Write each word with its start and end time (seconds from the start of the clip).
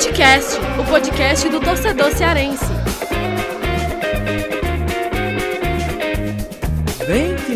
Futecast, 0.00 0.58
o 0.78 0.84
podcast 0.84 1.46
do 1.50 1.60
torcedor 1.60 2.10
cearense. 2.12 2.89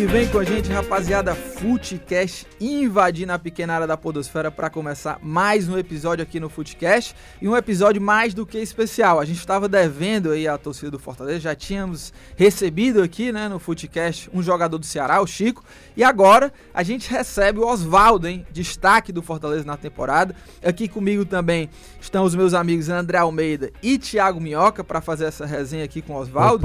Vem 0.07 0.27
com 0.29 0.37
a 0.37 0.43
gente, 0.43 0.71
rapaziada. 0.71 1.33
Footcast 1.33 2.45
invadindo 2.61 3.33
a 3.33 3.39
pequena 3.39 3.73
área 3.73 3.87
da 3.87 3.97
Podosfera 3.97 4.51
para 4.51 4.69
começar 4.69 5.19
mais 5.21 5.67
um 5.67 5.77
episódio 5.77 6.21
aqui 6.21 6.39
no 6.39 6.47
Footcast 6.47 7.15
e 7.41 7.49
um 7.49 7.57
episódio 7.57 8.01
mais 8.01 8.33
do 8.33 8.45
que 8.45 8.57
especial. 8.59 9.19
A 9.19 9.25
gente 9.25 9.39
estava 9.39 9.67
devendo 9.67 10.31
aí 10.31 10.47
a 10.47 10.57
torcida 10.57 10.91
do 10.91 10.99
Fortaleza, 10.99 11.39
já 11.39 11.55
tínhamos 11.55 12.13
recebido 12.35 13.01
aqui, 13.01 13.31
né, 13.31 13.49
no 13.49 13.57
Footcast 13.57 14.29
um 14.33 14.43
jogador 14.43 14.77
do 14.77 14.85
Ceará, 14.85 15.21
o 15.21 15.27
Chico, 15.27 15.63
e 15.97 16.03
agora 16.03 16.53
a 16.73 16.83
gente 16.83 17.09
recebe 17.09 17.59
o 17.59 17.67
Oswaldo, 17.67 18.27
hein, 18.27 18.45
destaque 18.51 19.11
do 19.11 19.21
Fortaleza 19.21 19.65
na 19.65 19.75
temporada. 19.75 20.35
Aqui 20.63 20.87
comigo 20.87 21.25
também 21.25 21.69
estão 21.99 22.23
os 22.23 22.35
meus 22.35 22.53
amigos 22.53 22.89
André 22.89 23.17
Almeida 23.17 23.71
e 23.81 23.97
Thiago 23.97 24.39
Minhoca 24.39 24.83
para 24.83 25.01
fazer 25.01 25.25
essa 25.25 25.45
resenha 25.45 25.83
aqui 25.83 26.01
com 26.01 26.13
o 26.13 26.17
Oswaldo. 26.17 26.61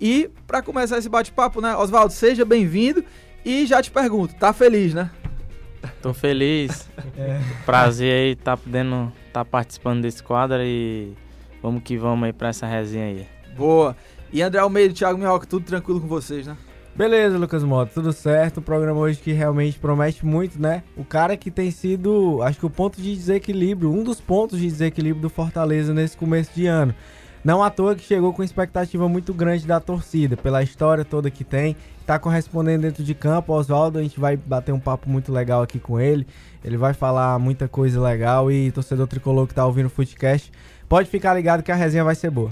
E 0.00 0.30
para 0.46 0.62
começar 0.62 0.98
esse 0.98 1.08
bate-papo, 1.08 1.60
né, 1.60 1.76
Oswaldo, 1.76 2.12
seja 2.12 2.44
bem-vindo 2.44 3.04
e 3.44 3.66
já 3.66 3.82
te 3.82 3.90
pergunto, 3.90 4.34
tá 4.34 4.52
feliz, 4.52 4.94
né? 4.94 5.10
Tô 6.00 6.14
feliz. 6.14 6.88
Prazer 7.66 8.12
aí 8.12 8.36
tá 8.36 8.56
podendo 8.56 9.12
tá 9.32 9.44
participando 9.44 10.02
desse 10.02 10.22
quadro 10.22 10.62
e 10.62 11.14
vamos 11.62 11.82
que 11.82 11.96
vamos 11.96 12.24
aí 12.24 12.32
pra 12.32 12.48
essa 12.48 12.66
resenha 12.66 13.06
aí. 13.06 13.26
Boa. 13.56 13.96
E 14.32 14.42
André 14.42 14.60
Almeida 14.60 14.92
e 14.92 14.96
Thiago 14.96 15.18
Minhoca, 15.18 15.46
tudo 15.46 15.64
tranquilo 15.66 16.00
com 16.00 16.06
vocês, 16.06 16.46
né? 16.46 16.56
Beleza, 16.94 17.38
Lucas 17.38 17.62
Mota, 17.62 17.92
tudo 17.92 18.12
certo. 18.12 18.58
O 18.58 18.62
programa 18.62 19.00
hoje 19.00 19.18
que 19.18 19.32
realmente 19.32 19.78
promete 19.78 20.24
muito, 20.24 20.60
né? 20.60 20.82
O 20.96 21.04
cara 21.04 21.36
que 21.36 21.50
tem 21.50 21.70
sido, 21.70 22.42
acho 22.42 22.58
que 22.58 22.66
o 22.66 22.70
ponto 22.70 23.00
de 23.00 23.14
desequilíbrio, 23.14 23.92
um 23.92 24.02
dos 24.02 24.20
pontos 24.20 24.58
de 24.58 24.66
desequilíbrio 24.66 25.22
do 25.22 25.30
Fortaleza 25.30 25.94
nesse 25.94 26.16
começo 26.16 26.50
de 26.54 26.66
ano. 26.66 26.94
Não 27.42 27.62
à 27.62 27.70
toa 27.70 27.94
que 27.94 28.02
chegou 28.02 28.34
com 28.34 28.42
expectativa 28.42 29.08
muito 29.08 29.32
grande 29.32 29.66
da 29.66 29.80
torcida, 29.80 30.36
pela 30.36 30.62
história 30.62 31.06
toda 31.06 31.30
que 31.30 31.42
tem. 31.42 31.74
Tá 32.06 32.18
correspondendo 32.18 32.82
dentro 32.82 33.02
de 33.02 33.14
campo, 33.14 33.54
Oswaldo, 33.54 33.98
a 33.98 34.02
gente 34.02 34.20
vai 34.20 34.36
bater 34.36 34.72
um 34.72 34.80
papo 34.80 35.08
muito 35.08 35.32
legal 35.32 35.62
aqui 35.62 35.78
com 35.78 35.98
ele. 35.98 36.26
Ele 36.62 36.76
vai 36.76 36.92
falar 36.92 37.38
muita 37.38 37.66
coisa 37.66 37.98
legal 37.98 38.52
e 38.52 38.70
torcedor 38.70 39.06
tricolor 39.06 39.46
que 39.46 39.54
tá 39.54 39.64
ouvindo 39.64 39.86
o 39.86 39.90
Footcast, 39.90 40.52
pode 40.86 41.08
ficar 41.08 41.32
ligado 41.32 41.62
que 41.62 41.72
a 41.72 41.74
resenha 41.74 42.04
vai 42.04 42.14
ser 42.14 42.30
boa. 42.30 42.50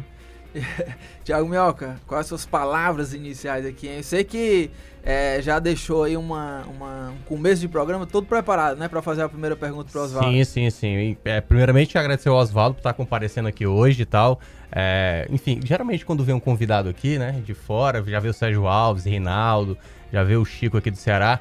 Thiago 1.24 1.48
Minhoca, 1.48 1.96
quais 2.06 2.22
as 2.22 2.27
suas 2.27 2.46
palavras 2.46 3.12
iniciais 3.12 3.66
aqui, 3.66 3.86
hein? 3.88 3.96
Eu 3.98 4.02
sei 4.02 4.24
que 4.24 4.70
é, 5.02 5.41
já 5.42 5.58
deixou 5.58 6.04
aí 6.04 6.16
uma, 6.16 6.62
uma- 6.66 7.10
um 7.10 7.22
começo 7.27 7.60
de 7.60 7.68
programa 7.68 8.06
todo 8.06 8.27
preparado, 8.27 8.78
né? 8.78 8.88
Pra 8.88 9.00
fazer 9.02 9.22
a 9.22 9.28
primeira 9.28 9.56
pergunta 9.56 9.91
pro 9.91 10.02
Oswaldo. 10.02 10.30
Sim, 10.30 10.44
sim, 10.44 10.70
sim. 10.70 11.16
É, 11.24 11.41
primeiramente, 11.41 11.96
agradecer 11.98 12.28
ao 12.28 12.36
Oswaldo 12.36 12.74
por 12.74 12.80
estar 12.80 12.92
comparecendo 12.94 13.48
aqui 13.48 13.66
hoje 13.66 14.02
e 14.02 14.06
tal. 14.06 14.41
É, 14.72 15.26
enfim, 15.30 15.60
geralmente 15.64 16.04
quando 16.04 16.24
vem 16.24 16.34
um 16.34 16.41
convidado 16.41 16.88
aqui, 16.88 17.19
né, 17.19 17.41
de 17.44 17.54
fora, 17.54 18.02
já 18.06 18.20
vê 18.20 18.28
o 18.28 18.34
Sérgio 18.34 18.66
Alves, 18.66 19.04
Reinaldo, 19.04 19.78
já 20.12 20.22
vê 20.22 20.36
o 20.36 20.44
Chico 20.44 20.76
aqui 20.76 20.91
do 20.91 20.96
Ceará. 20.98 21.41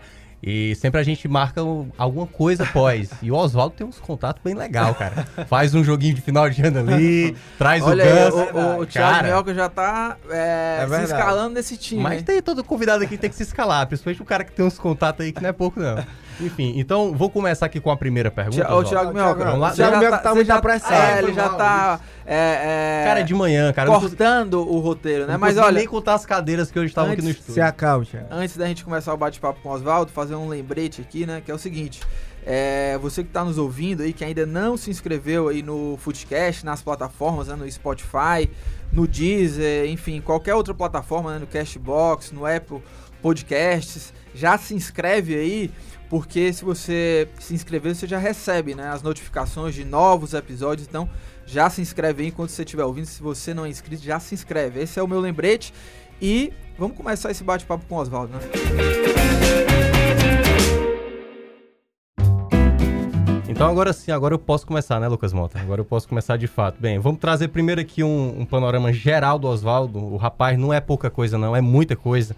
E 0.50 0.76
sempre 0.76 1.02
a 1.02 1.04
gente 1.04 1.28
marca 1.28 1.62
um- 1.62 1.90
alguma 1.98 2.26
coisa 2.26 2.64
após. 2.64 3.10
E 3.22 3.30
o 3.30 3.36
Oswaldo 3.36 3.76
tem 3.76 3.86
uns 3.86 4.00
contatos 4.00 4.42
bem 4.42 4.54
legal, 4.54 4.96
cara. 4.96 5.26
Faz 5.48 5.76
um 5.76 5.84
joguinho 5.84 6.14
de 6.14 6.22
final 6.22 6.50
de 6.50 6.66
ano 6.66 6.80
ali, 6.80 7.36
traz 7.60 7.84
Olha 7.84 8.06
o 8.06 8.08
aí, 8.08 8.14
Gans. 8.14 8.34
o, 8.34 8.38
o, 8.58 8.80
o 8.82 8.86
Thiago 8.86 9.54
já 9.54 9.68
tá 9.68 10.16
é, 10.30 10.86
É 10.90 10.98
se 11.00 11.04
escalando 11.04 11.56
nesse 11.56 11.76
time, 11.76 12.02
Mas 12.02 12.24
tem 12.24 12.42
todo 12.42 12.64
convidado 12.64 13.04
aqui 13.04 13.16
que 13.16 13.22
tem 13.22 13.30
que 13.30 13.36
se 13.36 13.44
escalar, 13.44 13.86
principalmente 13.88 14.22
o 14.22 14.26
cara 14.26 14.46
que 14.46 14.54
tem 14.54 14.66
uns 14.66 14.80
contatos 14.80 15.26
aí 15.26 15.34
que 15.34 15.42
não 15.42 15.50
é 15.50 15.54
pouco, 15.54 15.80
não. 15.82 15.98
Enfim, 16.40 16.76
então 16.78 17.14
vou 17.14 17.30
começar 17.32 17.66
aqui 17.66 17.80
com 17.82 17.90
a 17.92 17.98
primeira 17.98 18.30
pergunta. 18.32 18.62
Ô, 18.72 18.78
Oswaldo. 18.78 18.90
Thiago 18.90 19.14
Minhoca, 19.14 19.44
vamos 19.44 19.60
lá. 19.60 19.70
você 19.72 19.76
Thiago 19.78 19.94
já 19.96 20.00
Minhoca 20.00 20.18
tá 20.20 20.30
você 20.30 20.36
muito 20.36 20.48
já- 20.48 20.56
apressado. 20.56 20.94
É, 20.96 21.18
ele 21.20 21.34
já 21.34 21.50
tá 21.50 22.00
é, 22.30 23.04
é, 23.04 23.04
Cara, 23.06 23.20
é 23.22 23.24
de 23.24 23.34
manhã, 23.34 23.72
cara. 23.72 23.90
não 23.90 24.02
cortando 24.02 24.56
o 24.60 24.80
roteiro, 24.80 25.26
né? 25.26 25.34
Não 25.34 25.40
Mas 25.40 25.58
olha, 25.58 25.72
nem 25.72 25.88
contar 25.88 26.16
as 26.16 26.26
cadeiras 26.26 26.70
que 26.70 26.78
hoje 26.78 26.90
estavam 26.90 27.14
aqui 27.14 27.22
no 27.22 27.30
estúdio. 27.30 27.54
Se 27.54 27.62
acalme. 27.62 28.06
Antes 28.30 28.58
da 28.58 28.68
gente 28.68 28.84
começar 28.84 29.14
o 29.14 29.18
bate-papo 29.18 29.62
com 29.62 29.70
o 29.70 29.72
Oswaldo, 29.72 30.12
fazer 30.12 30.36
um 30.36 30.50
lembrete 30.50 31.00
aqui, 31.00 31.26
né? 31.26 31.42
Que 31.44 31.50
é 31.50 31.54
o 31.54 31.58
seguinte: 31.58 32.02
é, 32.46 32.98
você 32.98 33.24
que 33.24 33.30
está 33.30 33.46
nos 33.46 33.58
ouvindo 33.58 34.04
aí, 34.04 34.12
que 34.12 34.26
ainda 34.26 34.46
não 34.46 34.76
se 34.76 34.90
inscreveu 34.90 35.48
aí 35.48 35.62
no 35.62 35.98
Footcast, 35.98 36.66
nas 36.66 36.82
plataformas, 36.82 37.48
né, 37.48 37.56
no 37.56 37.70
Spotify, 37.72 38.50
no 38.92 39.08
Deezer, 39.08 39.90
enfim, 39.90 40.20
qualquer 40.20 40.54
outra 40.54 40.74
plataforma, 40.74 41.34
né, 41.34 41.40
no 41.40 41.48
Cashbox, 41.48 42.32
no 42.32 42.46
Apple 42.46 42.82
Podcasts, 43.22 44.14
já 44.34 44.58
se 44.58 44.74
inscreve 44.74 45.36
aí, 45.36 45.72
porque 46.10 46.54
se 46.54 46.64
você 46.64 47.28
se 47.40 47.54
inscrever, 47.54 47.96
você 47.96 48.08
já 48.08 48.18
recebe 48.18 48.76
né, 48.76 48.90
as 48.90 49.02
notificações 49.02 49.76
de 49.76 49.84
novos 49.84 50.34
episódios, 50.34 50.88
então 50.88 51.10
já 51.48 51.70
se 51.70 51.82
inscreve 51.82 52.24
aí 52.24 52.28
enquanto 52.28 52.50
você 52.50 52.64
estiver 52.64 52.84
ouvindo. 52.84 53.06
Se 53.06 53.24
você 53.24 53.54
não 53.54 53.66
é 53.66 53.70
inscrito, 53.70 54.04
já 54.04 54.20
se 54.20 54.36
inscreve. 54.36 54.82
Esse 54.82 55.00
é 55.00 55.04
o 55.04 55.08
meu 55.08 55.20
lembrete. 55.20 55.74
E 56.22 56.52
vamos 56.78 56.98
começar 56.98 57.32
esse 57.32 57.44
bate-papo 57.44 57.86
com 57.88 57.96
o 57.96 58.00
Oswaldo, 58.00 58.34
né? 58.34 58.40
Então 63.48 63.68
agora 63.68 63.92
sim, 63.92 64.12
agora 64.12 64.36
eu 64.36 64.40
posso 64.40 64.68
começar, 64.68 65.00
né, 65.00 65.08
Lucas 65.08 65.34
Mota? 65.34 65.60
Agora 65.60 65.82
eu 65.82 65.86
posso 65.86 66.08
começar 66.08 66.38
de 66.38 66.46
fato. 66.46 66.80
Bem, 66.80 67.00
vamos 67.00 67.20
trazer 67.20 67.48
primeiro 67.48 67.82
aqui 67.82 68.04
um, 68.04 68.42
um 68.42 68.46
panorama 68.46 68.94
geral 68.94 69.40
do 69.40 69.48
Oswaldo. 69.48 69.98
O 69.98 70.18
rapaz 70.18 70.60
não 70.60 70.72
é 70.72 70.80
pouca 70.80 71.10
coisa, 71.10 71.40
não, 71.40 71.56
é 71.56 71.62
muita 71.62 71.96
coisa. 71.96 72.36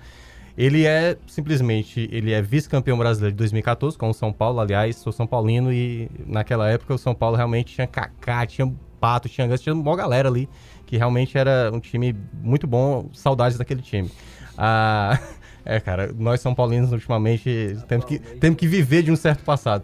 Ele 0.58 0.86
é 0.86 1.18
simplesmente, 1.28 2.08
ele 2.12 2.32
é 2.32 2.42
vice-campeão 2.42 2.98
brasileiro 2.98 3.34
de 3.34 3.38
2014 3.38 3.98
com 3.98 4.10
o 4.10 4.14
São 4.14 4.32
Paulo, 4.32 4.60
aliás, 4.60 4.98
sou 4.98 5.12
São 5.12 5.26
Paulino 5.26 5.74
e 5.74 6.10
naquela 6.26 6.70
época 6.70 6.94
o 6.94 6.98
São 6.98 7.16
Paulo 7.16 7.36
realmente 7.36 7.76
tinha 7.76 7.88
Kaká, 7.88 8.46
tinha 8.46 8.74
Pato, 9.00 9.30
tinha 9.30 9.48
Gans, 9.48 9.62
tinha 9.62 9.74
uma 9.74 9.96
galera 9.96 10.28
ali 10.28 10.50
que 10.86 10.98
realmente 10.98 11.38
era 11.38 11.70
um 11.74 11.80
time 11.80 12.16
muito 12.42 12.66
bom, 12.68 13.10
saudades 13.14 13.58
daquele 13.58 13.82
time. 13.82 14.10
Ah, 14.58 15.20
é, 15.64 15.80
cara, 15.80 16.12
nós 16.18 16.42
São 16.42 16.54
Paulinos 16.56 16.92
ultimamente 16.92 17.78
temos 17.88 18.06
que, 18.06 18.20
temos 18.20 18.58
que 18.58 18.68
viver 18.68 19.04
de 19.04 19.12
um 19.12 19.16
certo 19.16 19.44
passado. 19.44 19.84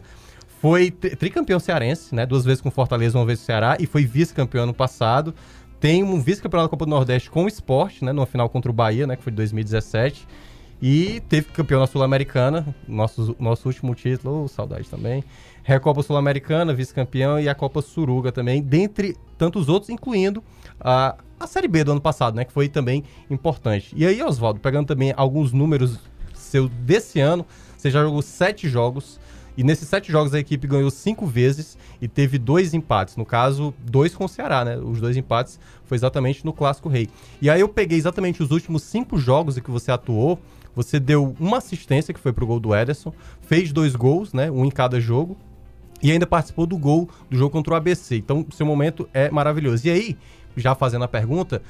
Foi 0.61 0.89
tri- 0.89 1.15
tricampeão 1.15 1.59
cearense, 1.59 2.15
né? 2.15 2.25
Duas 2.25 2.43
vezes 2.43 2.59
com 2.61 2.71
Fortaleza, 2.71 3.17
uma 3.17 3.25
vez 3.25 3.39
com 3.39 3.45
Ceará, 3.45 3.77
e 3.79 3.85
foi 3.85 4.03
vice-campeão 4.05 4.63
ano 4.63 4.73
passado. 4.73 5.33
Tem 5.79 6.01
um 6.03 6.19
vice-campeonato 6.19 6.67
da 6.67 6.71
Copa 6.71 6.85
do 6.85 6.89
Nordeste 6.89 7.29
com 7.29 7.43
o 7.43 7.47
esporte, 7.47 8.03
né? 8.03 8.11
Numa 8.11 8.25
final 8.25 8.49
contra 8.49 8.71
o 8.71 8.73
Bahia, 8.73 9.05
né? 9.05 9.15
Que 9.15 9.21
foi 9.21 9.31
de 9.31 9.35
2017. 9.37 10.27
E 10.81 11.21
teve 11.29 11.47
campeão 11.47 11.79
na 11.79 11.87
Sul-Americana, 11.87 12.75
nosso, 12.87 13.35
nosso 13.39 13.67
último 13.67 13.95
título, 13.95 14.43
oh, 14.43 14.47
saudade 14.47 14.89
também. 14.89 15.23
Recopa 15.63 16.03
Sul-Americana, 16.03 16.73
vice-campeão, 16.73 17.39
e 17.39 17.49
a 17.49 17.55
Copa 17.55 17.81
Suruga 17.81 18.31
também, 18.31 18.61
dentre 18.61 19.15
tantos 19.37 19.67
outros, 19.69 19.89
incluindo 19.89 20.43
a, 20.79 21.15
a 21.39 21.47
Série 21.47 21.67
B 21.67 21.83
do 21.83 21.91
ano 21.93 22.01
passado, 22.01 22.35
né? 22.35 22.45
Que 22.45 22.51
foi 22.51 22.67
também 22.67 23.03
importante. 23.29 23.93
E 23.95 24.05
aí, 24.05 24.21
Oswaldo, 24.21 24.59
pegando 24.59 24.85
também 24.85 25.13
alguns 25.15 25.51
números 25.51 25.97
seu 26.33 26.67
desse 26.67 27.19
ano, 27.19 27.45
você 27.75 27.89
já 27.89 28.03
jogou 28.03 28.21
sete 28.21 28.69
jogos. 28.69 29.19
E 29.57 29.63
nesses 29.63 29.87
sete 29.87 30.11
jogos 30.11 30.33
a 30.33 30.39
equipe 30.39 30.67
ganhou 30.67 30.91
cinco 30.91 31.25
vezes 31.25 31.77
e 32.01 32.07
teve 32.07 32.37
dois 32.37 32.73
empates. 32.73 33.15
No 33.15 33.25
caso, 33.25 33.73
dois 33.79 34.13
com 34.13 34.25
o 34.25 34.29
Ceará, 34.29 34.65
né? 34.65 34.77
Os 34.77 34.99
dois 34.99 35.15
empates 35.15 35.59
foi 35.85 35.95
exatamente 35.95 36.43
no 36.43 36.51
Clássico 36.51 36.89
Rei. 36.89 37.09
E 37.41 37.49
aí 37.49 37.61
eu 37.61 37.69
peguei 37.69 37.97
exatamente 37.97 38.43
os 38.43 38.51
últimos 38.51 38.83
cinco 38.83 39.17
jogos 39.17 39.57
em 39.57 39.61
que 39.61 39.71
você 39.71 39.91
atuou. 39.91 40.39
Você 40.75 40.99
deu 40.99 41.35
uma 41.39 41.57
assistência, 41.57 42.13
que 42.13 42.19
foi 42.19 42.33
pro 42.33 42.45
gol 42.45 42.59
do 42.59 42.75
Ederson. 42.75 43.13
Fez 43.41 43.71
dois 43.71 43.95
gols, 43.95 44.33
né? 44.33 44.51
Um 44.51 44.65
em 44.65 44.71
cada 44.71 44.99
jogo. 44.99 45.37
E 46.03 46.11
ainda 46.11 46.27
participou 46.27 46.65
do 46.65 46.77
gol 46.77 47.09
do 47.29 47.37
jogo 47.37 47.51
contra 47.51 47.73
o 47.73 47.77
ABC. 47.77 48.17
Então, 48.17 48.45
seu 48.51 48.65
momento 48.65 49.09
é 49.13 49.29
maravilhoso. 49.31 49.87
E 49.87 49.89
aí, 49.89 50.17
já 50.57 50.75
fazendo 50.75 51.05
a 51.05 51.07
pergunta, 51.07 51.61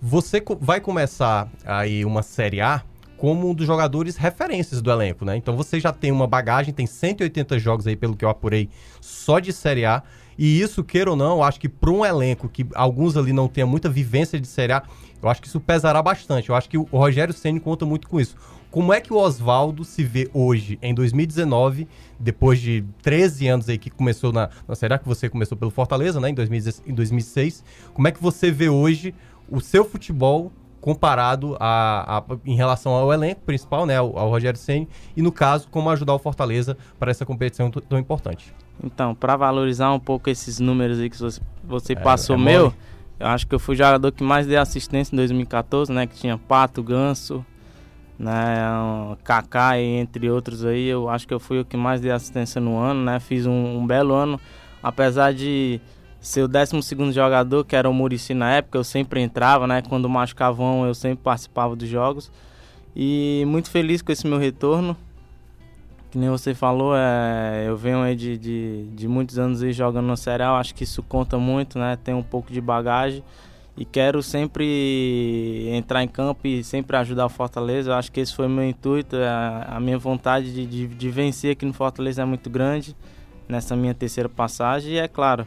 você 0.00 0.42
vai 0.60 0.80
começar 0.80 1.48
aí 1.64 2.04
uma 2.04 2.22
Série 2.22 2.60
A 2.60 2.82
como 3.16 3.48
um 3.48 3.54
dos 3.54 3.66
jogadores 3.66 4.16
referências 4.16 4.82
do 4.82 4.90
elenco, 4.90 5.24
né? 5.24 5.36
Então 5.36 5.56
você 5.56 5.80
já 5.80 5.92
tem 5.92 6.10
uma 6.10 6.26
bagagem, 6.26 6.74
tem 6.74 6.86
180 6.86 7.58
jogos 7.58 7.86
aí, 7.86 7.96
pelo 7.96 8.16
que 8.16 8.24
eu 8.24 8.28
apurei, 8.28 8.68
só 9.00 9.38
de 9.38 9.52
Série 9.52 9.86
A. 9.86 10.02
E 10.36 10.60
isso, 10.60 10.82
queira 10.82 11.10
ou 11.10 11.16
não, 11.16 11.36
eu 11.36 11.42
acho 11.42 11.60
que 11.60 11.68
para 11.68 11.90
um 11.90 12.04
elenco 12.04 12.48
que 12.48 12.66
alguns 12.74 13.16
ali 13.16 13.32
não 13.32 13.46
tenham 13.46 13.68
muita 13.68 13.88
vivência 13.88 14.38
de 14.38 14.46
Série 14.46 14.72
A, 14.72 14.82
eu 15.22 15.28
acho 15.28 15.40
que 15.40 15.48
isso 15.48 15.60
pesará 15.60 16.02
bastante. 16.02 16.50
Eu 16.50 16.54
acho 16.54 16.68
que 16.68 16.76
o 16.76 16.84
Rogério 16.92 17.32
Ceni 17.32 17.60
conta 17.60 17.86
muito 17.86 18.08
com 18.08 18.20
isso. 18.20 18.36
Como 18.74 18.92
é 18.92 19.00
que 19.00 19.12
o 19.12 19.16
Oswaldo 19.16 19.84
se 19.84 20.02
vê 20.02 20.28
hoje, 20.34 20.80
em 20.82 20.92
2019, 20.92 21.86
depois 22.18 22.60
de 22.60 22.82
13 23.02 23.46
anos 23.46 23.68
aí 23.68 23.78
que 23.78 23.88
começou 23.88 24.32
na, 24.32 24.50
A, 24.66 24.98
que 24.98 25.06
você 25.06 25.28
começou 25.28 25.56
pelo 25.56 25.70
Fortaleza, 25.70 26.18
né, 26.18 26.30
em, 26.30 26.34
2016 26.34 26.82
em 26.84 26.92
2006, 26.92 27.64
como 27.94 28.08
é 28.08 28.10
que 28.10 28.20
você 28.20 28.50
vê 28.50 28.68
hoje 28.68 29.14
o 29.48 29.60
seu 29.60 29.84
futebol 29.84 30.50
comparado 30.80 31.56
a, 31.60 32.18
a- 32.18 32.24
em 32.44 32.56
relação 32.56 32.90
ao 32.90 33.12
elenco 33.12 33.42
principal, 33.42 33.86
né, 33.86 33.96
ao, 33.96 34.18
ao 34.18 34.28
Rogério 34.28 34.58
Ceni 34.58 34.88
e 35.16 35.22
no 35.22 35.30
caso 35.30 35.68
como 35.70 35.88
ajudar 35.90 36.14
o 36.14 36.18
Fortaleza 36.18 36.76
para 36.98 37.12
essa 37.12 37.24
competição 37.24 37.70
tão 37.70 37.96
importante. 37.96 38.52
Então, 38.82 39.14
pra 39.14 39.36
valorizar 39.36 39.92
um 39.92 40.00
pouco 40.00 40.28
esses 40.28 40.58
números 40.58 40.98
aí 40.98 41.08
que 41.08 41.16
você, 41.16 41.40
você 41.62 41.92
É, 41.92 41.96
passou 41.96 42.34
é 42.34 42.38
meu, 42.40 42.74
eu 43.20 43.26
acho 43.28 43.46
que 43.46 43.54
eu 43.54 43.60
fui 43.60 43.76
o 43.76 43.78
jogador 43.78 44.10
que 44.10 44.24
mais 44.24 44.48
deu 44.48 44.60
assistência 44.60 45.14
em 45.14 45.16
2014, 45.16 45.92
né? 45.92 46.08
Que 46.08 46.16
tinha 46.16 46.36
Pato, 46.36 46.82
Ganso, 46.82 47.46
né? 48.18 48.56
um, 48.70 49.76
entre 49.76 50.30
outros 50.30 50.64
aí. 50.64 50.86
Eu 50.86 51.08
acho 51.08 51.26
que 51.26 51.34
eu 51.34 51.40
fui 51.40 51.60
o 51.60 51.64
que 51.64 51.76
mais 51.76 52.00
dei 52.00 52.10
assistência 52.10 52.60
no 52.60 52.78
ano, 52.78 53.04
né? 53.04 53.20
Fiz 53.20 53.46
um, 53.46 53.78
um 53.78 53.86
belo 53.86 54.14
ano, 54.14 54.40
apesar 54.82 55.32
de 55.32 55.80
ser 56.20 56.42
o 56.42 56.48
12 56.48 57.12
jogador, 57.12 57.64
que 57.64 57.76
era 57.76 57.88
o 57.88 57.92
Murici 57.92 58.32
na 58.32 58.50
época, 58.52 58.78
eu 58.78 58.84
sempre 58.84 59.20
entrava, 59.20 59.66
né? 59.66 59.82
Quando 59.82 60.08
machucavam, 60.08 60.86
eu 60.86 60.94
sempre 60.94 61.22
participava 61.22 61.76
dos 61.76 61.88
jogos. 61.88 62.30
E 62.96 63.44
muito 63.46 63.70
feliz 63.70 64.00
com 64.00 64.12
esse 64.12 64.26
meu 64.26 64.38
retorno. 64.38 64.96
Que 66.10 66.16
nem 66.16 66.30
você 66.30 66.54
falou, 66.54 66.94
é, 66.96 67.64
eu 67.66 67.76
venho 67.76 67.98
aí 68.00 68.14
de, 68.14 68.38
de, 68.38 68.86
de 68.94 69.08
muitos 69.08 69.36
anos 69.36 69.64
aí 69.64 69.72
jogando 69.72 70.06
no 70.06 70.16
Cereal, 70.16 70.54
acho 70.54 70.72
que 70.72 70.84
isso 70.84 71.02
conta 71.02 71.36
muito, 71.38 71.76
né? 71.76 71.98
Tem 72.02 72.14
um 72.14 72.22
pouco 72.22 72.52
de 72.52 72.60
bagagem 72.60 73.22
e 73.76 73.84
quero 73.84 74.22
sempre 74.22 75.68
entrar 75.72 76.02
em 76.02 76.08
campo 76.08 76.46
e 76.46 76.62
sempre 76.62 76.96
ajudar 76.96 77.26
o 77.26 77.28
Fortaleza. 77.28 77.90
Eu 77.90 77.94
acho 77.94 78.10
que 78.10 78.20
esse 78.20 78.34
foi 78.34 78.46
meu 78.46 78.64
intuito, 78.64 79.16
a, 79.16 79.76
a 79.76 79.80
minha 79.80 79.98
vontade 79.98 80.52
de, 80.52 80.64
de, 80.64 80.86
de, 80.86 81.10
vencer 81.10 81.52
aqui 81.52 81.66
no 81.66 81.72
Fortaleza 81.72 82.22
é 82.22 82.24
muito 82.24 82.48
grande 82.48 82.96
nessa 83.48 83.74
minha 83.74 83.92
terceira 83.92 84.28
passagem 84.28 84.92
e 84.92 84.98
é 84.98 85.08
claro, 85.08 85.46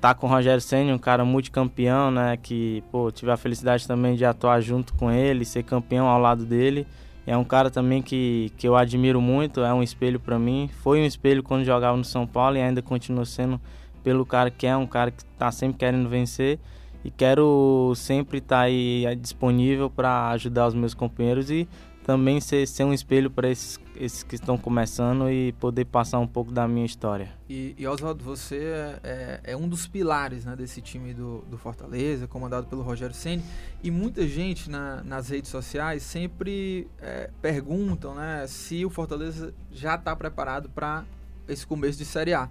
tá 0.00 0.14
com 0.14 0.26
o 0.26 0.30
Rogério 0.30 0.60
Senna, 0.60 0.94
um 0.94 0.98
cara 0.98 1.24
multicampeão, 1.24 2.10
né, 2.10 2.36
que, 2.36 2.84
pô, 2.92 3.10
tive 3.10 3.30
a 3.30 3.36
felicidade 3.36 3.86
também 3.88 4.14
de 4.14 4.24
atuar 4.24 4.60
junto 4.60 4.92
com 4.94 5.10
ele, 5.10 5.44
ser 5.44 5.62
campeão 5.62 6.06
ao 6.06 6.20
lado 6.20 6.44
dele. 6.44 6.86
É 7.26 7.36
um 7.36 7.42
cara 7.42 7.70
também 7.70 8.00
que, 8.00 8.52
que 8.56 8.68
eu 8.68 8.76
admiro 8.76 9.20
muito, 9.20 9.60
é 9.60 9.74
um 9.74 9.82
espelho 9.82 10.20
para 10.20 10.38
mim. 10.38 10.70
Foi 10.80 11.00
um 11.00 11.04
espelho 11.04 11.42
quando 11.42 11.64
jogava 11.64 11.96
no 11.96 12.04
São 12.04 12.24
Paulo 12.24 12.56
e 12.56 12.62
ainda 12.62 12.80
continua 12.80 13.24
sendo 13.24 13.60
pelo 14.04 14.24
cara 14.24 14.48
que 14.48 14.64
é, 14.64 14.76
um 14.76 14.86
cara 14.86 15.10
que 15.10 15.24
está 15.24 15.50
sempre 15.50 15.78
querendo 15.78 16.08
vencer 16.08 16.60
e 17.06 17.10
quero 17.12 17.92
sempre 17.94 18.38
estar 18.38 18.62
aí 18.62 19.04
disponível 19.14 19.88
para 19.88 20.30
ajudar 20.30 20.66
os 20.66 20.74
meus 20.74 20.92
companheiros 20.92 21.52
e 21.52 21.68
também 22.02 22.40
ser, 22.40 22.66
ser 22.66 22.82
um 22.82 22.92
espelho 22.92 23.30
para 23.30 23.48
esses, 23.48 23.78
esses 23.94 24.24
que 24.24 24.34
estão 24.34 24.58
começando 24.58 25.30
e 25.30 25.52
poder 25.52 25.84
passar 25.84 26.18
um 26.18 26.26
pouco 26.26 26.50
da 26.50 26.66
minha 26.66 26.84
história. 26.84 27.30
E, 27.48 27.76
e 27.78 27.86
Oswaldo, 27.86 28.24
você 28.24 28.56
é, 28.56 29.00
é, 29.04 29.40
é, 29.52 29.56
um 29.56 29.68
dos 29.68 29.86
pilares 29.86 30.44
né, 30.44 30.56
desse 30.56 30.80
time 30.80 31.14
do, 31.14 31.42
do 31.48 31.56
Fortaleza, 31.56 32.26
comandado 32.26 32.66
pelo 32.66 32.82
Rogério 32.82 33.14
Ceni 33.14 33.44
e 33.84 33.90
muita 33.90 34.26
gente 34.26 34.68
na, 34.68 35.04
nas 35.04 35.28
redes 35.28 35.48
sociais 35.48 36.02
sempre 36.02 36.88
é, 37.00 37.30
perguntam 37.40 38.16
né, 38.16 38.46
se 38.48 38.84
o 38.84 38.90
Fortaleza 38.90 39.54
já 39.70 39.94
está 39.94 40.14
preparado 40.16 40.68
para 40.68 41.04
esse 41.48 41.64
começo 41.64 41.98
de 41.98 42.04
Série 42.04 42.34
A. 42.34 42.48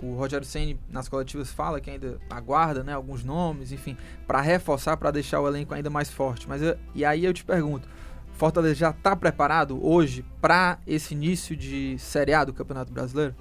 O 0.00 0.14
Rogério 0.14 0.46
Ceni 0.46 0.78
nas 0.88 1.08
coletivas 1.08 1.52
fala 1.52 1.80
que 1.80 1.90
ainda 1.90 2.18
aguarda, 2.30 2.82
né, 2.82 2.92
alguns 2.92 3.22
nomes, 3.22 3.72
enfim, 3.72 3.96
para 4.26 4.40
reforçar, 4.40 4.96
para 4.96 5.10
deixar 5.10 5.40
o 5.40 5.46
elenco 5.46 5.74
ainda 5.74 5.90
mais 5.90 6.10
forte. 6.10 6.48
Mas 6.48 6.62
eu, 6.62 6.76
e 6.94 7.04
aí 7.04 7.24
eu 7.24 7.32
te 7.32 7.44
pergunto, 7.44 7.88
Fortaleza 8.32 8.74
já 8.74 8.90
está 8.90 9.14
preparado 9.14 9.78
hoje 9.86 10.24
para 10.40 10.78
esse 10.86 11.14
início 11.14 11.54
de 11.56 11.96
Série 11.98 12.34
A 12.34 12.44
do 12.44 12.52
Campeonato 12.52 12.92
Brasileiro? 12.92 13.34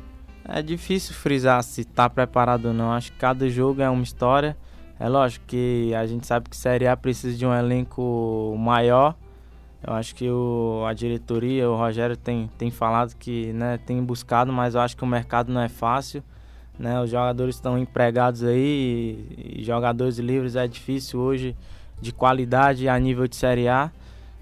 É 0.43 0.61
difícil 0.61 1.13
frisar 1.13 1.63
se 1.63 1.81
está 1.81 2.09
preparado 2.09 2.65
ou 2.67 2.73
não. 2.73 2.91
Acho 2.91 3.11
que 3.11 3.17
cada 3.17 3.49
jogo 3.49 3.81
é 3.81 3.89
uma 3.89 4.03
história. 4.03 4.57
É 4.99 5.07
lógico 5.07 5.45
que 5.47 5.93
a 5.95 6.05
gente 6.05 6.27
sabe 6.27 6.49
que 6.49 6.55
Série 6.55 6.87
A 6.87 6.95
precisa 6.95 7.35
de 7.37 7.45
um 7.45 7.53
elenco 7.53 8.55
maior. 8.59 9.15
Eu 9.83 9.93
acho 9.93 10.13
que 10.13 10.29
o, 10.29 10.83
a 10.87 10.93
diretoria, 10.93 11.67
o 11.67 11.75
Rogério 11.75 12.15
tem, 12.15 12.49
tem 12.57 12.69
falado 12.69 13.15
que 13.15 13.51
né, 13.53 13.79
tem 13.79 14.03
buscado, 14.03 14.53
mas 14.53 14.75
eu 14.75 14.81
acho 14.81 14.95
que 14.95 15.03
o 15.03 15.07
mercado 15.07 15.51
não 15.51 15.61
é 15.61 15.69
fácil. 15.69 16.23
Né? 16.77 16.99
Os 17.01 17.09
jogadores 17.09 17.55
estão 17.55 17.77
empregados 17.77 18.43
aí 18.43 19.25
e, 19.57 19.63
jogadores 19.63 20.17
livres 20.17 20.55
é 20.55 20.67
difícil 20.67 21.19
hoje 21.19 21.55
de 22.01 22.11
qualidade 22.11 22.87
a 22.87 22.97
nível 22.97 23.27
de 23.27 23.35
Série 23.35 23.67
A. 23.67 23.91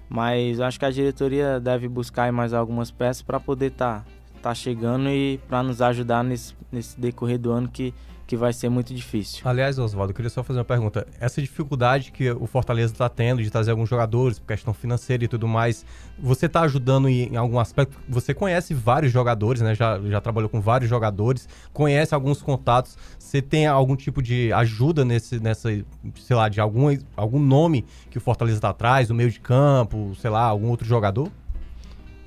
Mas 0.08 0.60
acho 0.60 0.78
que 0.78 0.84
a 0.84 0.90
diretoria 0.90 1.60
deve 1.60 1.86
buscar 1.86 2.32
mais 2.32 2.52
algumas 2.52 2.90
peças 2.90 3.22
para 3.22 3.38
poder 3.38 3.66
estar 3.66 4.00
tá, 4.00 4.04
tá 4.42 4.54
chegando 4.54 5.08
e 5.08 5.38
para 5.48 5.62
nos 5.62 5.80
ajudar 5.80 6.24
nesse, 6.24 6.54
nesse 6.72 6.98
decorrer 6.98 7.38
do 7.38 7.52
ano 7.52 7.68
que 7.68 7.94
que 8.30 8.36
vai 8.36 8.52
ser 8.52 8.68
muito 8.68 8.94
difícil. 8.94 9.40
Aliás, 9.44 9.76
Oswaldo, 9.76 10.12
eu 10.12 10.14
queria 10.14 10.30
só 10.30 10.44
fazer 10.44 10.60
uma 10.60 10.64
pergunta. 10.64 11.04
Essa 11.18 11.42
dificuldade 11.42 12.12
que 12.12 12.30
o 12.30 12.46
Fortaleza 12.46 12.92
está 12.92 13.08
tendo 13.08 13.42
de 13.42 13.50
trazer 13.50 13.72
alguns 13.72 13.88
jogadores, 13.88 14.38
por 14.38 14.46
questão 14.46 14.72
financeira 14.72 15.24
e 15.24 15.26
tudo 15.26 15.48
mais, 15.48 15.84
você 16.16 16.46
está 16.46 16.60
ajudando 16.60 17.08
em, 17.08 17.36
algum 17.36 17.58
aspecto? 17.58 17.98
Você 18.08 18.32
conhece 18.32 18.72
vários 18.72 19.12
jogadores, 19.12 19.60
né? 19.62 19.74
Já, 19.74 19.98
já 20.02 20.20
trabalhou 20.20 20.48
com 20.48 20.60
vários 20.60 20.88
jogadores, 20.88 21.48
conhece 21.72 22.14
alguns 22.14 22.40
contatos. 22.40 22.96
Você 23.18 23.42
tem 23.42 23.66
algum 23.66 23.96
tipo 23.96 24.22
de 24.22 24.52
ajuda 24.52 25.04
nesse, 25.04 25.40
nessa, 25.40 25.68
sei 26.14 26.36
lá, 26.36 26.48
de 26.48 26.60
algum, 26.60 26.96
algum 27.16 27.40
nome 27.40 27.84
que 28.12 28.18
o 28.18 28.20
Fortaleza 28.20 28.58
está 28.58 28.68
atrás, 28.68 29.08
no 29.08 29.14
meio 29.16 29.32
de 29.32 29.40
campo, 29.40 30.14
sei 30.20 30.30
lá, 30.30 30.42
algum 30.42 30.68
outro 30.68 30.86
jogador? 30.86 31.32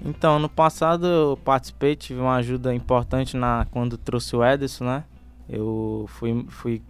Então, 0.04 0.38
no 0.38 0.50
passado 0.50 1.08
eu 1.08 1.40
participei, 1.46 1.96
tive 1.96 2.20
uma 2.20 2.36
ajuda 2.36 2.76
importante 2.76 3.38
na 3.38 3.66
quando 3.72 3.98
trouxe 3.98 4.36
o 4.36 4.44
Ederson, 4.44 4.84
né? 4.84 5.06
Eu 5.54 6.06
fui, 6.08 6.46
fui, 6.50 6.82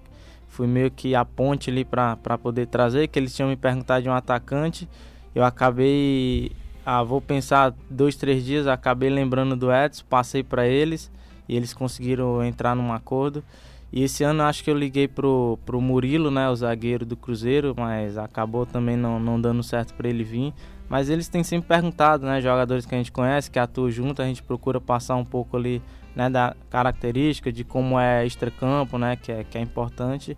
fui 0.48 0.68
meio 0.68 0.90
que 0.90 1.16
a 1.16 1.26
ponte 1.26 1.70
ali 1.70 1.84
para 1.84 2.38
poder 2.42 2.68
trazer, 2.68 3.08
que 3.08 3.20
eles 3.20 3.36
tinham 3.36 3.50
me 3.50 3.56
perguntado 3.56 4.04
de 4.04 4.10
um 4.10 4.14
atacante. 4.14 4.88
Eu 5.36 5.44
acabei, 5.44 6.52
ah, 6.86 7.04
vou 7.04 7.20
pensar 7.20 7.74
dois, 7.90 8.16
três 8.16 8.46
dias, 8.46 8.68
acabei 8.68 9.10
lembrando 9.10 9.56
do 9.56 9.72
Edson, 9.72 10.04
passei 10.10 10.44
para 10.44 10.68
eles 10.68 11.12
e 11.48 11.56
eles 11.56 11.74
conseguiram 11.74 12.44
entrar 12.44 12.76
num 12.76 12.94
acordo. 12.94 13.44
E 13.92 14.02
esse 14.04 14.24
ano 14.24 14.42
acho 14.42 14.64
que 14.64 14.72
eu 14.72 14.76
liguei 14.76 15.08
pro, 15.08 15.60
pro 15.66 15.80
Murilo, 15.80 16.32
né, 16.32 16.50
o 16.50 16.56
zagueiro 16.56 17.06
do 17.06 17.16
Cruzeiro, 17.16 17.76
mas 17.78 18.18
acabou 18.18 18.66
também 18.66 18.98
não, 18.98 19.20
não 19.20 19.40
dando 19.40 19.62
certo 19.62 19.94
para 19.94 20.10
ele 20.10 20.24
vir. 20.24 20.52
Mas 20.90 21.10
eles 21.10 21.28
têm 21.28 21.44
sempre 21.44 21.68
perguntado, 21.68 22.26
né, 22.26 22.42
jogadores 22.42 22.88
que 22.88 22.96
a 22.96 22.98
gente 22.98 23.12
conhece, 23.12 23.52
que 23.52 23.60
atuam 23.60 23.92
junto, 23.92 24.22
a 24.22 24.26
gente 24.26 24.42
procura 24.42 24.82
passar 24.82 25.16
um 25.16 25.24
pouco 25.24 25.58
ali 25.58 25.80
né, 26.16 26.30
da 26.30 26.56
característica 26.70 27.52
de 27.52 27.64
como 27.64 28.00
é 28.00 28.26
extracampo, 28.26 28.98
né, 28.98 29.16
que 29.16 29.32
é, 29.32 29.44
que 29.44 29.58
é 29.58 29.62
importante. 29.62 30.38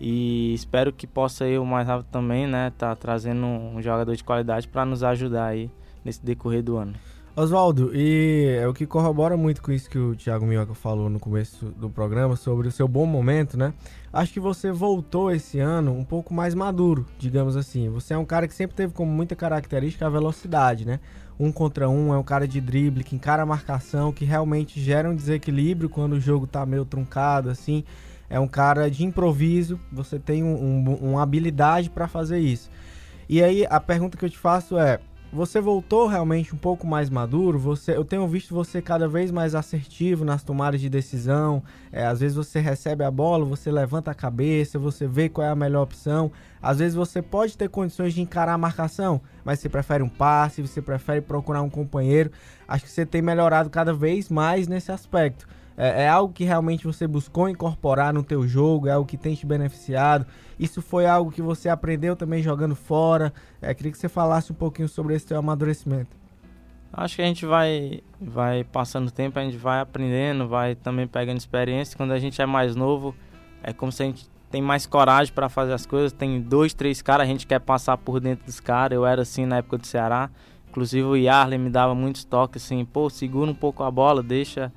E 0.00 0.54
espero 0.54 0.92
que 0.92 1.06
possa 1.06 1.46
ir 1.46 1.58
o 1.58 1.66
mais 1.66 1.86
rápido 1.86 2.06
também, 2.10 2.46
né, 2.46 2.72
tá 2.78 2.94
trazendo 2.94 3.44
um 3.44 3.82
jogador 3.82 4.14
de 4.14 4.22
qualidade 4.22 4.68
para 4.68 4.84
nos 4.84 5.02
ajudar 5.02 5.46
aí 5.46 5.70
nesse 6.04 6.24
decorrer 6.24 6.62
do 6.62 6.76
ano. 6.76 6.94
Oswaldo, 7.40 7.92
e 7.94 8.58
é 8.60 8.66
o 8.66 8.74
que 8.74 8.84
corrobora 8.84 9.36
muito 9.36 9.62
com 9.62 9.70
isso 9.70 9.88
que 9.88 9.96
o 9.96 10.16
Thiago 10.16 10.44
Minhoca 10.44 10.74
falou 10.74 11.08
no 11.08 11.20
começo 11.20 11.66
do 11.66 11.88
programa 11.88 12.34
sobre 12.34 12.66
o 12.66 12.72
seu 12.72 12.88
bom 12.88 13.06
momento, 13.06 13.56
né? 13.56 13.72
Acho 14.12 14.32
que 14.32 14.40
você 14.40 14.72
voltou 14.72 15.30
esse 15.30 15.60
ano 15.60 15.92
um 15.92 16.02
pouco 16.02 16.34
mais 16.34 16.52
maduro, 16.52 17.06
digamos 17.16 17.56
assim. 17.56 17.88
Você 17.90 18.12
é 18.12 18.18
um 18.18 18.24
cara 18.24 18.48
que 18.48 18.54
sempre 18.54 18.74
teve 18.74 18.92
como 18.92 19.12
muita 19.12 19.36
característica 19.36 20.04
a 20.04 20.10
velocidade, 20.10 20.84
né? 20.84 20.98
Um 21.38 21.52
contra 21.52 21.88
um, 21.88 22.12
é 22.12 22.18
um 22.18 22.22
cara 22.22 22.48
de 22.48 22.60
drible, 22.60 23.04
que 23.04 23.14
encara 23.14 23.42
a 23.42 23.46
marcação, 23.46 24.12
que 24.12 24.24
realmente 24.24 24.80
gera 24.80 25.08
um 25.08 25.14
desequilíbrio 25.14 25.88
quando 25.88 26.14
o 26.14 26.20
jogo 26.20 26.46
tá 26.46 26.66
meio 26.66 26.84
truncado, 26.84 27.48
assim. 27.48 27.84
É 28.28 28.38
um 28.38 28.48
cara 28.48 28.90
de 28.90 29.04
improviso, 29.04 29.80
você 29.90 30.18
tem 30.18 30.42
um, 30.42 30.54
um, 30.54 30.94
uma 31.12 31.22
habilidade 31.22 31.88
para 31.88 32.08
fazer 32.08 32.38
isso. 32.38 32.70
E 33.28 33.42
aí 33.42 33.66
a 33.68 33.78
pergunta 33.78 34.16
que 34.16 34.24
eu 34.24 34.30
te 34.30 34.38
faço 34.38 34.78
é: 34.78 34.98
você 35.32 35.60
voltou 35.60 36.06
realmente 36.06 36.54
um 36.54 36.58
pouco 36.58 36.86
mais 36.86 37.10
maduro. 37.10 37.58
Você, 37.58 37.94
eu 37.94 38.04
tenho 38.04 38.26
visto 38.26 38.54
você 38.54 38.80
cada 38.80 39.06
vez 39.06 39.30
mais 39.30 39.54
assertivo 39.54 40.24
nas 40.24 40.42
tomadas 40.42 40.80
de 40.80 40.88
decisão. 40.88 41.62
É, 41.92 42.06
às 42.06 42.20
vezes 42.20 42.36
você 42.36 42.60
recebe 42.60 43.04
a 43.04 43.10
bola, 43.10 43.44
você 43.44 43.70
levanta 43.70 44.10
a 44.10 44.14
cabeça, 44.14 44.78
você 44.78 45.06
vê 45.06 45.28
qual 45.28 45.46
é 45.46 45.50
a 45.50 45.56
melhor 45.56 45.82
opção. 45.82 46.32
Às 46.62 46.78
vezes 46.78 46.94
você 46.94 47.20
pode 47.20 47.56
ter 47.56 47.68
condições 47.68 48.14
de 48.14 48.22
encarar 48.22 48.54
a 48.54 48.58
marcação, 48.58 49.20
mas 49.44 49.60
você 49.60 49.68
prefere 49.68 50.02
um 50.02 50.08
passe, 50.08 50.62
você 50.62 50.80
prefere 50.80 51.20
procurar 51.20 51.62
um 51.62 51.70
companheiro. 51.70 52.30
Acho 52.66 52.84
que 52.84 52.90
você 52.90 53.04
tem 53.04 53.20
melhorado 53.20 53.68
cada 53.68 53.92
vez 53.92 54.30
mais 54.30 54.66
nesse 54.66 54.90
aspecto. 54.90 55.46
É, 55.80 56.02
é, 56.02 56.08
algo 56.08 56.34
que 56.34 56.42
realmente 56.42 56.84
você 56.84 57.06
buscou 57.06 57.48
incorporar 57.48 58.12
no 58.12 58.24
teu 58.24 58.48
jogo, 58.48 58.88
é 58.88 58.90
algo 58.90 59.06
que 59.06 59.16
tem 59.16 59.36
te 59.36 59.46
beneficiado. 59.46 60.26
Isso 60.58 60.82
foi 60.82 61.06
algo 61.06 61.30
que 61.30 61.40
você 61.40 61.68
aprendeu 61.68 62.16
também 62.16 62.42
jogando 62.42 62.74
fora. 62.74 63.32
É, 63.62 63.72
queria 63.72 63.92
que 63.92 63.98
você 63.98 64.08
falasse 64.08 64.50
um 64.50 64.56
pouquinho 64.56 64.88
sobre 64.88 65.14
esse 65.14 65.24
teu 65.24 65.38
amadurecimento. 65.38 66.10
Acho 66.92 67.14
que 67.14 67.22
a 67.22 67.26
gente 67.26 67.46
vai, 67.46 68.00
vai 68.20 68.64
passando 68.64 69.08
tempo, 69.08 69.38
a 69.38 69.42
gente 69.42 69.56
vai 69.56 69.78
aprendendo, 69.78 70.48
vai 70.48 70.74
também 70.74 71.06
pegando 71.06 71.38
experiência. 71.38 71.96
Quando 71.96 72.10
a 72.10 72.18
gente 72.18 72.42
é 72.42 72.46
mais 72.46 72.74
novo, 72.74 73.14
é 73.62 73.72
como 73.72 73.92
se 73.92 74.02
a 74.02 74.06
gente 74.06 74.28
tem 74.50 74.60
mais 74.60 74.84
coragem 74.84 75.32
para 75.32 75.48
fazer 75.48 75.74
as 75.74 75.86
coisas. 75.86 76.12
Tem 76.12 76.40
dois, 76.40 76.74
três 76.74 77.00
caras, 77.00 77.24
a 77.24 77.30
gente 77.30 77.46
quer 77.46 77.60
passar 77.60 77.96
por 77.96 78.18
dentro 78.18 78.44
dos 78.44 78.58
caras. 78.58 78.96
Eu 78.96 79.06
era 79.06 79.22
assim 79.22 79.46
na 79.46 79.58
época 79.58 79.78
do 79.78 79.86
Ceará. 79.86 80.28
Inclusive 80.68 81.06
o 81.06 81.16
Yarley 81.16 81.56
me 81.56 81.70
dava 81.70 81.94
muitos 81.94 82.24
toques 82.24 82.64
assim, 82.64 82.84
pô, 82.84 83.08
segura 83.08 83.48
um 83.48 83.54
pouco 83.54 83.84
a 83.84 83.90
bola, 83.92 84.24
deixa 84.24 84.72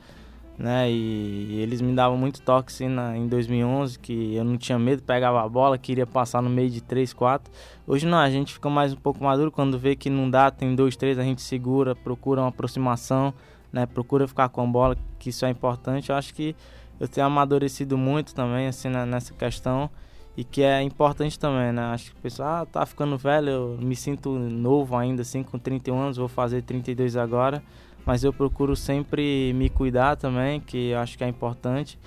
né? 0.62 0.90
E, 0.90 1.60
eles 1.60 1.82
me 1.82 1.94
davam 1.94 2.18
muito 2.18 2.42
toque 2.42 2.72
assim, 2.72 2.88
na, 2.88 3.18
em 3.18 3.28
2011, 3.28 3.98
que 3.98 4.36
eu 4.36 4.44
não 4.44 4.58
tinha 4.58 4.78
medo, 4.78 5.02
pegava 5.02 5.44
a 5.44 5.50
bola, 5.50 5.78
queria 5.78 6.06
passar 6.06 6.42
no 6.42 6.50
meio 6.50 6.70
de 6.70 6.82
3, 6.82 7.12
4. 7.14 7.52
Hoje 7.88 8.06
não, 8.06 8.20
a 8.20 8.30
gente 8.30 8.54
fica 8.54 8.70
mais 8.70 8.94
um 8.94 8.98
pouco 8.98 9.24
maduro, 9.24 9.52
quando 9.52 9.78
vê 9.78 9.96
que 9.96 10.10
não 10.10 10.30
dá, 10.30 10.52
tem 10.52 10.76
2, 10.76 10.96
3, 10.96 11.18
a 11.18 11.24
gente 11.24 11.42
segura, 11.42 11.96
procura 11.96 12.42
uma 12.42 12.50
aproximação, 12.50 13.34
né? 13.74 13.86
Procura 13.86 14.28
ficar 14.28 14.50
com 14.50 14.62
a 14.62 14.68
bola, 14.68 14.96
que 15.18 15.30
isso 15.30 15.46
é 15.46 15.50
importante. 15.50 16.12
Eu 16.12 16.16
acho 16.16 16.34
que 16.34 16.56
eu 17.00 17.08
tenho 17.08 17.26
amadurecido 17.26 17.98
muito 17.98 18.36
também, 18.36 18.68
assim, 18.68 18.90
né, 18.90 19.06
nessa 19.06 19.34
questão. 19.34 19.90
E 20.38 20.46
que 20.46 20.62
é 20.62 20.82
importante 20.82 21.38
também, 21.38 21.74
né? 21.74 21.82
Acho 21.86 22.12
que 22.12 22.18
o 22.18 22.22
pessoal 22.22 22.62
ah, 22.62 22.66
tá 22.66 22.86
ficando 22.86 23.18
velho, 23.18 23.50
eu 23.50 23.78
me 23.82 23.96
sinto 23.96 24.30
novo 24.30 24.96
ainda, 24.96 25.24
assim, 25.24 25.44
com 25.44 25.60
31 25.60 26.00
anos, 26.00 26.18
vou 26.18 26.30
fazer 26.30 26.62
32 26.62 27.18
agora 27.18 27.62
mas 28.06 28.24
eu 28.24 28.34
procuro 28.34 28.76
sempre 28.76 29.54
me 29.54 29.70
cuidar 29.70 30.16
também, 30.16 30.60
que 30.60 30.90
eu 30.90 31.00
acho 31.00 31.18
que 31.18 31.24
é 31.24 31.28
importante. 31.28 32.00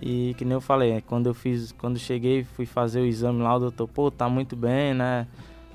E 0.00 0.34
que 0.36 0.44
nem 0.44 0.54
eu 0.54 0.60
falei, 0.60 1.00
quando 1.02 1.28
eu 1.28 1.34
fiz, 1.34 1.70
quando 1.72 1.98
cheguei, 1.98 2.42
fui 2.42 2.66
fazer 2.66 3.00
o 3.00 3.06
exame 3.06 3.42
lá, 3.42 3.54
o 3.54 3.60
doutor, 3.60 3.86
pô, 3.86 4.10
tá 4.10 4.28
muito 4.28 4.56
bem, 4.56 4.94
né? 4.94 5.26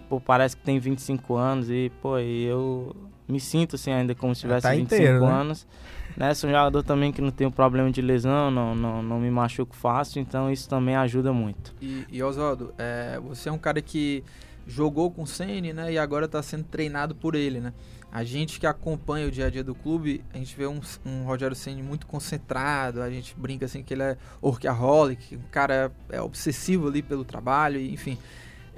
Pô, 0.10 0.20
parece 0.20 0.56
que 0.58 0.64
tem 0.64 0.80
25 0.80 1.36
anos 1.36 1.70
e, 1.70 1.92
pô, 2.02 2.18
e 2.18 2.44
eu 2.44 2.96
me 3.28 3.40
sinto 3.40 3.76
assim 3.76 3.92
ainda 3.92 4.16
como 4.16 4.34
se 4.34 4.42
tivesse 4.42 4.64
tá 4.64 4.72
25 4.72 4.96
inteiro, 4.96 5.22
né? 5.22 5.32
anos. 5.32 5.68
Né? 6.16 6.34
Sou 6.34 6.50
um 6.50 6.54
jogador 6.54 6.82
também 6.84 7.12
que 7.12 7.22
não 7.22 7.30
tem 7.30 7.50
problema 7.52 7.92
de 7.92 8.02
lesão, 8.02 8.50
não, 8.50 8.74
não, 8.74 9.04
não 9.04 9.20
me 9.20 9.30
machuco 9.30 9.76
fácil, 9.76 10.22
então 10.22 10.52
isso 10.52 10.68
também 10.68 10.96
ajuda 10.96 11.32
muito. 11.32 11.76
E, 11.82 12.06
e 12.10 12.24
Oswaldo, 12.24 12.74
é, 12.78 13.20
você 13.20 13.50
é 13.50 13.52
um 13.52 13.58
cara 13.58 13.82
que 13.82 14.24
jogou 14.66 15.12
com 15.12 15.24
o 15.24 15.28
Ceni, 15.28 15.72
né? 15.74 15.94
E 15.94 15.98
agora 15.98 16.26
está 16.26 16.42
sendo 16.42 16.64
treinado 16.66 17.16
por 17.16 17.36
ele, 17.36 17.60
né? 17.60 17.74
A 18.12 18.24
gente 18.24 18.60
que 18.60 18.66
acompanha 18.66 19.28
o 19.28 19.32
dia 19.32 19.48
a 19.48 19.50
dia 19.50 19.64
do 19.64 19.76
clube, 19.76 20.24
a 20.34 20.38
gente 20.38 20.56
vê 20.56 20.66
um, 20.66 20.80
um 21.06 21.24
Rogério 21.24 21.56
Ceni 21.56 21.84
muito 21.84 22.08
concentrado, 22.08 23.02
a 23.02 23.10
gente 23.10 23.36
brinca 23.38 23.66
assim 23.66 23.84
que 23.84 23.94
ele 23.94 24.04
é 24.04 24.18
workaholic, 24.42 25.36
um 25.36 25.50
cara 25.52 25.92
é 26.10 26.22
obsessivo 26.22 26.88
ali 26.88 27.02
pelo 27.02 27.26
trabalho, 27.26 27.80
enfim. 27.80 28.18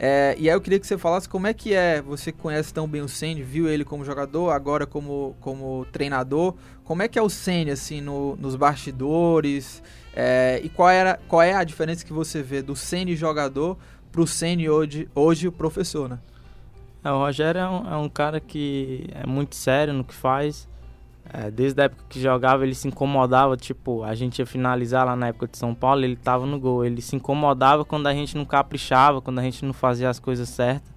É, 0.02 0.34
e 0.40 0.50
aí 0.50 0.56
eu 0.56 0.62
queria 0.62 0.80
que 0.80 0.88
você 0.88 0.98
falasse 0.98 1.28
como 1.28 1.46
é 1.46 1.54
que 1.54 1.74
é, 1.74 2.02
você 2.02 2.32
conhece 2.32 2.74
tão 2.74 2.88
bem 2.88 3.02
o 3.02 3.10
Ceni, 3.10 3.44
viu 3.44 3.68
ele 3.68 3.84
como 3.84 4.06
jogador, 4.06 4.50
agora 4.52 4.88
como, 4.88 5.36
como 5.42 5.86
treinador, 5.92 6.56
como 6.86 7.04
é 7.04 7.08
que 7.10 7.20
é 7.20 7.22
o 7.22 7.30
Ceni 7.30 7.72
assim 7.72 8.00
no, 8.00 8.36
nos 8.38 8.56
bastidores, 8.56 9.84
é, 10.16 10.60
e 10.64 10.70
qual, 10.70 10.90
era, 10.90 11.20
qual 11.28 11.42
é 11.42 11.54
a 11.54 11.64
diferença 11.66 12.06
que 12.06 12.14
você 12.14 12.42
vê 12.42 12.62
do 12.62 12.76
Ceni 12.76 13.16
jogador 13.16 13.78
pro 14.10 14.26
Ceni 14.26 14.70
hoje, 14.70 15.08
hoje 15.14 15.48
o 15.50 15.52
professor, 15.52 16.10
né? 16.10 16.20
É, 17.04 17.12
o 17.12 17.18
Rogério 17.18 17.60
é 17.60 17.70
um, 17.70 17.94
é 17.94 17.98
um, 17.98 18.10
cara 18.10 18.40
que 18.40 19.10
é 19.14 19.26
muito 19.26 19.56
sério 19.56 19.94
no 19.94 20.04
que 20.04 20.14
faz. 20.14 20.68
É, 21.32 21.50
desde 21.50 21.80
a 21.82 21.86
época 21.86 22.04
que 22.10 22.20
jogava, 22.20 22.66
ele 22.66 22.76
se 22.76 22.88
incomodava. 22.88 23.56
Tipo, 23.56 24.04
a 24.04 24.14
gente 24.16 24.40
ia 24.40 24.46
finalizar 24.46 25.06
lá 25.06 25.16
na 25.16 25.28
época 25.28 25.48
de 25.48 25.58
São 25.58 25.74
Paulo, 25.74 26.04
ele 26.04 26.16
tava 26.16 26.46
no 26.46 26.60
gol. 26.60 26.84
Ele 26.84 27.02
se 27.02 27.16
incomodava 27.16 27.86
quando 27.86 28.08
a 28.08 28.14
gente 28.14 28.36
não 28.36 28.46
caprichava, 28.46 29.22
quando 29.22 29.40
a 29.40 29.44
gente 29.44 29.64
não 29.64 29.74
fazia 29.74 30.10
as 30.10 30.20
coisas 30.20 30.50
certas. 30.50 30.92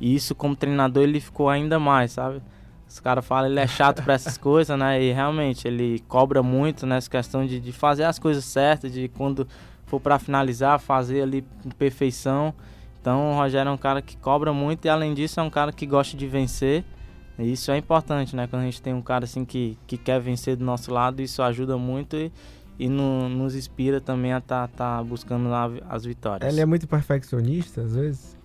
E 0.00 0.14
isso, 0.14 0.34
como 0.34 0.56
treinador, 0.56 1.02
ele 1.02 1.20
ficou 1.20 1.48
ainda 1.48 1.78
mais, 1.78 2.12
sabe? 2.12 2.42
Os 2.88 3.00
caras 3.00 3.24
falam 3.24 3.48
ele 3.50 3.60
é 3.60 3.66
chato 3.66 4.02
para 4.02 4.14
essas 4.14 4.36
coisas, 4.38 4.78
né? 4.78 5.02
E 5.02 5.12
realmente, 5.12 5.68
ele 5.68 6.02
cobra 6.08 6.42
muito 6.42 6.86
nessa 6.86 7.10
questão 7.10 7.46
de, 7.46 7.60
de 7.60 7.72
fazer 7.72 8.04
as 8.04 8.18
coisas 8.18 8.44
certas, 8.44 8.92
de 8.92 9.08
quando 9.08 9.46
for 9.86 10.00
para 10.00 10.18
finalizar, 10.18 10.78
fazer 10.78 11.22
ali 11.22 11.44
com 11.62 11.70
perfeição. 11.70 12.54
Então 13.02 13.32
o 13.32 13.34
Rogério 13.34 13.68
é 13.68 13.72
um 13.72 13.76
cara 13.76 14.00
que 14.00 14.16
cobra 14.16 14.52
muito 14.52 14.84
e 14.84 14.88
além 14.88 15.12
disso 15.12 15.40
é 15.40 15.42
um 15.42 15.50
cara 15.50 15.72
que 15.72 15.84
gosta 15.84 16.16
de 16.16 16.28
vencer. 16.28 16.84
E 17.36 17.52
isso 17.52 17.72
é 17.72 17.76
importante, 17.76 18.36
né? 18.36 18.46
Quando 18.46 18.62
a 18.62 18.64
gente 18.64 18.80
tem 18.80 18.94
um 18.94 19.02
cara 19.02 19.24
assim 19.24 19.44
que, 19.44 19.76
que 19.88 19.98
quer 19.98 20.20
vencer 20.20 20.56
do 20.56 20.64
nosso 20.64 20.92
lado, 20.92 21.20
isso 21.20 21.42
ajuda 21.42 21.76
muito 21.76 22.16
e, 22.16 22.30
e 22.78 22.88
no, 22.88 23.28
nos 23.28 23.56
inspira 23.56 24.00
também 24.00 24.32
a 24.32 24.38
estar 24.38 24.68
tá, 24.68 24.96
tá 24.96 25.02
buscando 25.02 25.48
lá 25.48 25.68
as 25.90 26.04
vitórias. 26.04 26.52
Ele 26.52 26.60
é 26.60 26.66
muito 26.66 26.86
perfeccionista, 26.86 27.80
às 27.80 27.96
vezes? 27.96 28.36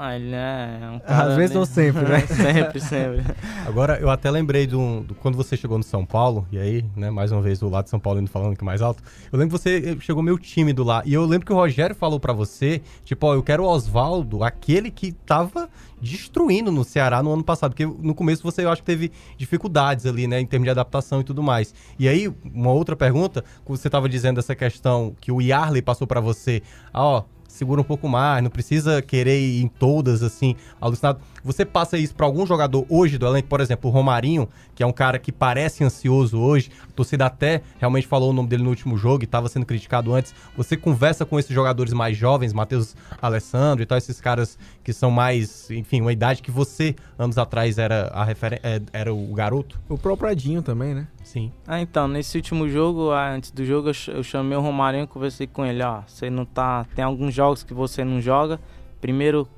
Ah, 0.00 0.14
ele 0.14 0.32
é 0.32 0.90
um 0.94 1.00
cara... 1.00 1.30
Às 1.30 1.36
vezes 1.36 1.56
ou 1.56 1.66
sempre, 1.66 2.04
né? 2.04 2.20
sempre, 2.30 2.78
sempre. 2.78 3.24
Agora, 3.66 3.98
eu 3.98 4.08
até 4.08 4.30
lembrei 4.30 4.64
do, 4.64 5.00
do, 5.00 5.12
quando 5.16 5.34
você 5.34 5.56
chegou 5.56 5.76
no 5.76 5.82
São 5.82 6.06
Paulo, 6.06 6.46
e 6.52 6.58
aí, 6.58 6.84
né, 6.94 7.10
mais 7.10 7.32
uma 7.32 7.42
vez, 7.42 7.58
do 7.58 7.68
lado 7.68 7.82
de 7.86 7.90
São 7.90 7.98
Paulo 7.98 8.20
indo 8.20 8.30
falando 8.30 8.56
que 8.56 8.64
mais 8.64 8.80
alto, 8.80 9.02
eu 9.32 9.36
lembro 9.36 9.58
que 9.58 9.60
você 9.60 9.98
chegou 9.98 10.22
meio 10.22 10.38
tímido 10.38 10.84
lá, 10.84 11.02
e 11.04 11.12
eu 11.12 11.24
lembro 11.24 11.44
que 11.44 11.52
o 11.52 11.56
Rogério 11.56 11.96
falou 11.96 12.20
para 12.20 12.32
você, 12.32 12.80
tipo, 13.04 13.26
ó, 13.26 13.34
eu 13.34 13.42
quero 13.42 13.64
o 13.64 13.66
Oswaldo, 13.66 14.44
aquele 14.44 14.88
que 14.88 15.10
tava 15.10 15.68
destruindo 16.00 16.70
no 16.70 16.84
Ceará 16.84 17.20
no 17.20 17.32
ano 17.32 17.42
passado, 17.42 17.72
porque 17.72 17.84
no 17.84 18.14
começo 18.14 18.44
você, 18.44 18.64
eu 18.64 18.70
acho 18.70 18.82
que 18.82 18.86
teve 18.86 19.10
dificuldades 19.36 20.06
ali, 20.06 20.28
né, 20.28 20.40
em 20.40 20.46
termos 20.46 20.66
de 20.66 20.70
adaptação 20.70 21.22
e 21.22 21.24
tudo 21.24 21.42
mais. 21.42 21.74
E 21.98 22.08
aí, 22.08 22.32
uma 22.54 22.70
outra 22.70 22.94
pergunta, 22.94 23.44
você 23.66 23.90
tava 23.90 24.08
dizendo 24.08 24.38
essa 24.38 24.54
questão 24.54 25.16
que 25.20 25.32
o 25.32 25.42
Yarley 25.42 25.82
passou 25.82 26.06
para 26.06 26.20
você, 26.20 26.62
ah, 26.92 27.02
ó, 27.02 27.24
segura 27.48 27.80
um 27.80 27.84
pouco 27.84 28.08
mais, 28.08 28.42
não 28.42 28.50
precisa 28.50 29.02
querer 29.02 29.40
ir 29.40 29.62
em 29.62 29.68
todas, 29.68 30.22
assim, 30.22 30.54
alucinado. 30.80 31.18
Você 31.48 31.64
passa 31.64 31.96
isso 31.96 32.14
para 32.14 32.26
algum 32.26 32.44
jogador 32.44 32.84
hoje 32.90 33.16
do 33.16 33.26
elenco, 33.26 33.48
por 33.48 33.62
exemplo, 33.62 33.88
o 33.88 33.92
Romarinho, 33.92 34.46
que 34.74 34.82
é 34.82 34.86
um 34.86 34.92
cara 34.92 35.18
que 35.18 35.32
parece 35.32 35.82
ansioso 35.82 36.38
hoje, 36.38 36.70
a 36.86 36.92
torcida 36.92 37.24
até 37.24 37.62
realmente 37.78 38.06
falou 38.06 38.28
o 38.28 38.32
nome 38.34 38.50
dele 38.50 38.62
no 38.62 38.68
último 38.68 38.98
jogo 38.98 39.22
e 39.22 39.24
estava 39.24 39.48
sendo 39.48 39.64
criticado 39.64 40.14
antes. 40.14 40.34
Você 40.54 40.76
conversa 40.76 41.24
com 41.24 41.38
esses 41.38 41.50
jogadores 41.50 41.94
mais 41.94 42.18
jovens, 42.18 42.52
Matheus 42.52 42.94
Alessandro 43.22 43.82
e 43.82 43.86
tal, 43.86 43.96
esses 43.96 44.20
caras 44.20 44.58
que 44.84 44.92
são 44.92 45.10
mais, 45.10 45.70
enfim, 45.70 46.02
uma 46.02 46.12
idade 46.12 46.42
que 46.42 46.50
você, 46.50 46.94
anos 47.18 47.38
atrás, 47.38 47.78
era, 47.78 48.12
a. 48.12 48.30
É, 48.30 48.82
era 48.92 49.14
o 49.14 49.32
garoto? 49.32 49.80
O 49.88 49.96
próprio 49.96 50.28
Adinho 50.28 50.60
também, 50.60 50.94
né? 50.94 51.08
Sim. 51.24 51.50
Ah, 51.66 51.80
então, 51.80 52.06
nesse 52.06 52.36
último 52.36 52.68
jogo, 52.68 53.10
antes 53.10 53.50
do 53.52 53.64
jogo, 53.64 53.90
eu 54.08 54.22
chamei 54.22 54.58
o 54.58 54.60
Romarinho 54.60 55.04
e 55.04 55.06
conversei 55.06 55.46
com 55.46 55.64
ele, 55.64 55.82
ó, 55.82 56.02
você 56.06 56.28
não 56.28 56.44
tá. 56.44 56.84
Tem 56.94 57.02
alguns 57.02 57.32
jogos 57.32 57.62
que 57.62 57.72
você 57.72 58.04
não 58.04 58.20
joga. 58.20 58.60
Primeiro 59.00 59.48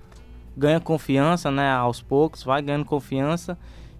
ganha 0.60 0.78
confiança, 0.78 1.50
né, 1.50 1.72
aos 1.72 2.02
poucos, 2.02 2.44
vai 2.44 2.60
ganhando 2.60 2.84
confiança 2.84 3.56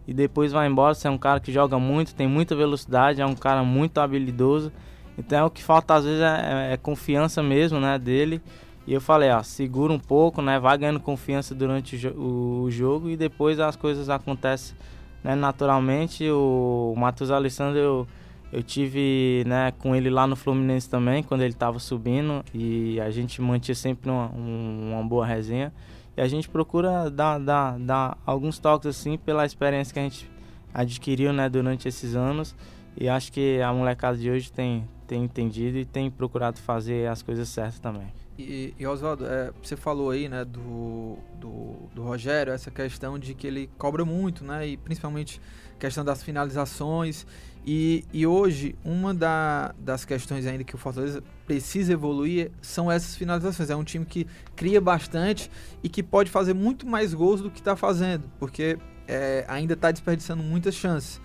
e 0.07 0.13
depois 0.13 0.53
vai 0.53 0.69
embora. 0.69 0.95
Você 0.95 1.09
é 1.09 1.11
um 1.11 1.17
cara 1.17 1.41
que 1.41 1.51
joga 1.51 1.79
muito, 1.79 2.15
tem 2.15 2.29
muita 2.29 2.55
velocidade, 2.55 3.23
é 3.23 3.27
um 3.27 3.35
cara 3.35 3.63
muito 3.63 3.99
habilidoso. 3.99 4.71
Então 5.17 5.39
é 5.39 5.45
o 5.45 5.51
que 5.51 5.63
falta 5.63 5.95
às 5.95 6.05
vezes 6.05 6.21
é, 6.21 6.75
é, 6.75 6.77
confiança 6.77 7.43
mesmo, 7.43 7.81
né, 7.81 7.99
dele. 7.99 8.43
E 8.87 8.93
eu 8.93 9.01
falei, 9.01 9.31
ó, 9.31 9.43
segura 9.43 9.93
um 9.93 9.99
pouco, 9.99 10.43
né, 10.43 10.59
vai 10.61 10.77
ganhando 10.77 11.01
confiança 11.01 11.55
durante 11.55 12.07
o, 12.09 12.63
o 12.65 12.71
jogo 12.71 13.09
e 13.09 13.17
depois 13.17 13.59
as 13.59 13.77
coisas 13.77 14.11
acontecem 14.11 14.77
né, 15.25 15.35
naturalmente. 15.35 16.29
O 16.31 16.95
Matheus 16.97 17.31
Alessandro 17.31 17.79
eu, 17.79 18.07
eu 18.53 18.63
tive 18.63 19.45
né, 19.47 19.73
com 19.79 19.97
ele 19.97 20.11
lá 20.11 20.27
no 20.27 20.37
Fluminense 20.37 20.91
também, 20.91 21.23
quando 21.23 21.41
ele 21.41 21.55
estava 21.55 21.79
subindo, 21.79 22.45
e 22.53 23.01
a 23.01 23.11
gente 23.11 23.41
mantinha 23.41 23.75
sempre 23.75 24.11
uma, 24.11 24.27
uma 24.29 25.03
boa 25.03 25.25
resenha. 25.25 25.73
A 26.21 26.29
gente 26.29 26.49
procura 26.49 27.11
dar, 27.11 27.39
dar, 27.39 27.79
dar 27.79 28.19
alguns 28.27 28.59
toques 28.59 28.87
assim 28.87 29.17
pela 29.17 29.47
experiência 29.47 29.93
que 29.93 29.99
a 29.99 30.03
gente 30.03 30.31
adquiriu 30.73 31.33
né, 31.33 31.49
durante 31.49 31.89
esses 31.89 32.15
anos. 32.15 32.55
E 32.97 33.09
acho 33.09 33.33
que 33.33 33.61
a 33.63 33.73
molecada 33.73 34.19
de 34.19 34.31
hoje 34.31 34.53
tem, 34.53 34.87
tem 35.07 35.25
entendido 35.25 35.79
e 35.79 35.85
tem 35.85 36.11
procurado 36.11 36.59
fazer 36.59 37.09
as 37.09 37.23
coisas 37.23 37.49
certas 37.49 37.79
também. 37.79 38.13
E, 38.39 38.75
e 38.79 38.87
Oswaldo, 38.87 39.27
é, 39.27 39.53
você 39.63 39.77
falou 39.77 40.11
aí, 40.11 40.29
né, 40.29 40.45
do, 40.45 41.17
do, 41.39 41.75
do, 41.95 42.03
Rogério, 42.03 42.53
essa 42.53 42.71
questão 42.71 43.19
de 43.19 43.35
que 43.35 43.47
ele 43.47 43.71
cobra 43.77 44.05
muito, 44.05 44.45
né, 44.45 44.67
e 44.67 44.77
principalmente 44.77 45.41
questão 45.79 46.05
das 46.05 46.23
finalizações. 46.23 47.27
E, 47.67 48.05
e 48.13 48.27
hoje, 48.27 48.75
uma 48.85 49.13
da, 49.13 49.75
das 49.79 50.05
questões 50.05 50.47
ainda 50.47 50.65
que 50.65 50.75
o 50.75 50.79
Fortaleza 50.79 51.23
precisa 51.47 51.93
evoluir 51.93 52.51
são 52.63 52.91
essas 52.91 53.17
finalizações. 53.17 53.71
É 53.71 53.77
um 53.77 53.85
time 53.85 54.05
que 54.05 54.27
cria 54.57 54.81
bastante 54.81 55.51
e 55.83 55.89
que 55.89 56.03
pode 56.03 56.31
fazer 56.31 56.55
muito 56.55 56.87
mais 56.87 57.13
gols 57.13 57.41
do 57.41 57.51
que 57.51 57.59
está 57.59 57.77
fazendo, 57.77 58.25
porque 58.39 58.79
é, 59.07 59.45
ainda 59.49 59.75
está 59.75 59.91
desperdiçando 59.91 60.43
muitas 60.43 60.75
chances. 60.75 61.21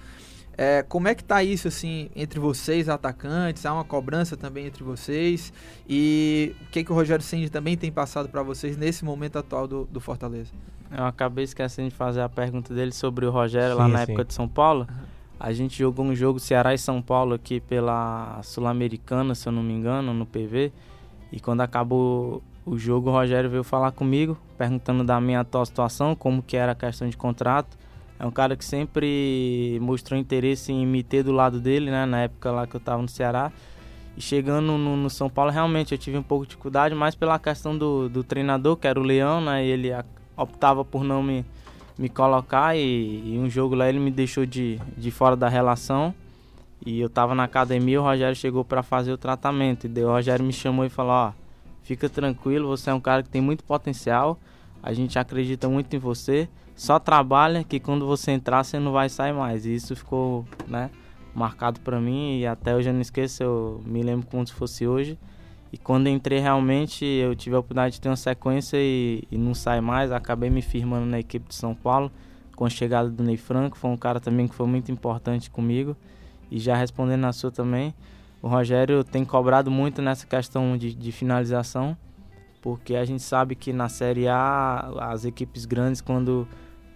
É, 0.58 0.84
como 0.84 1.08
é 1.08 1.15
que 1.15 1.24
tá 1.24 1.44
isso 1.44 1.68
assim 1.68 2.10
entre 2.15 2.39
vocês, 2.39 2.88
atacantes? 2.88 3.65
Há 3.65 3.74
uma 3.74 3.84
cobrança 3.84 4.38
também 4.38 4.65
entre 4.65 4.84
vocês? 4.84 5.51
E 5.88 6.56
o 6.62 6.65
que, 6.72 6.84
que 6.84 6.92
o 6.92 6.96
Rogério 6.96 7.24
Ceni 7.24 7.50
também 7.50 7.75
tem 7.75 7.92
passado 7.92 8.30
para 8.30 8.42
vocês 8.42 8.77
nesse 8.77 9.04
momento 9.04 9.38
atual 9.38 9.68
do, 9.68 9.86
do, 9.86 10.00
Fortaleza? 10.00 10.51
Eu 10.89 11.06
acabei 11.06 11.44
esquecendo 11.44 11.89
de 11.89 11.96
fazer 11.96 12.22
a 12.22 12.30
pergunta 12.30 12.74
dele 12.74 12.94
sobre 12.94 13.25
o 13.25 13.32
Rogério 13.32 13.74
sim, 13.74 13.82
lá 13.82 13.88
na 13.88 13.98
sim. 13.98 14.04
época 14.04 14.24
de 14.24 14.34
São 14.34 14.48
Paulo. 14.48 14.88
Uhum. 14.89 15.15
A 15.39 15.51
gente 15.51 15.77
jogou 15.77 16.06
um 16.06 16.15
jogo 16.15 16.39
Ceará 16.39 16.74
e 16.74 16.77
São 16.77 17.01
Paulo 17.01 17.34
aqui 17.34 17.60
pela 17.60 18.42
Sul-Americana, 18.42 19.36
se 19.36 19.48
eu 19.48 19.51
não 19.51 19.62
me 19.62 19.74
engano, 19.74 20.13
no 20.13 20.25
PV. 20.25 20.72
E 21.32 21.39
quando 21.39 21.62
acabou 21.62 22.42
o 22.65 22.77
jogo, 22.77 23.10
o 23.10 23.13
Rogério 23.13 23.50
veio 23.50 23.63
falar 23.63 23.92
comigo, 23.92 24.38
perguntando 24.58 25.04
da 25.04 25.20
minha 25.20 25.42
atual 25.42 25.65
situação, 25.65 26.15
como 26.15 26.42
que 26.42 26.56
era 26.56 26.72
a 26.72 26.75
questão 26.75 27.08
de 27.10 27.18
contrato. 27.18 27.77
É 28.18 28.25
um 28.25 28.32
cara 28.32 28.56
que 28.56 28.63
sempre 28.63 29.77
mostrou 29.82 30.18
interesse 30.18 30.72
em 30.72 30.86
me 30.86 31.04
ter 31.04 31.22
do 31.22 31.34
lado 31.34 31.60
dele, 31.60 31.92
né? 31.92 32.06
Na 32.06 32.22
época 32.22 32.50
lá 32.51 32.65
que 32.65 32.75
eu 32.75 32.80
estava 32.80 33.01
no 33.01 33.10
Ceará. 33.10 33.51
E 34.15 34.22
chegando 34.22 34.77
no, 34.77 34.96
no, 34.96 35.10
São 35.10 35.30
Paulo, 35.30 35.51
realmente 35.51 35.92
eu 35.92 35.98
tive 35.98 36.18
um 36.18 36.24
pouco 36.24 36.46
de 36.46 36.51
dificuldade, 36.51 36.96
mais 36.96 37.13
pela 37.13 37.38
questão 37.38 37.77
do, 37.77 38.08
do 38.08 38.24
treinador, 38.24 38.77
que 38.77 38.88
era 38.88 38.98
o 38.98 39.04
Leão, 39.04 39.42
né? 39.42 39.65
E 39.65 39.70
ele 39.70 39.92
optava 40.38 40.86
por 40.86 41.04
não 41.04 41.22
me, 41.22 41.46
me 41.98 42.10
colocar. 42.10 42.75
E, 42.75 43.34
e, 43.34 43.40
um 43.40 43.50
jogo 43.50 43.75
lá 43.75 43.88
ele 43.90 44.00
me 44.00 44.12
deixou 44.12 44.46
de, 44.46 44.80
de 44.98 45.12
fora 45.12 45.36
da 45.36 45.50
relação. 45.50 46.14
E 46.86 47.00
eu 47.00 47.08
estava 47.08 47.34
na 47.34 47.46
academia, 47.46 48.00
o 48.00 48.04
Rogério 48.04 48.36
chegou 48.36 48.64
para 48.64 48.84
fazer 48.84 49.12
o 49.12 49.18
tratamento. 49.18 49.86
E 49.86 49.90
daí 49.90 50.04
o 50.04 50.10
Rogério 50.10 50.46
me 50.46 50.54
chamou 50.54 50.86
e 50.86 50.90
falou: 50.90 51.14
Ó, 51.14 51.32
fica 51.82 52.10
tranquilo, 52.10 52.68
você 52.68 52.90
é 52.90 52.94
um 52.94 53.00
cara 53.00 53.24
que 53.24 53.30
tem 53.30 53.42
muito 53.42 53.64
potencial. 53.64 54.40
A 54.84 54.94
gente 54.94 55.18
acredita 55.18 55.68
muito 55.68 55.96
em 55.96 56.00
você 56.00 56.48
só 56.75 57.00
trabalha 57.00 57.64
que 57.64 57.80
quando 57.80 58.06
você 58.06 58.32
entrar 58.32 58.64
você 58.64 58.78
não 58.78 58.92
vai 58.92 59.08
sair 59.08 59.34
mais. 59.34 59.66
E 59.66 59.74
isso 59.74 59.96
ficou, 59.96 60.46
né, 60.68 60.92
marcado 61.34 61.80
para 61.80 62.00
mim 62.00 62.40
e 62.40 62.46
até 62.46 62.75
hoje 62.75 62.90
eu 62.90 62.94
não 62.94 63.02
esqueço, 63.02 63.42
eu 63.42 63.82
me 63.86 64.04
lembro 64.04 64.28
como 64.28 64.46
se 64.46 64.54
fosse 64.54 64.86
hoje. 64.86 65.18
E 65.75 65.77
quando 65.77 66.08
entrei 66.08 66.39
realmente, 66.39 67.03
eu 67.03 67.36
tive 67.36 67.53
a 67.53 67.60
oportunidade 67.60 67.96
de 67.96 68.01
ter 68.01 68.08
uma 68.08 68.15
sequência 68.15 68.77
e, 68.79 69.24
e 69.29 69.38
não 69.38 69.53
sai 69.53 69.82
mais. 69.82 70.10
Acabei 70.10 70.50
me 70.50 70.62
firmando 70.62 71.05
na 71.05 71.20
equipe 71.20 71.50
de 71.50 71.55
São 71.55 71.75
Paulo 71.75 72.10
com 72.55 72.63
a 72.63 72.70
chegada 72.70 73.10
do 73.10 73.22
Ney 73.22 73.36
Franco. 73.36 73.77
Foi 73.77 73.89
um 73.89 73.98
cara 73.98 74.22
também 74.22 74.48
que 74.48 74.55
foi 74.55 74.65
muito 74.67 74.89
importante 74.89 75.51
comigo. 75.51 75.94
E 76.50 76.62
já 76.62 76.77
respondendo 76.77 77.20
na 77.20 77.34
sua 77.34 77.51
também, 77.51 77.94
o 78.41 78.48
Rogério 78.48 79.03
tem 79.03 79.25
cobrado 79.25 79.70
muito 79.70 80.01
nessa 80.01 80.25
questão 80.25 80.77
de, 80.77 80.94
de 80.94 81.12
finalização, 81.12 81.98
porque 82.62 82.96
a 82.96 83.03
gente 83.03 83.22
sabe 83.22 83.53
que 83.53 83.74
na 83.74 83.89
Série 83.89 84.29
A 84.29 84.94
as 85.12 85.25
equipes 85.25 85.65
grandes, 85.65 86.00
quando, 86.00 86.48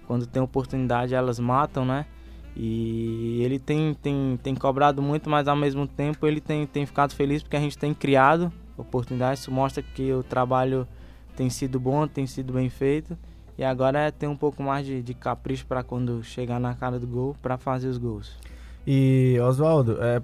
quando 0.08 0.26
tem 0.26 0.42
oportunidade, 0.42 1.14
elas 1.14 1.38
matam, 1.38 1.84
né? 1.84 2.06
E 2.56 3.42
ele 3.44 3.60
tem, 3.60 3.94
tem, 3.94 4.40
tem 4.42 4.56
cobrado 4.56 5.02
muito, 5.02 5.30
mas 5.30 5.50
ao 5.50 5.56
mesmo 5.58 5.86
tempo 5.86 6.26
ele 6.26 6.40
tem, 6.40 6.66
tem 6.66 6.86
ficado 6.86 7.14
feliz 7.14 7.44
porque 7.44 7.58
a 7.58 7.60
gente 7.60 7.78
tem 7.78 7.94
criado 7.94 8.50
oportunidades. 8.80 9.42
Isso 9.42 9.52
mostra 9.52 9.84
que 9.84 10.12
o 10.14 10.24
trabalho 10.24 10.88
tem 11.36 11.50
sido 11.50 11.80
bom, 11.80 12.08
tem 12.08 12.26
sido 12.26 12.54
bem 12.54 12.70
feito. 12.70 13.18
E 13.58 13.64
agora 13.64 14.00
é 14.00 14.12
ter 14.12 14.28
um 14.28 14.38
pouco 14.38 14.64
mais 14.64 14.86
de, 14.86 15.02
de 15.02 15.14
capricho 15.14 15.66
para 15.66 15.84
quando 15.84 16.24
chegar 16.24 16.60
na 16.60 16.74
cara 16.74 16.98
do 16.98 17.06
gol, 17.06 17.36
para 17.42 17.58
fazer 17.58 17.88
os 17.88 17.98
gols. 17.98 18.38
E, 18.88 19.38
Oswaldo, 19.42 20.02
é, 20.02 20.22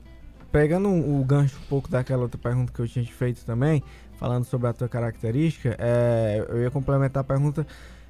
pegando 0.51 0.89
o 0.89 1.23
gancho 1.25 1.57
um 1.57 1.67
pouco 1.67 1.89
daquela 1.89 2.23
outra 2.23 2.37
pergunta 2.37 2.71
que 2.71 2.79
eu 2.79 2.87
tinha 2.87 3.03
te 3.03 3.13
feito 3.13 3.43
também, 3.45 3.83
falando 4.17 4.45
sobre 4.45 4.67
a 4.67 4.73
tua 4.73 4.87
característica, 4.87 5.75
é, 5.77 6.45
eu 6.47 6.61
ia 6.61 6.71
complementar 6.71 7.21
a 7.21 7.23
pergunta 7.25 7.67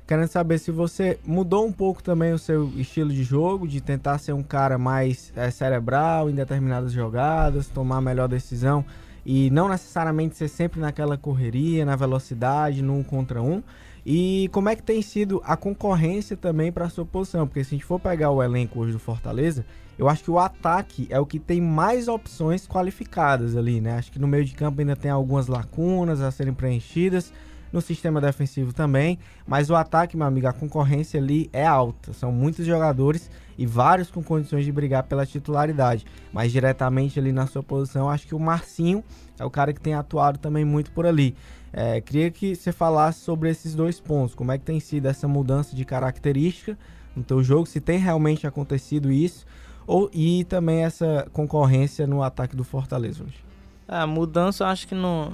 querendo 0.08 0.28
saber 0.28 0.60
se 0.60 0.70
você 0.72 1.20
mudou 1.26 1.66
um 1.66 1.72
pouco 1.72 2.04
também 2.04 2.32
o 2.32 2.38
seu 2.38 2.72
estilo 2.76 3.12
de 3.12 3.24
jogo, 3.24 3.68
de 3.68 3.82
tentar 3.82 4.20
ser 4.20 4.34
um 4.34 4.44
cara 4.44 4.78
mais 4.78 5.34
é, 5.36 5.50
cerebral 5.50 6.30
em 6.30 6.36
determinadas 6.36 6.92
jogadas, 6.92 7.68
tomar 7.68 8.02
melhor 8.02 8.28
decisão 8.28 8.86
e 9.26 9.50
não 9.50 9.68
necessariamente 9.68 10.36
ser 10.36 10.48
sempre 10.48 10.80
naquela 10.80 11.18
correria, 11.18 11.86
na 11.86 11.96
velocidade, 11.96 12.82
no 12.82 12.98
um 12.98 13.04
contra 13.04 13.42
um. 13.42 13.64
E 14.06 14.50
como 14.52 14.70
é 14.70 14.76
que 14.76 14.84
tem 14.84 15.02
sido 15.02 15.42
a 15.44 15.58
concorrência 15.58 16.38
também 16.38 16.72
para 16.72 16.86
a 16.86 16.90
sua 16.90 17.06
posição? 17.06 17.48
Porque 17.48 17.64
se 17.64 17.74
a 17.74 17.78
gente 17.78 17.86
for 17.86 18.00
pegar 18.00 18.30
o 18.30 18.44
elenco 18.44 18.80
hoje 18.80 18.92
do 18.92 19.00
Fortaleza, 19.00 19.66
eu 19.98 20.08
acho 20.08 20.24
que 20.24 20.30
o 20.30 20.38
ataque 20.38 21.08
é 21.10 21.20
o 21.20 21.26
que 21.26 21.40
tem 21.40 21.60
mais 21.60 22.08
opções 22.08 22.68
qualificadas 22.68 23.56
ali, 23.56 23.82
né? 23.82 23.98
Acho 23.98 24.12
que 24.12 24.20
no 24.20 24.28
meio 24.28 24.46
de 24.46 24.54
campo 24.54 24.80
ainda 24.80 24.96
tem 24.96 25.10
algumas 25.10 25.48
lacunas 25.48 26.22
a 26.22 26.30
serem 26.30 26.54
preenchidas 26.54 27.34
no 27.76 27.82
sistema 27.82 28.22
defensivo 28.22 28.74
também, 28.74 29.20
mas 29.46 29.70
o 29.70 29.76
ataque, 29.76 30.16
meu 30.16 30.26
amigo, 30.26 30.48
a 30.48 30.54
concorrência 30.54 31.20
ali 31.20 31.50
é 31.52 31.66
alta. 31.66 32.14
São 32.14 32.32
muitos 32.32 32.66
jogadores 32.66 33.30
e 33.58 33.66
vários 33.66 34.10
com 34.10 34.24
condições 34.24 34.64
de 34.64 34.72
brigar 34.72 35.04
pela 35.04 35.26
titularidade. 35.26 36.06
Mas 36.32 36.54
diretamente 36.54 37.20
ali 37.20 37.34
na 37.34 37.46
sua 37.46 37.62
posição, 37.62 38.10
acho 38.10 38.26
que 38.26 38.34
o 38.34 38.40
Marcinho 38.40 39.04
é 39.38 39.44
o 39.44 39.50
cara 39.50 39.74
que 39.74 39.82
tem 39.82 39.94
atuado 39.94 40.40
também 40.40 40.64
muito 40.64 40.90
por 40.92 41.06
ali. 41.06 41.36
É, 41.74 42.00
queria 42.00 42.32
que 42.32 42.56
você 42.56 42.72
falasse 42.72 43.20
sobre 43.20 43.50
esses 43.50 43.76
dois 43.76 44.00
pontos. 44.00 44.34
Como 44.34 44.54
é 44.54 44.58
que 44.58 44.64
tem 44.64 44.80
sido 44.80 45.08
essa 45.08 45.28
mudança 45.28 45.76
de 45.76 45.84
característica 45.84 46.78
no 47.14 47.24
teu 47.24 47.44
jogo, 47.44 47.66
se 47.66 47.82
tem 47.82 48.00
realmente 48.00 48.48
acontecido 48.48 49.12
isso, 49.12 49.46
ou, 49.86 50.10
e 50.14 50.46
também 50.46 50.84
essa 50.84 51.28
concorrência 51.32 52.08
no 52.08 52.24
ataque 52.24 52.56
do 52.56 52.64
Fortaleza 52.64 53.24
hoje. 53.24 53.44
A 53.88 54.08
mudança 54.08 54.64
eu 54.64 54.68
acho 54.68 54.88
que 54.88 54.96
não, 54.96 55.34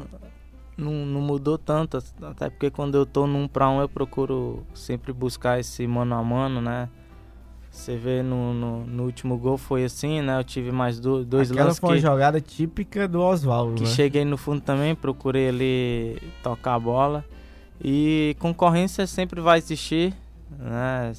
não, 0.81 1.05
não 1.05 1.21
mudou 1.21 1.57
tanto, 1.57 1.97
até 2.21 2.49
porque 2.49 2.69
quando 2.69 2.95
eu 2.95 3.05
tô 3.05 3.27
num 3.27 3.47
para 3.47 3.69
um 3.69 3.79
eu 3.79 3.87
procuro 3.87 4.63
sempre 4.73 5.13
buscar 5.13 5.59
esse 5.59 5.85
mano 5.85 6.15
a 6.15 6.23
mano, 6.23 6.61
né? 6.61 6.89
Você 7.71 7.95
vê 7.95 8.21
no, 8.21 8.53
no, 8.53 8.85
no, 8.85 9.03
último 9.03 9.37
gol 9.37 9.57
foi 9.57 9.85
assim, 9.85 10.21
né? 10.21 10.37
Eu 10.37 10.43
tive 10.43 10.73
mais 10.73 10.99
do, 10.99 11.23
dois 11.23 11.49
Aquela 11.49 11.67
lances. 11.67 11.79
foi 11.79 11.89
uma 11.91 11.97
jogada 11.97 12.41
típica 12.41 13.07
do 13.07 13.21
Oswaldo. 13.21 13.75
Que 13.75 13.83
né? 13.83 13.89
cheguei 13.89 14.25
no 14.25 14.37
fundo 14.37 14.59
também, 14.59 14.93
procurei 14.93 15.47
ali 15.47 16.17
tocar 16.43 16.75
a 16.75 16.79
bola. 16.79 17.23
E 17.81 18.35
concorrência 18.39 19.07
sempre 19.07 19.39
vai 19.39 19.57
existir, 19.57 20.13
né? 20.59 21.13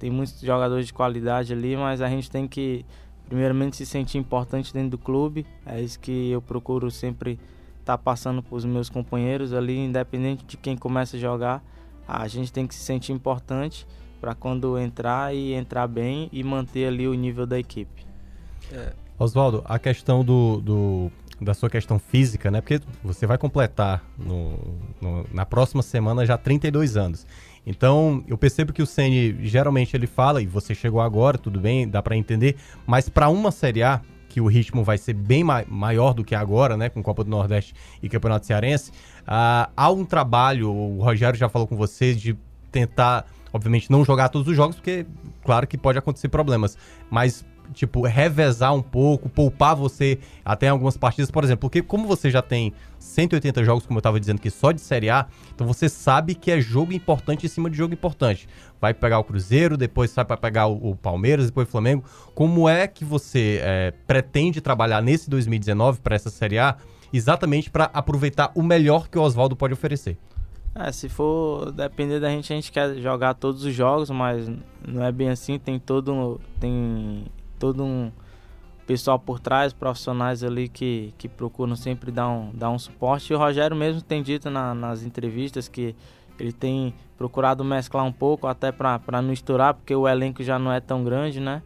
Tem 0.00 0.10
muitos 0.10 0.40
jogadores 0.40 0.86
de 0.86 0.92
qualidade 0.92 1.52
ali, 1.52 1.76
mas 1.76 2.02
a 2.02 2.08
gente 2.08 2.28
tem 2.28 2.48
que, 2.48 2.84
primeiramente, 3.28 3.76
se 3.76 3.86
sentir 3.86 4.18
importante 4.18 4.74
dentro 4.74 4.90
do 4.90 4.98
clube. 4.98 5.46
É 5.64 5.80
isso 5.80 5.98
que 6.00 6.30
eu 6.30 6.42
procuro 6.42 6.90
sempre 6.90 7.38
tá 7.88 7.96
passando 7.96 8.42
para 8.42 8.54
os 8.54 8.66
meus 8.66 8.90
companheiros 8.90 9.54
ali, 9.54 9.78
independente 9.78 10.44
de 10.44 10.58
quem 10.58 10.76
começa 10.76 11.16
a 11.16 11.20
jogar, 11.20 11.64
a 12.06 12.28
gente 12.28 12.52
tem 12.52 12.66
que 12.66 12.74
se 12.74 12.82
sentir 12.82 13.12
importante 13.12 13.86
para 14.20 14.34
quando 14.34 14.78
entrar 14.78 15.34
e 15.34 15.54
entrar 15.54 15.86
bem 15.86 16.28
e 16.30 16.44
manter 16.44 16.86
ali 16.86 17.08
o 17.08 17.14
nível 17.14 17.46
da 17.46 17.58
equipe. 17.58 18.04
É. 18.70 18.92
Oswaldo, 19.18 19.62
a 19.64 19.78
questão 19.78 20.22
do, 20.22 20.60
do, 20.60 21.12
da 21.40 21.54
sua 21.54 21.70
questão 21.70 21.98
física, 21.98 22.50
né? 22.50 22.60
Porque 22.60 22.78
você 23.02 23.26
vai 23.26 23.38
completar 23.38 24.04
no, 24.18 24.58
no, 25.00 25.24
na 25.32 25.46
próxima 25.46 25.82
semana 25.82 26.26
já 26.26 26.36
32 26.36 26.94
anos. 26.94 27.26
Então, 27.66 28.22
eu 28.28 28.36
percebo 28.36 28.70
que 28.70 28.82
o 28.82 28.86
Ceni 28.86 29.46
geralmente 29.46 29.96
ele 29.96 30.06
fala, 30.06 30.42
e 30.42 30.46
você 30.46 30.74
chegou 30.74 31.00
agora, 31.00 31.38
tudo 31.38 31.58
bem, 31.58 31.88
dá 31.88 32.02
para 32.02 32.14
entender, 32.14 32.56
mas 32.86 33.08
para 33.08 33.30
uma 33.30 33.50
Série 33.50 33.82
A, 33.82 34.02
que 34.28 34.40
o 34.40 34.46
ritmo 34.46 34.84
vai 34.84 34.98
ser 34.98 35.14
bem 35.14 35.42
ma 35.42 35.64
maior 35.66 36.12
do 36.12 36.24
que 36.24 36.34
agora, 36.34 36.76
né, 36.76 36.88
com 36.88 37.02
Copa 37.02 37.24
do 37.24 37.30
Nordeste 37.30 37.74
e 38.02 38.08
Campeonato 38.08 38.46
Cearense, 38.46 38.90
uh, 39.22 39.70
há 39.76 39.90
um 39.90 40.04
trabalho, 40.04 40.70
o 40.70 41.02
Rogério 41.02 41.38
já 41.38 41.48
falou 41.48 41.66
com 41.66 41.76
vocês, 41.76 42.20
de 42.20 42.36
tentar, 42.70 43.26
obviamente, 43.52 43.90
não 43.90 44.04
jogar 44.04 44.28
todos 44.28 44.46
os 44.46 44.56
jogos, 44.56 44.76
porque, 44.76 45.06
claro 45.44 45.66
que 45.66 45.78
pode 45.78 45.98
acontecer 45.98 46.28
problemas, 46.28 46.76
mas 47.10 47.44
tipo, 47.72 48.06
revezar 48.06 48.74
um 48.74 48.82
pouco, 48.82 49.28
poupar 49.28 49.74
você 49.74 50.18
até 50.44 50.66
em 50.66 50.70
algumas 50.70 50.96
partidas, 50.96 51.30
por 51.30 51.44
exemplo, 51.44 51.60
porque 51.60 51.82
como 51.82 52.06
você 52.06 52.30
já 52.30 52.42
tem 52.42 52.72
180 52.98 53.64
jogos, 53.64 53.86
como 53.86 53.98
eu 53.98 54.00
estava 54.00 54.18
dizendo 54.18 54.40
que 54.40 54.50
só 54.50 54.72
de 54.72 54.80
Série 54.80 55.10
A, 55.10 55.26
então 55.54 55.66
você 55.66 55.88
sabe 55.88 56.34
que 56.34 56.50
é 56.50 56.60
jogo 56.60 56.92
importante 56.92 57.46
em 57.46 57.48
cima 57.48 57.70
de 57.70 57.76
jogo 57.76 57.94
importante. 57.94 58.48
Vai 58.80 58.94
pegar 58.94 59.18
o 59.18 59.24
Cruzeiro, 59.24 59.76
depois 59.76 60.10
sai 60.10 60.24
para 60.24 60.36
pegar 60.36 60.66
o, 60.66 60.90
o, 60.90 60.96
Palmeiras, 60.96 61.46
depois 61.46 61.68
o 61.68 61.70
Flamengo. 61.70 62.04
Como 62.34 62.68
é 62.68 62.86
que 62.86 63.04
você 63.04 63.60
é, 63.62 63.92
pretende 64.06 64.60
trabalhar 64.60 65.02
nesse 65.02 65.28
2019 65.30 66.00
para 66.00 66.14
essa 66.14 66.30
Série 66.30 66.58
A, 66.58 66.76
exatamente 67.12 67.70
para 67.70 67.84
aproveitar 67.92 68.52
o 68.54 68.62
melhor 68.62 69.08
que 69.08 69.18
o 69.18 69.22
Oswaldo 69.22 69.56
pode 69.56 69.72
oferecer? 69.72 70.16
É, 70.74 70.92
se 70.92 71.08
for 71.08 71.72
depender 71.72 72.20
da 72.20 72.28
gente, 72.30 72.52
a 72.52 72.56
gente 72.56 72.70
quer 72.70 72.94
jogar 72.96 73.34
todos 73.34 73.64
os 73.64 73.74
jogos, 73.74 74.10
mas 74.10 74.48
não 74.86 75.04
é 75.04 75.10
bem 75.10 75.28
assim. 75.28 75.58
Tem 75.58 75.78
todo, 75.78 76.40
tem 76.60 77.24
todo 77.58 77.84
um 77.84 78.10
pessoal 78.86 79.18
por 79.18 79.38
trás, 79.38 79.72
profissionais 79.72 80.42
ali 80.42 80.66
que, 80.66 81.12
que 81.18 81.28
procuram 81.28 81.76
sempre 81.76 82.10
dar 82.10 82.30
um, 82.30 82.50
dar 82.54 82.70
um 82.70 82.78
suporte. 82.78 83.32
E 83.32 83.36
o 83.36 83.38
Rogério 83.38 83.76
mesmo 83.76 84.00
tem 84.00 84.22
dito 84.22 84.48
na, 84.48 84.74
nas 84.74 85.02
entrevistas 85.02 85.68
que 85.68 85.94
ele 86.40 86.52
tem 86.52 86.94
procurado 87.18 87.62
mesclar 87.62 88.04
um 88.04 88.12
pouco, 88.12 88.46
até 88.46 88.72
para 88.72 89.20
não 89.20 89.32
estourar, 89.32 89.74
porque 89.74 89.94
o 89.94 90.08
elenco 90.08 90.42
já 90.42 90.58
não 90.58 90.72
é 90.72 90.80
tão 90.80 91.04
grande, 91.04 91.40
né? 91.40 91.62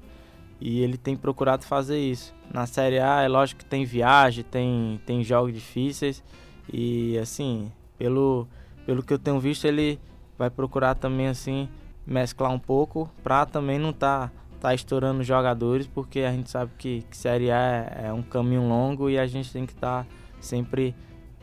E 0.60 0.80
ele 0.80 0.96
tem 0.96 1.16
procurado 1.16 1.64
fazer 1.64 1.98
isso. 1.98 2.34
Na 2.52 2.66
Série 2.66 2.98
A 2.98 3.20
é 3.20 3.28
lógico 3.28 3.60
que 3.60 3.66
tem 3.66 3.84
viagem, 3.84 4.42
tem, 4.42 5.00
tem 5.06 5.22
jogos 5.22 5.52
difíceis. 5.52 6.24
E 6.72 7.16
assim, 7.18 7.70
pelo, 7.98 8.48
pelo 8.86 9.02
que 9.02 9.12
eu 9.12 9.18
tenho 9.18 9.38
visto, 9.38 9.64
ele 9.64 10.00
vai 10.38 10.50
procurar 10.50 10.94
também 10.94 11.28
assim 11.28 11.68
mesclar 12.06 12.50
um 12.50 12.58
pouco 12.58 13.08
para 13.22 13.46
também 13.46 13.78
não 13.78 13.90
estar 13.90 14.28
tá 14.28 14.41
tá 14.62 14.72
estourando 14.72 15.24
jogadores, 15.24 15.88
porque 15.88 16.20
a 16.20 16.30
gente 16.30 16.48
sabe 16.48 16.70
que, 16.78 17.04
que 17.10 17.16
Série 17.16 17.50
A 17.50 17.58
é, 17.60 18.06
é 18.06 18.12
um 18.12 18.22
caminho 18.22 18.62
longo 18.68 19.10
e 19.10 19.18
a 19.18 19.26
gente 19.26 19.52
tem 19.52 19.66
que 19.66 19.72
estar 19.72 20.04
tá 20.04 20.10
sempre 20.40 20.94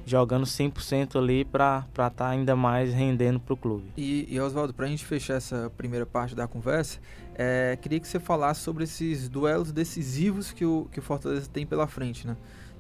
jogando 0.05 0.45
100% 0.45 1.19
ali 1.19 1.43
para 1.43 1.85
estar 1.89 2.09
tá 2.11 2.29
ainda 2.29 2.55
mais 2.55 2.93
rendendo 2.93 3.37
para 3.37 3.53
o 3.53 3.57
clube. 3.57 3.91
E, 3.97 4.25
e 4.29 4.39
Oswaldo, 4.39 4.73
para 4.73 4.85
a 4.85 4.89
gente 4.89 5.03
fechar 5.03 5.33
essa 5.33 5.69
primeira 5.75 6.05
parte 6.05 6.33
da 6.33 6.47
conversa, 6.47 6.99
é, 7.35 7.77
queria 7.81 7.99
que 7.99 8.07
você 8.07 8.21
falasse 8.21 8.61
sobre 8.61 8.85
esses 8.85 9.27
duelos 9.27 9.73
decisivos 9.73 10.53
que 10.53 10.63
o, 10.63 10.87
que 10.89 10.99
o 10.99 11.01
Fortaleza 11.01 11.49
tem 11.51 11.65
pela 11.65 11.87
frente, 11.87 12.25
né? 12.25 12.37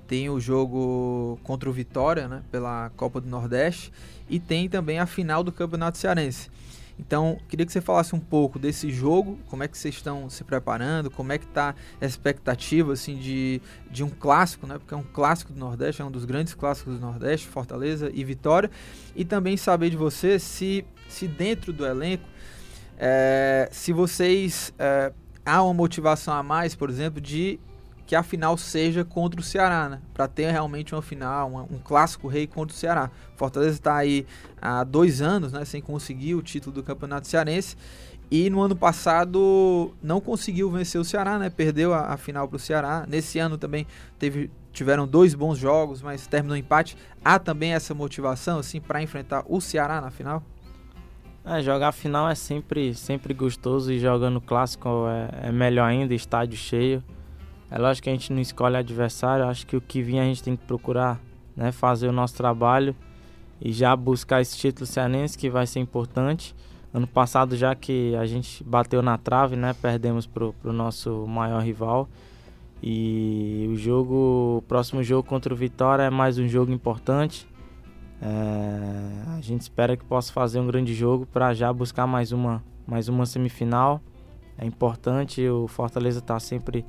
Tem 0.07 0.29
o 0.29 0.39
jogo 0.39 1.37
contra 1.43 1.69
o 1.69 1.73
Vitória, 1.73 2.27
né, 2.27 2.41
pela 2.49 2.89
Copa 2.95 3.21
do 3.21 3.29
Nordeste, 3.29 3.91
e 4.27 4.39
tem 4.39 4.67
também 4.67 4.99
a 4.99 5.05
final 5.05 5.43
do 5.43 5.51
Campeonato 5.51 5.97
Cearense. 5.99 6.49
Então, 6.99 7.39
queria 7.47 7.65
que 7.65 7.71
você 7.71 7.79
falasse 7.79 8.13
um 8.13 8.19
pouco 8.19 8.59
desse 8.59 8.91
jogo, 8.91 9.39
como 9.47 9.63
é 9.63 9.67
que 9.69 9.77
vocês 9.77 9.95
estão 9.95 10.29
se 10.29 10.43
preparando, 10.43 11.09
como 11.09 11.31
é 11.31 11.37
que 11.37 11.45
está 11.45 11.73
a 11.99 12.05
expectativa 12.05 12.91
assim, 12.91 13.15
de, 13.15 13.61
de 13.89 14.03
um 14.03 14.09
clássico, 14.09 14.67
né? 14.67 14.77
Porque 14.77 14.93
é 14.93 14.97
um 14.97 15.03
clássico 15.03 15.53
do 15.53 15.59
Nordeste, 15.59 16.01
é 16.01 16.05
um 16.05 16.11
dos 16.11 16.25
grandes 16.25 16.53
clássicos 16.53 16.95
do 16.95 16.99
Nordeste, 16.99 17.47
Fortaleza 17.47 18.11
e 18.13 18.23
Vitória. 18.25 18.69
E 19.15 19.23
também 19.23 19.55
saber 19.55 19.89
de 19.89 19.95
você 19.95 20.37
se, 20.37 20.85
se 21.07 21.25
dentro 21.25 21.71
do 21.71 21.85
elenco, 21.85 22.27
é, 22.97 23.69
se 23.71 23.93
vocês 23.93 24.73
é, 24.77 25.13
há 25.45 25.63
uma 25.63 25.73
motivação 25.73 26.33
a 26.33 26.43
mais, 26.43 26.75
por 26.75 26.89
exemplo, 26.89 27.21
de 27.21 27.57
que 28.09 28.15
a 28.15 28.23
final 28.23 28.57
seja 28.57 29.05
contra 29.05 29.39
o 29.39 29.43
Ceará, 29.43 29.87
né? 29.87 30.01
Para 30.15 30.27
ter 30.27 30.49
realmente 30.49 30.95
uma 30.95 31.01
final, 31.01 31.47
uma, 31.47 31.61
um 31.61 31.77
clássico 31.77 32.27
rei 32.27 32.47
contra 32.47 32.75
o 32.75 32.75
Ceará. 32.75 33.11
Fortaleza 33.35 33.75
está 33.75 33.97
aí 33.97 34.25
há 34.59 34.83
dois 34.83 35.21
anos, 35.21 35.53
né, 35.53 35.63
sem 35.63 35.79
conseguir 35.79 36.33
o 36.33 36.41
título 36.41 36.73
do 36.73 36.81
Campeonato 36.81 37.27
Cearense. 37.27 37.77
E 38.31 38.49
no 38.49 38.61
ano 38.61 38.75
passado 38.75 39.93
não 40.01 40.19
conseguiu 40.19 40.71
vencer 40.71 40.99
o 40.99 41.03
Ceará, 41.03 41.37
né? 41.37 41.51
Perdeu 41.51 41.93
a, 41.93 42.11
a 42.11 42.17
final 42.17 42.47
para 42.47 42.55
o 42.55 42.59
Ceará. 42.59 43.05
Nesse 43.07 43.37
ano 43.37 43.59
também 43.59 43.85
teve, 44.17 44.49
tiveram 44.73 45.07
dois 45.07 45.35
bons 45.35 45.59
jogos, 45.59 46.01
mas 46.01 46.25
terminou 46.25 46.57
empate. 46.57 46.97
Há 47.23 47.37
também 47.37 47.75
essa 47.75 47.93
motivação 47.93 48.57
assim 48.57 48.81
para 48.81 49.03
enfrentar 49.03 49.43
o 49.47 49.61
Ceará 49.61 50.01
na 50.01 50.09
final? 50.09 50.41
É, 51.45 51.61
jogar 51.61 51.91
final 51.91 52.27
é 52.27 52.33
sempre, 52.33 52.95
sempre 52.95 53.35
gostoso 53.35 53.93
e 53.93 53.99
jogando 53.99 54.41
clássico 54.41 55.05
é, 55.07 55.49
é 55.49 55.51
melhor 55.51 55.85
ainda, 55.85 56.15
estádio 56.15 56.57
cheio. 56.57 57.03
É 57.71 57.77
lógico 57.77 58.05
que 58.05 58.09
a 58.09 58.13
gente 58.13 58.33
não 58.33 58.41
escolhe 58.41 58.75
adversário, 58.75 59.45
acho 59.45 59.65
que 59.67 59.77
o 59.77 59.81
que 59.81 60.01
vinha 60.01 60.23
a 60.23 60.25
gente 60.25 60.41
tem 60.41 60.55
que 60.55 60.65
procurar 60.65 61.19
né, 61.55 61.71
fazer 61.71 62.07
o 62.07 62.11
nosso 62.11 62.35
trabalho 62.35 62.95
e 63.61 63.71
já 63.71 63.95
buscar 63.95 64.41
esse 64.41 64.57
título 64.57 64.85
cearense 64.85 65.37
que 65.37 65.49
vai 65.49 65.67
ser 65.67 65.79
importante. 65.79 66.55
Ano 66.91 67.05
passado 67.05 67.55
já 67.55 67.75
que 67.75 68.15
a 68.15 68.25
gente 68.25 68.63
bateu 68.63 69.01
na 69.01 69.17
trave, 69.17 69.55
né, 69.55 69.75
perdemos 69.79 70.25
pro, 70.25 70.53
pro 70.53 70.73
nosso 70.73 71.27
maior 71.27 71.61
rival. 71.61 72.09
E 72.81 73.69
o 73.71 73.75
jogo, 73.75 74.57
o 74.59 74.63
próximo 74.67 75.03
jogo 75.03 75.27
contra 75.27 75.53
o 75.53 75.57
Vitória 75.57 76.03
é 76.03 76.09
mais 76.09 76.39
um 76.39 76.47
jogo 76.47 76.71
importante. 76.71 77.45
É, 78.21 79.37
a 79.37 79.41
gente 79.41 79.61
espera 79.61 79.95
que 79.95 80.03
possa 80.03 80.31
fazer 80.33 80.59
um 80.59 80.65
grande 80.65 80.93
jogo 80.93 81.25
para 81.25 81.53
já 81.53 81.71
buscar 81.71 82.07
mais 82.07 82.31
uma, 82.31 82.63
mais 82.87 83.07
uma 83.07 83.25
semifinal. 83.25 84.01
É 84.57 84.65
importante, 84.65 85.47
o 85.47 85.67
Fortaleza 85.67 86.19
está 86.19 86.39
sempre 86.39 86.85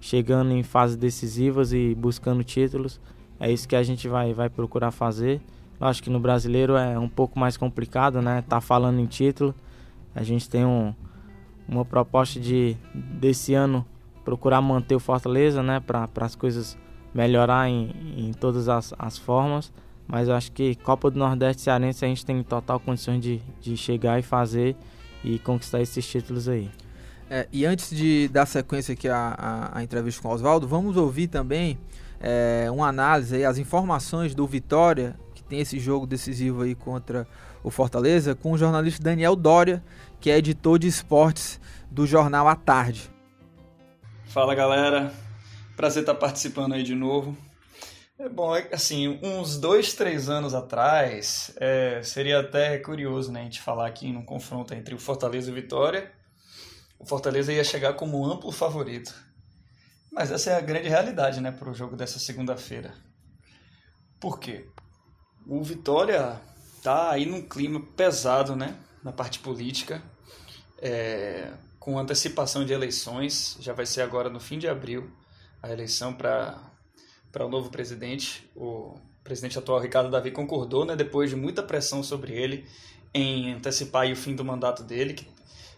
chegando 0.00 0.52
em 0.52 0.62
fases 0.62 0.96
decisivas 0.96 1.72
e 1.72 1.94
buscando 1.94 2.44
títulos. 2.44 3.00
É 3.40 3.50
isso 3.50 3.68
que 3.68 3.76
a 3.76 3.82
gente 3.82 4.08
vai, 4.08 4.32
vai 4.32 4.48
procurar 4.48 4.90
fazer. 4.90 5.40
Acho 5.80 6.02
que 6.02 6.10
no 6.10 6.18
brasileiro 6.18 6.76
é 6.76 6.98
um 6.98 7.08
pouco 7.08 7.38
mais 7.38 7.56
complicado, 7.56 8.20
né? 8.20 8.42
Tá 8.42 8.60
falando 8.60 8.98
em 8.98 9.06
título. 9.06 9.54
A 10.14 10.22
gente 10.22 10.48
tem 10.48 10.64
um, 10.64 10.92
uma 11.68 11.84
proposta 11.84 12.40
de 12.40 12.76
desse 12.94 13.54
ano 13.54 13.86
procurar 14.24 14.60
manter 14.60 14.96
o 14.96 15.00
Fortaleza, 15.00 15.62
né? 15.62 15.78
Para 15.78 16.08
as 16.20 16.34
coisas 16.34 16.76
melhorar 17.14 17.68
em, 17.68 17.92
em 18.16 18.32
todas 18.32 18.68
as, 18.68 18.92
as 18.98 19.16
formas. 19.16 19.72
Mas 20.06 20.26
eu 20.26 20.34
acho 20.34 20.50
que 20.50 20.74
Copa 20.76 21.10
do 21.10 21.18
Nordeste 21.18 21.62
Cearense 21.62 22.04
a 22.04 22.08
gente 22.08 22.24
tem 22.26 22.42
total 22.42 22.80
condições 22.80 23.20
de, 23.20 23.40
de 23.60 23.76
chegar 23.76 24.18
e 24.18 24.22
fazer 24.22 24.74
e 25.22 25.38
conquistar 25.38 25.80
esses 25.80 26.06
títulos 26.06 26.48
aí. 26.48 26.68
É, 27.30 27.46
e 27.52 27.66
antes 27.66 27.90
de 27.90 28.28
dar 28.28 28.46
sequência 28.46 28.94
aqui 28.94 29.08
à, 29.08 29.34
à, 29.36 29.78
à 29.78 29.82
entrevista 29.82 30.22
com 30.22 30.28
o 30.28 30.32
Oswaldo, 30.32 30.66
vamos 30.66 30.96
ouvir 30.96 31.28
também 31.28 31.78
é, 32.20 32.70
uma 32.70 32.88
análise 32.88 33.36
aí, 33.36 33.44
as 33.44 33.58
informações 33.58 34.34
do 34.34 34.46
Vitória, 34.46 35.14
que 35.34 35.42
tem 35.42 35.60
esse 35.60 35.78
jogo 35.78 36.06
decisivo 36.06 36.62
aí 36.62 36.74
contra 36.74 37.26
o 37.62 37.70
Fortaleza, 37.70 38.34
com 38.34 38.52
o 38.52 38.58
jornalista 38.58 39.02
Daniel 39.02 39.36
Dória, 39.36 39.82
que 40.20 40.30
é 40.30 40.38
editor 40.38 40.78
de 40.78 40.88
esportes 40.88 41.60
do 41.90 42.06
jornal 42.06 42.48
à 42.48 42.56
tarde. 42.56 43.10
Fala 44.24 44.54
galera, 44.54 45.12
prazer 45.76 46.02
estar 46.02 46.14
participando 46.14 46.72
aí 46.74 46.82
de 46.82 46.94
novo. 46.94 47.36
É 48.18 48.28
bom, 48.28 48.56
é, 48.56 48.68
assim, 48.72 49.18
uns 49.22 49.58
dois, 49.58 49.94
três 49.94 50.28
anos 50.28 50.54
atrás, 50.54 51.54
é, 51.60 52.00
seria 52.02 52.40
até 52.40 52.78
curioso 52.78 53.30
né, 53.30 53.42
a 53.42 53.44
gente 53.44 53.60
falar 53.60 53.86
aqui 53.86 54.10
num 54.12 54.24
confronto 54.24 54.74
entre 54.74 54.94
o 54.94 54.98
Fortaleza 54.98 55.50
e 55.50 55.52
o 55.52 55.54
Vitória. 55.54 56.10
O 56.98 57.06
Fortaleza 57.06 57.52
ia 57.52 57.64
chegar 57.64 57.94
como 57.94 58.24
amplo 58.26 58.50
favorito. 58.50 59.14
Mas 60.10 60.30
essa 60.30 60.50
é 60.50 60.56
a 60.56 60.60
grande 60.60 60.88
realidade 60.88 61.40
né, 61.40 61.52
para 61.52 61.70
o 61.70 61.74
jogo 61.74 61.96
dessa 61.96 62.18
segunda-feira. 62.18 62.94
Por 64.18 64.40
quê? 64.40 64.66
O 65.46 65.62
Vitória 65.62 66.40
tá 66.82 67.10
aí 67.10 67.24
num 67.24 67.42
clima 67.42 67.80
pesado 67.96 68.56
né, 68.56 68.76
na 69.02 69.12
parte 69.12 69.38
política, 69.38 70.02
é, 70.80 71.52
com 71.78 71.98
antecipação 71.98 72.64
de 72.64 72.72
eleições. 72.72 73.56
Já 73.60 73.72
vai 73.72 73.86
ser 73.86 74.02
agora 74.02 74.28
no 74.28 74.40
fim 74.40 74.58
de 74.58 74.66
abril 74.66 75.10
a 75.62 75.70
eleição 75.70 76.12
para 76.12 76.68
para 77.30 77.46
o 77.46 77.48
novo 77.48 77.70
presidente. 77.70 78.48
O 78.56 78.98
presidente 79.22 79.58
atual, 79.58 79.80
Ricardo 79.80 80.10
Davi, 80.10 80.30
concordou, 80.30 80.84
né, 80.84 80.96
depois 80.96 81.30
de 81.30 81.36
muita 81.36 81.62
pressão 81.62 82.02
sobre 82.02 82.32
ele, 82.32 82.66
em 83.12 83.52
antecipar 83.52 84.10
o 84.10 84.16
fim 84.16 84.34
do 84.34 84.44
mandato 84.44 84.82
dele, 84.82 85.14
que 85.14 85.26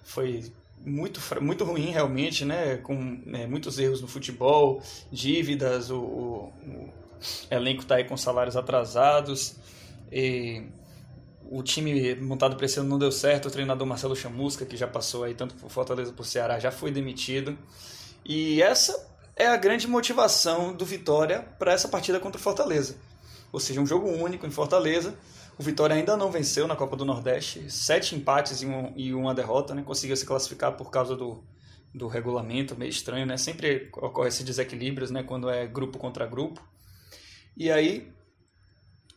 foi 0.03 0.53
muito, 0.85 1.21
muito 1.41 1.65
ruim 1.65 1.91
realmente, 1.91 2.45
né, 2.45 2.77
com 2.79 3.21
é, 3.33 3.47
muitos 3.47 3.79
erros 3.79 4.01
no 4.01 4.09
futebol, 4.09 4.83
dívidas, 5.11 5.91
o, 5.91 5.99
o, 5.99 6.53
o 6.67 6.93
elenco 7.51 7.83
está 7.83 7.97
aí 7.97 8.05
com 8.05 8.17
salários 8.17 8.57
atrasados, 8.57 9.57
e 10.11 10.63
o 11.51 11.63
time 11.63 12.15
montado 12.17 12.57
para 12.57 12.65
esse 12.65 12.79
ano 12.79 12.89
não 12.89 12.99
deu 12.99 13.13
certo, 13.13 13.49
o 13.49 13.51
treinador 13.51 13.87
Marcelo 13.87 14.15
Chamusca, 14.15 14.65
que 14.65 14.77
já 14.77 14.87
passou 14.87 15.25
aí 15.25 15.35
tanto 15.35 15.55
por 15.57 15.71
Fortaleza 15.71 16.13
por 16.13 16.25
Ceará, 16.25 16.59
já 16.59 16.71
foi 16.71 16.91
demitido. 16.91 17.59
E 18.25 18.63
essa 18.63 19.09
é 19.37 19.47
a 19.47 19.57
grande 19.57 19.89
motivação 19.89 20.73
do 20.73 20.85
Vitória 20.85 21.41
para 21.59 21.73
essa 21.73 21.89
partida 21.89 22.21
contra 22.21 22.39
o 22.39 22.43
Fortaleza. 22.43 22.97
Ou 23.53 23.59
seja, 23.59 23.81
um 23.81 23.87
jogo 23.87 24.09
único 24.09 24.47
em 24.47 24.51
Fortaleza. 24.51 25.15
O 25.61 25.63
Vitória 25.63 25.95
ainda 25.95 26.17
não 26.17 26.31
venceu 26.31 26.67
na 26.67 26.75
Copa 26.75 26.97
do 26.97 27.05
Nordeste, 27.05 27.71
sete 27.71 28.17
empates 28.17 28.63
e, 28.63 28.67
um, 28.67 28.95
e 28.97 29.13
uma 29.13 29.35
derrota, 29.35 29.75
né? 29.75 29.83
conseguiu 29.83 30.17
se 30.17 30.25
classificar 30.25 30.75
por 30.75 30.91
causa 30.91 31.15
do, 31.15 31.45
do 31.95 32.09
regulamento, 32.09 32.75
meio 32.75 32.89
estranho, 32.89 33.27
né? 33.27 33.37
Sempre 33.37 33.91
ocorre 33.93 34.29
esse 34.29 34.43
desequilíbrios, 34.43 35.11
né? 35.11 35.23
Quando 35.23 35.51
é 35.51 35.67
grupo 35.67 35.99
contra 35.99 36.27
grupo. 36.27 36.67
E 37.55 37.71
aí, 37.71 38.11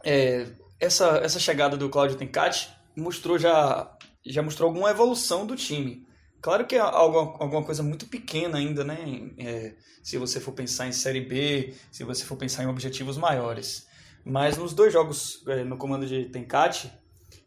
é, 0.03 0.47
essa, 0.81 1.11
essa 1.19 1.39
chegada 1.39 1.77
do 1.77 1.87
Cláudio 1.87 2.17
Tencati 2.17 2.69
mostrou 2.93 3.39
já, 3.39 3.97
já 4.25 4.41
mostrou 4.41 4.67
alguma 4.67 4.89
evolução 4.89 5.45
do 5.45 5.55
time. 5.55 6.05
Claro 6.41 6.67
que 6.67 6.75
é 6.75 6.79
algo, 6.79 7.37
alguma 7.39 7.63
coisa 7.63 7.81
muito 7.81 8.05
pequena 8.07 8.57
ainda, 8.57 8.83
né? 8.83 8.97
É, 9.37 9.75
se 10.03 10.17
você 10.17 10.41
for 10.41 10.51
pensar 10.51 10.87
em 10.87 10.91
Série 10.91 11.21
B, 11.21 11.73
se 11.89 12.03
você 12.03 12.25
for 12.25 12.35
pensar 12.35 12.63
em 12.63 12.67
objetivos 12.67 13.17
maiores. 13.17 13.87
Mas 14.25 14.57
nos 14.57 14.73
dois 14.73 14.93
jogos 14.93 15.43
é, 15.47 15.63
no 15.63 15.77
comando 15.77 16.05
de 16.05 16.25
Tencate, 16.25 16.91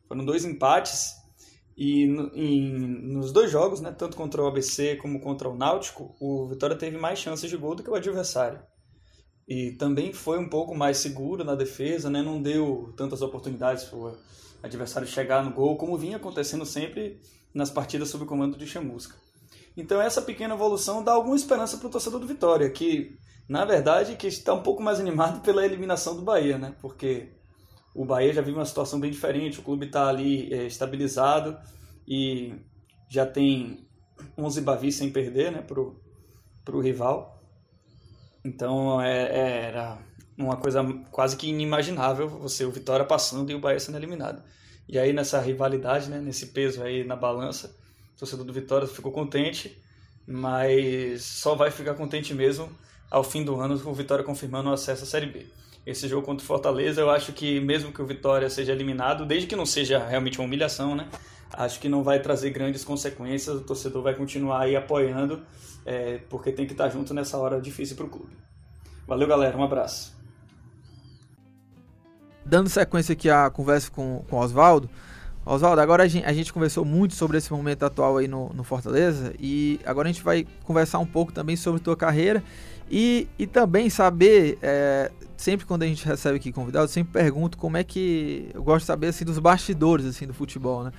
foram 0.07 0.25
dois 0.25 0.45
empates. 0.45 1.15
E 1.77 2.07
no, 2.07 2.31
nos 3.15 3.33
dois 3.33 3.51
jogos, 3.51 3.81
né, 3.81 3.93
tanto 3.93 4.17
contra 4.17 4.43
o 4.43 4.47
ABC 4.47 4.97
como 4.97 5.21
contra 5.21 5.49
o 5.49 5.57
Náutico, 5.57 6.17
o 6.21 6.49
Vitória 6.49 6.77
teve 6.77 6.97
mais 6.97 7.19
chances 7.19 7.51
de 7.51 7.57
gol 7.57 7.75
do 7.75 7.83
que 7.83 7.91
o 7.91 7.95
adversário. 7.95 8.61
E 9.47 9.73
também 9.73 10.13
foi 10.13 10.39
um 10.39 10.49
pouco 10.49 10.75
mais 10.75 10.97
seguro 10.99 11.45
na 11.45 11.55
defesa, 11.55 12.11
né? 12.11 12.21
não 12.21 12.43
deu 12.43 12.93
tantas 12.97 13.23
oportunidades 13.23 13.85
para 13.85 13.99
o 13.99 14.17
adversário 14.63 15.07
chegar 15.07 15.45
no 15.45 15.53
gol, 15.53 15.77
como 15.77 15.97
vinha 15.97 16.17
acontecendo 16.17 16.67
sempre 16.67 17.21
nas 17.55 17.71
partidas 17.71 18.09
sob 18.09 18.25
o 18.25 18.27
comando 18.27 18.57
de 18.59 18.67
Chamusca. 18.67 19.15
Então 19.77 20.01
essa 20.01 20.21
pequena 20.21 20.55
evolução 20.55 21.05
dá 21.05 21.13
alguma 21.13 21.37
esperança 21.37 21.77
para 21.77 21.87
o 21.87 21.91
torcedor 21.91 22.19
do 22.19 22.27
Vitória, 22.27 22.69
que 22.71 23.17
na 23.49 23.65
verdade 23.65 24.17
que 24.17 24.27
está 24.27 24.53
um 24.53 24.63
pouco 24.63 24.83
mais 24.83 24.99
animado 24.99 25.41
pela 25.41 25.65
eliminação 25.65 26.17
do 26.17 26.23
Bahia, 26.23 26.59
né? 26.59 26.75
Porque 26.81 27.29
o 27.95 28.05
Bahia 28.05 28.33
já 28.33 28.43
vive 28.43 28.59
uma 28.59 28.67
situação 28.67 28.99
bem 29.01 29.11
diferente, 29.11 29.61
o 29.61 29.63
clube 29.63 29.87
está 29.87 30.09
ali 30.09 30.53
é, 30.53 30.67
estabilizado 30.67 31.57
e 32.07 32.55
já 33.09 33.25
tem 33.25 33.87
11 34.37 34.61
Bavis 34.61 34.97
sem 34.97 35.11
perder, 35.11 35.53
né, 35.53 35.63
pro, 35.63 35.99
pro 36.65 36.81
rival. 36.81 37.43
Então 38.45 39.01
é, 39.01 39.23
é, 39.25 39.63
era 39.69 39.99
uma 40.37 40.57
coisa 40.57 40.85
quase 41.11 41.37
que 41.37 41.49
inimaginável 41.49 42.29
você 42.29 42.65
o 42.65 42.71
Vitória 42.71 43.05
passando 43.07 43.51
e 43.51 43.55
o 43.55 43.61
Bahia 43.61 43.81
sendo 43.81 43.97
eliminado. 43.97 44.43
E 44.89 44.99
aí 44.99 45.13
nessa 45.13 45.41
rivalidade, 45.41 46.11
né, 46.11 46.21
nesse 46.21 46.47
peso 46.47 46.83
aí 46.83 47.05
na 47.05 47.17
balança, 47.17 47.75
o 48.15 48.19
torcedor 48.19 48.45
do 48.45 48.53
Vitória 48.53 48.87
ficou 48.87 49.13
contente, 49.13 49.81
mas 50.27 51.23
só 51.23 51.55
vai 51.55 51.71
ficar 51.71 51.95
contente 51.95 52.35
mesmo 52.35 52.69
ao 53.11 53.25
fim 53.25 53.45
do 53.45 53.61
ano 53.61 53.81
o 53.85 53.95
Vitória 53.95 54.25
confirmando 54.25 54.71
o 54.71 54.73
acesso 54.73 55.05
à 55.05 55.07
Série 55.07 55.27
B. 55.27 55.47
Esse 55.87 56.09
jogo 56.09 56.27
contra 56.27 56.43
o 56.43 56.47
Fortaleza, 56.47 57.01
eu 57.01 57.11
acho 57.11 57.33
que 57.33 57.61
mesmo 57.61 57.93
que 57.93 58.03
o 58.03 58.07
Vitória 58.07 58.51
seja 58.51 58.73
eliminado, 58.73 59.25
desde 59.25 59.47
que 59.47 59.55
não 59.55 59.67
seja 59.67 60.05
realmente 60.05 60.39
uma 60.39 60.47
humilhação, 60.47 60.97
né? 60.97 61.09
Acho 61.53 61.79
que 61.79 61.89
não 61.89 62.03
vai 62.03 62.19
trazer 62.21 62.51
grandes 62.51 62.85
consequências, 62.85 63.57
o 63.57 63.61
torcedor 63.61 64.03
vai 64.03 64.15
continuar 64.15 64.63
aí 64.63 64.75
apoiando, 64.75 65.43
é, 65.85 66.19
porque 66.29 66.51
tem 66.51 66.67
que 66.67 66.73
estar 66.73 66.89
junto 66.89 67.15
nessa 67.15 67.39
hora 67.39 67.61
difícil 67.61 67.95
para 67.95 68.07
o 68.07 68.09
clube. 68.09 68.37
Valeu, 69.07 69.29
galera, 69.29 69.57
um 69.57 69.63
abraço 69.63 70.17
dando 72.47 72.69
sequência 72.69 73.13
aqui 73.13 73.29
à 73.29 73.51
conversa 73.51 73.91
com, 73.91 74.25
com 74.31 74.37
o 74.37 74.39
Oswaldo. 74.39 74.89
Oswaldo, 75.45 75.81
agora 75.81 76.05
a 76.05 76.09
gente, 76.09 76.25
a 76.25 76.33
gente, 76.33 76.53
conversou 76.53 76.85
muito 76.85 77.15
sobre 77.15 77.39
esse 77.39 77.53
momento 77.53 77.85
atual 77.85 78.17
aí 78.17 78.27
no, 78.27 78.53
no, 78.53 78.65
Fortaleza 78.65 79.35
e 79.39 79.79
agora 79.85 80.09
a 80.09 80.13
gente 80.13 80.23
vai 80.23 80.47
conversar 80.65 80.99
um 80.99 81.07
pouco 81.07 81.33
também 81.33 81.57
sobre 81.57 81.81
tua 81.81 81.97
carreira 81.97 82.43
e, 82.91 83.29
e 83.39 83.47
também 83.47 83.91
saber, 83.91 84.59
é, 84.63 85.11
sempre 85.37 85.67
quando 85.67 85.83
a 85.83 85.87
gente 85.87 86.07
recebe 86.07 86.37
aqui 86.37 86.53
convidados, 86.53 86.91
sempre 86.91 87.13
pergunto 87.13 87.59
como 87.59 87.77
é 87.77 87.85
que, 87.85 88.49
eu 88.55 88.63
gosto 88.63 88.81
de 88.81 88.87
saber 88.87 89.09
assim 89.09 89.25
dos 89.25 89.39
bastidores 89.39 90.07
assim 90.07 90.27
do 90.27 90.35
futebol, 90.35 90.85
né? 90.85 90.93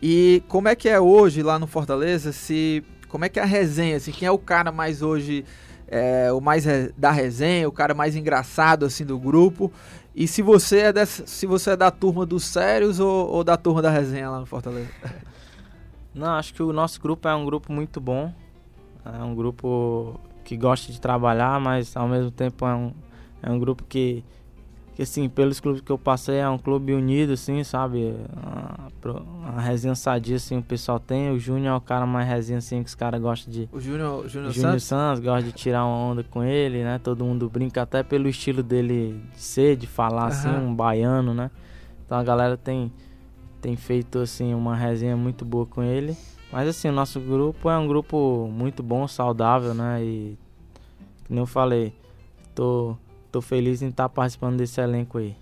E 0.00 0.42
como 0.48 0.68
é 0.68 0.76
que 0.76 0.88
é 0.88 1.00
hoje 1.00 1.42
lá 1.42 1.58
no 1.58 1.66
Fortaleza, 1.66 2.32
se, 2.32 2.84
como 3.08 3.24
é 3.24 3.28
que 3.28 3.40
é 3.40 3.42
a 3.42 3.46
resenha, 3.46 3.96
assim, 3.96 4.12
quem 4.12 4.26
é 4.26 4.30
o 4.30 4.38
cara 4.38 4.70
mais 4.70 5.02
hoje, 5.02 5.44
é, 5.88 6.32
o 6.32 6.40
mais 6.40 6.64
da 6.96 7.10
resenha, 7.10 7.68
o 7.68 7.72
cara 7.72 7.94
mais 7.94 8.14
engraçado 8.14 8.84
assim 8.84 9.04
do 9.04 9.18
grupo 9.18 9.72
e 10.18 10.26
se 10.26 10.42
você 10.42 10.78
é, 10.78 10.92
dessa, 10.92 11.24
se 11.28 11.46
você 11.46 11.70
é 11.70 11.76
da 11.76 11.92
turma 11.92 12.26
dos 12.26 12.42
sérios 12.42 12.98
ou, 12.98 13.28
ou 13.28 13.44
da 13.44 13.56
turma 13.56 13.80
da 13.80 13.88
resenha 13.88 14.28
lá 14.28 14.40
no 14.40 14.46
Fortaleza? 14.46 14.90
Não, 16.12 16.34
acho 16.34 16.52
que 16.52 16.60
o 16.60 16.72
nosso 16.72 17.00
grupo 17.00 17.28
é 17.28 17.34
um 17.36 17.44
grupo 17.44 17.72
muito 17.72 18.00
bom. 18.00 18.34
É 19.04 19.22
um 19.22 19.32
grupo 19.32 20.18
que 20.48 20.56
gosta 20.56 20.90
de 20.90 20.98
trabalhar, 20.98 21.60
mas 21.60 21.94
ao 21.94 22.08
mesmo 22.08 22.30
tempo 22.30 22.66
é 22.66 22.74
um, 22.74 22.90
é 23.42 23.50
um 23.50 23.58
grupo 23.58 23.84
que, 23.86 24.24
que 24.94 25.02
assim, 25.02 25.28
pelos 25.28 25.60
clubes 25.60 25.82
que 25.82 25.92
eu 25.92 25.98
passei, 25.98 26.38
é 26.38 26.48
um 26.48 26.56
clube 26.56 26.94
unido, 26.94 27.34
assim, 27.34 27.62
sabe? 27.62 28.14
A, 29.44 29.60
resenha 29.60 29.94
sadia, 29.94 30.36
assim, 30.36 30.56
o 30.56 30.62
pessoal 30.62 30.98
tem. 30.98 31.30
O 31.30 31.38
Júnior 31.38 31.74
é 31.74 31.76
o 31.76 31.80
cara 31.82 32.06
mais 32.06 32.26
resenha, 32.26 32.60
assim, 32.60 32.82
que 32.82 32.88
os 32.88 32.94
caras 32.94 33.20
gostam 33.20 33.52
de... 33.52 33.68
O 33.70 33.78
Júnior, 33.78 34.26
Júnior, 34.26 34.50
Júnior 34.50 34.54
Santos? 34.54 34.84
Santos 34.84 35.22
gosta 35.22 35.42
de 35.42 35.52
tirar 35.52 35.84
uma 35.84 35.94
onda 35.94 36.24
com 36.24 36.42
ele, 36.42 36.82
né? 36.82 36.98
Todo 36.98 37.26
mundo 37.26 37.50
brinca 37.50 37.82
até 37.82 38.02
pelo 38.02 38.26
estilo 38.26 38.62
dele 38.62 39.22
de 39.34 39.42
ser, 39.42 39.76
de 39.76 39.86
falar, 39.86 40.22
uhum. 40.22 40.28
assim, 40.28 40.48
um 40.48 40.74
baiano, 40.74 41.34
né? 41.34 41.50
Então 42.06 42.16
a 42.16 42.24
galera 42.24 42.56
tem, 42.56 42.90
tem 43.60 43.76
feito, 43.76 44.20
assim, 44.20 44.54
uma 44.54 44.74
resenha 44.74 45.14
muito 45.14 45.44
boa 45.44 45.66
com 45.66 45.82
ele. 45.82 46.16
Mas, 46.50 46.68
assim, 46.68 46.88
o 46.88 46.92
nosso 46.92 47.20
grupo 47.20 47.68
é 47.68 47.78
um 47.78 47.86
grupo 47.86 48.48
muito 48.50 48.82
bom, 48.82 49.06
saudável, 49.06 49.74
né? 49.74 50.02
E, 50.02 50.38
como 51.26 51.40
eu 51.40 51.46
falei, 51.46 51.92
tô 52.54 52.96
tô 53.30 53.40
feliz 53.40 53.82
em 53.82 53.88
estar 53.88 54.04
tá 54.04 54.08
participando 54.08 54.56
desse 54.56 54.80
elenco 54.80 55.18
aí. 55.18 55.36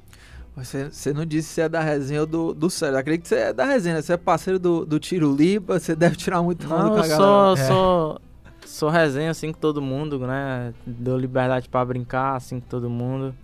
Você, 0.56 0.90
você 0.90 1.12
não 1.12 1.26
disse 1.26 1.48
se 1.48 1.60
é 1.60 1.68
da 1.68 1.80
resenha 1.80 2.22
ou 2.22 2.26
do, 2.26 2.54
do 2.54 2.70
Sérgio. 2.70 2.98
Acredito 2.98 3.22
que 3.22 3.28
você 3.28 3.36
é 3.36 3.52
da 3.52 3.64
resenha. 3.64 4.00
Você 4.00 4.14
é 4.14 4.16
parceiro 4.16 4.58
do, 4.58 4.86
do 4.86 4.98
Tiro 4.98 5.34
Liba, 5.34 5.78
você 5.78 5.94
deve 5.94 6.16
tirar 6.16 6.42
muito 6.42 6.66
não, 6.66 6.90
com 6.90 6.96
a 6.96 7.06
galera. 7.06 7.16
Sou, 7.16 7.52
é. 7.52 7.66
sou, 7.66 8.20
sou 8.64 8.88
resenha 8.88 9.30
assim 9.30 9.52
com 9.52 9.60
todo 9.60 9.82
mundo, 9.82 10.18
né? 10.20 10.72
Dou 10.86 11.18
liberdade 11.18 11.68
para 11.68 11.84
brincar 11.84 12.36
assim 12.36 12.58
com 12.58 12.66
todo 12.68 12.88
mundo. 12.88 13.34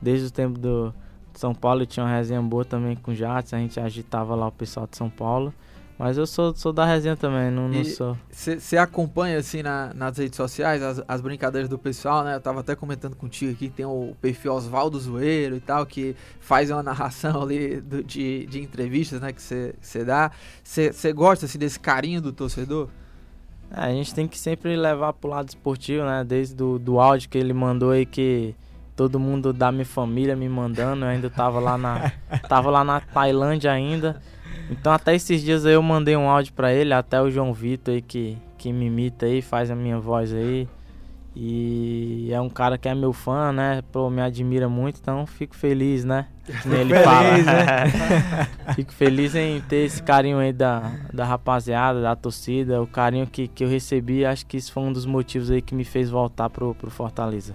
Desde 0.00 0.28
o 0.28 0.30
tempo 0.30 0.58
do 0.58 0.94
São 1.34 1.52
Paulo 1.52 1.82
eu 1.82 1.86
tinha 1.86 2.06
uma 2.06 2.14
resenha 2.14 2.40
boa 2.40 2.64
também 2.64 2.94
com 2.94 3.10
o 3.10 3.14
Jats, 3.14 3.52
a 3.52 3.58
gente 3.58 3.78
agitava 3.80 4.34
lá 4.36 4.46
o 4.46 4.52
pessoal 4.52 4.86
de 4.86 4.96
São 4.96 5.10
Paulo. 5.10 5.52
Mas 6.00 6.16
eu 6.16 6.26
sou, 6.26 6.54
sou 6.56 6.72
da 6.72 6.86
resenha 6.86 7.14
também, 7.14 7.50
não, 7.50 7.68
não 7.68 7.84
sou. 7.84 8.16
Você 8.30 8.78
acompanha, 8.78 9.36
assim, 9.36 9.62
na, 9.62 9.92
nas 9.92 10.16
redes 10.16 10.34
sociais, 10.34 10.82
as, 10.82 11.02
as, 11.06 11.20
brincadeiras 11.20 11.68
do 11.68 11.78
pessoal, 11.78 12.24
né? 12.24 12.36
Eu 12.36 12.40
tava 12.40 12.60
até 12.60 12.74
comentando 12.74 13.14
contigo 13.14 13.52
aqui, 13.52 13.68
tem 13.68 13.84
o 13.84 14.16
perfil 14.18 14.54
Oswaldo 14.54 14.98
Zoeiro 14.98 15.56
e 15.56 15.60
tal, 15.60 15.84
que 15.84 16.16
faz 16.40 16.70
uma 16.70 16.80
narração 16.82 17.42
ali 17.42 17.82
do, 17.82 18.02
de, 18.02 18.46
de 18.46 18.62
entrevistas, 18.62 19.20
né? 19.20 19.30
Que 19.30 19.42
você 19.42 20.02
dá. 20.02 20.30
Você 20.64 21.12
gosta, 21.12 21.44
assim, 21.44 21.58
desse 21.58 21.78
carinho 21.78 22.22
do 22.22 22.32
torcedor? 22.32 22.88
É, 23.70 23.82
a 23.82 23.92
gente 23.92 24.14
tem 24.14 24.26
que 24.26 24.38
sempre 24.38 24.74
levar 24.74 25.12
pro 25.12 25.28
lado 25.28 25.50
esportivo, 25.50 26.02
né? 26.06 26.24
Desde 26.24 26.54
do, 26.54 26.78
do 26.78 26.98
áudio 26.98 27.28
que 27.28 27.36
ele 27.36 27.52
mandou 27.52 27.90
aí 27.90 28.06
que 28.06 28.54
todo 28.96 29.20
mundo 29.20 29.52
da 29.52 29.70
minha 29.70 29.84
família 29.84 30.34
me 30.34 30.48
mandando, 30.48 31.04
eu 31.04 31.08
ainda 31.10 31.28
tava 31.28 31.60
lá 31.60 31.76
na 31.76 32.10
tava 32.48 32.70
lá 32.70 32.82
na 32.82 33.00
Tailândia 33.02 33.70
ainda. 33.70 34.22
Então 34.70 34.92
até 34.92 35.14
esses 35.14 35.42
dias 35.42 35.66
aí 35.66 35.74
eu 35.74 35.82
mandei 35.82 36.16
um 36.16 36.28
áudio 36.28 36.52
para 36.52 36.72
ele, 36.72 36.94
até 36.94 37.20
o 37.20 37.30
João 37.30 37.52
Vitor 37.52 37.94
aí 37.94 38.00
que, 38.00 38.38
que 38.56 38.72
me 38.72 38.86
imita 38.86 39.26
aí, 39.26 39.42
faz 39.42 39.70
a 39.70 39.74
minha 39.74 39.98
voz 39.98 40.32
aí. 40.32 40.68
E 41.34 42.28
é 42.32 42.40
um 42.40 42.48
cara 42.48 42.76
que 42.76 42.88
é 42.88 42.94
meu 42.94 43.12
fã, 43.12 43.52
né? 43.52 43.82
Pô, 43.92 44.10
me 44.10 44.20
admira 44.20 44.68
muito, 44.68 44.98
então 45.00 45.24
fico 45.26 45.54
feliz, 45.54 46.04
né? 46.04 46.26
Fico 46.42 46.74
ele 46.74 46.92
feliz, 46.92 47.04
fala. 47.04 47.36
Né? 47.38 48.74
fico 48.74 48.92
feliz 48.92 49.34
em 49.36 49.60
ter 49.60 49.86
esse 49.86 50.02
carinho 50.02 50.38
aí 50.38 50.52
da, 50.52 50.92
da 51.12 51.24
rapaziada, 51.24 52.02
da 52.02 52.16
torcida, 52.16 52.82
o 52.82 52.86
carinho 52.86 53.28
que, 53.28 53.46
que 53.46 53.62
eu 53.62 53.68
recebi. 53.68 54.24
Acho 54.24 54.44
que 54.44 54.56
isso 54.56 54.72
foi 54.72 54.82
um 54.82 54.92
dos 54.92 55.06
motivos 55.06 55.50
aí 55.52 55.62
que 55.62 55.74
me 55.74 55.84
fez 55.84 56.10
voltar 56.10 56.50
pro, 56.50 56.74
pro 56.74 56.90
Fortaleza. 56.90 57.54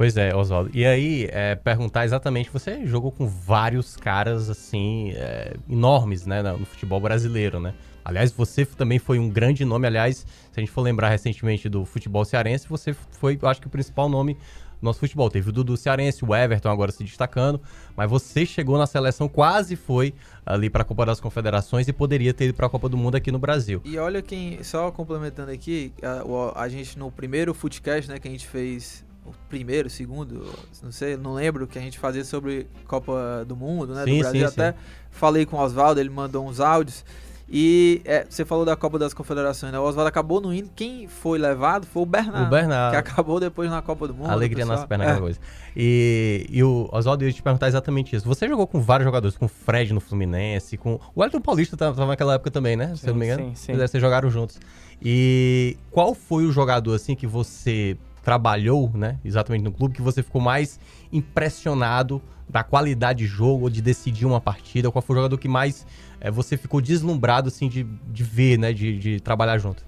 Pois 0.00 0.16
é, 0.16 0.34
Oswaldo. 0.34 0.70
E 0.72 0.86
aí, 0.86 1.28
é, 1.30 1.54
perguntar 1.54 2.06
exatamente, 2.06 2.48
você 2.48 2.86
jogou 2.86 3.12
com 3.12 3.26
vários 3.26 3.98
caras, 3.98 4.48
assim, 4.48 5.10
é, 5.14 5.52
enormes, 5.68 6.24
né, 6.24 6.40
no 6.42 6.64
futebol 6.64 6.98
brasileiro, 6.98 7.60
né? 7.60 7.74
Aliás, 8.02 8.32
você 8.32 8.64
também 8.64 8.98
foi 8.98 9.18
um 9.18 9.28
grande 9.28 9.62
nome, 9.62 9.86
aliás, 9.86 10.16
se 10.50 10.58
a 10.58 10.60
gente 10.60 10.72
for 10.72 10.80
lembrar 10.80 11.10
recentemente 11.10 11.68
do 11.68 11.84
futebol 11.84 12.24
cearense, 12.24 12.66
você 12.66 12.94
foi, 12.94 13.38
eu 13.42 13.46
acho 13.46 13.60
que 13.60 13.66
o 13.66 13.70
principal 13.70 14.08
nome 14.08 14.32
do 14.32 14.40
nosso 14.80 15.00
futebol. 15.00 15.28
Teve 15.28 15.50
o 15.50 15.52
Dudu 15.52 15.76
Cearense, 15.76 16.24
o 16.24 16.34
Everton 16.34 16.70
agora 16.70 16.90
se 16.90 17.04
destacando, 17.04 17.60
mas 17.94 18.08
você 18.08 18.46
chegou 18.46 18.78
na 18.78 18.86
seleção, 18.86 19.28
quase 19.28 19.76
foi 19.76 20.14
ali 20.46 20.70
para 20.70 20.80
a 20.80 20.84
Copa 20.86 21.04
das 21.04 21.20
Confederações 21.20 21.86
e 21.88 21.92
poderia 21.92 22.32
ter 22.32 22.46
ido 22.46 22.54
para 22.54 22.68
a 22.68 22.70
Copa 22.70 22.88
do 22.88 22.96
Mundo 22.96 23.16
aqui 23.16 23.30
no 23.30 23.38
Brasil. 23.38 23.82
E 23.84 23.98
olha 23.98 24.22
quem, 24.22 24.64
só 24.64 24.90
complementando 24.90 25.50
aqui, 25.50 25.92
a, 26.02 26.62
a 26.62 26.68
gente 26.70 26.98
no 26.98 27.10
primeiro 27.10 27.52
Footcast, 27.52 28.10
né, 28.10 28.18
que 28.18 28.26
a 28.26 28.30
gente 28.30 28.46
fez 28.46 29.04
primeiro, 29.48 29.88
segundo, 29.88 30.44
não 30.82 30.92
sei, 30.92 31.16
não 31.16 31.34
lembro, 31.34 31.66
que 31.66 31.78
a 31.78 31.82
gente 31.82 31.98
fazia 31.98 32.24
sobre 32.24 32.66
Copa 32.86 33.44
do 33.46 33.56
Mundo, 33.56 33.94
né? 33.94 34.04
Sim, 34.04 34.16
do 34.16 34.18
Brasil. 34.20 34.48
Sim, 34.48 34.54
Até 34.54 34.72
sim. 34.72 34.78
falei 35.10 35.46
com 35.46 35.56
o 35.56 35.60
Oswaldo, 35.60 36.00
ele 36.00 36.10
mandou 36.10 36.46
uns 36.46 36.60
áudios. 36.60 37.04
E 37.52 38.00
é, 38.04 38.24
você 38.28 38.44
falou 38.44 38.64
da 38.64 38.76
Copa 38.76 38.96
das 38.96 39.12
Confederações, 39.12 39.72
né? 39.72 39.78
O 39.78 39.82
Oswaldo 39.82 40.08
acabou 40.08 40.40
no 40.40 40.54
indo. 40.54 40.70
Quem 40.76 41.08
foi 41.08 41.36
levado 41.36 41.84
foi 41.84 42.04
o 42.04 42.06
Bernardo. 42.06 42.46
O 42.46 42.48
Bernardo. 42.48 42.92
Que 42.92 42.96
acabou 42.96 43.40
depois 43.40 43.68
na 43.68 43.82
Copa 43.82 44.06
do 44.06 44.14
Mundo. 44.14 44.30
Alegria 44.30 44.64
nas 44.64 44.84
pernas, 44.84 45.16
é. 45.16 45.18
coisa. 45.18 45.40
E, 45.76 46.46
e 46.48 46.62
o 46.62 46.88
Oswaldo, 46.92 47.24
eu 47.24 47.28
ia 47.28 47.34
te 47.34 47.42
perguntar 47.42 47.66
exatamente 47.66 48.14
isso. 48.14 48.24
Você 48.24 48.46
jogou 48.46 48.68
com 48.68 48.80
vários 48.80 49.04
jogadores, 49.04 49.36
com 49.36 49.46
o 49.46 49.48
Fred 49.48 49.92
no 49.92 50.00
Fluminense, 50.00 50.76
com. 50.76 51.00
O 51.12 51.24
Elton 51.24 51.40
Paulista 51.40 51.74
estava 51.74 52.06
naquela 52.06 52.34
época 52.34 52.52
também, 52.52 52.76
né? 52.76 52.94
Se 52.94 53.08
eu 53.08 53.14
não 53.14 53.18
me 53.18 53.26
engano. 53.26 53.48
Sim, 53.48 53.54
sim. 53.56 53.76
Vocês 53.76 54.00
jogaram 54.00 54.30
juntos. 54.30 54.60
E 55.02 55.76
qual 55.90 56.14
foi 56.14 56.44
o 56.44 56.52
jogador, 56.52 56.94
assim, 56.94 57.16
que 57.16 57.26
você 57.26 57.96
trabalhou, 58.22 58.90
né, 58.94 59.18
exatamente 59.24 59.62
no 59.62 59.72
clube, 59.72 59.94
que 59.94 60.02
você 60.02 60.22
ficou 60.22 60.40
mais 60.40 60.78
impressionado 61.12 62.20
da 62.48 62.62
qualidade 62.62 63.20
de 63.20 63.26
jogo 63.26 63.64
ou 63.64 63.70
de 63.70 63.80
decidir 63.80 64.26
uma 64.26 64.40
partida? 64.40 64.90
Qual 64.90 65.00
foi 65.00 65.14
o 65.14 65.18
jogador 65.18 65.38
que 65.38 65.48
mais 65.48 65.86
é, 66.20 66.30
você 66.30 66.56
ficou 66.56 66.80
deslumbrado, 66.80 67.48
assim, 67.48 67.68
de, 67.68 67.84
de 67.84 68.24
ver, 68.24 68.58
né, 68.58 68.72
de, 68.72 68.98
de 68.98 69.20
trabalhar 69.20 69.58
junto? 69.58 69.84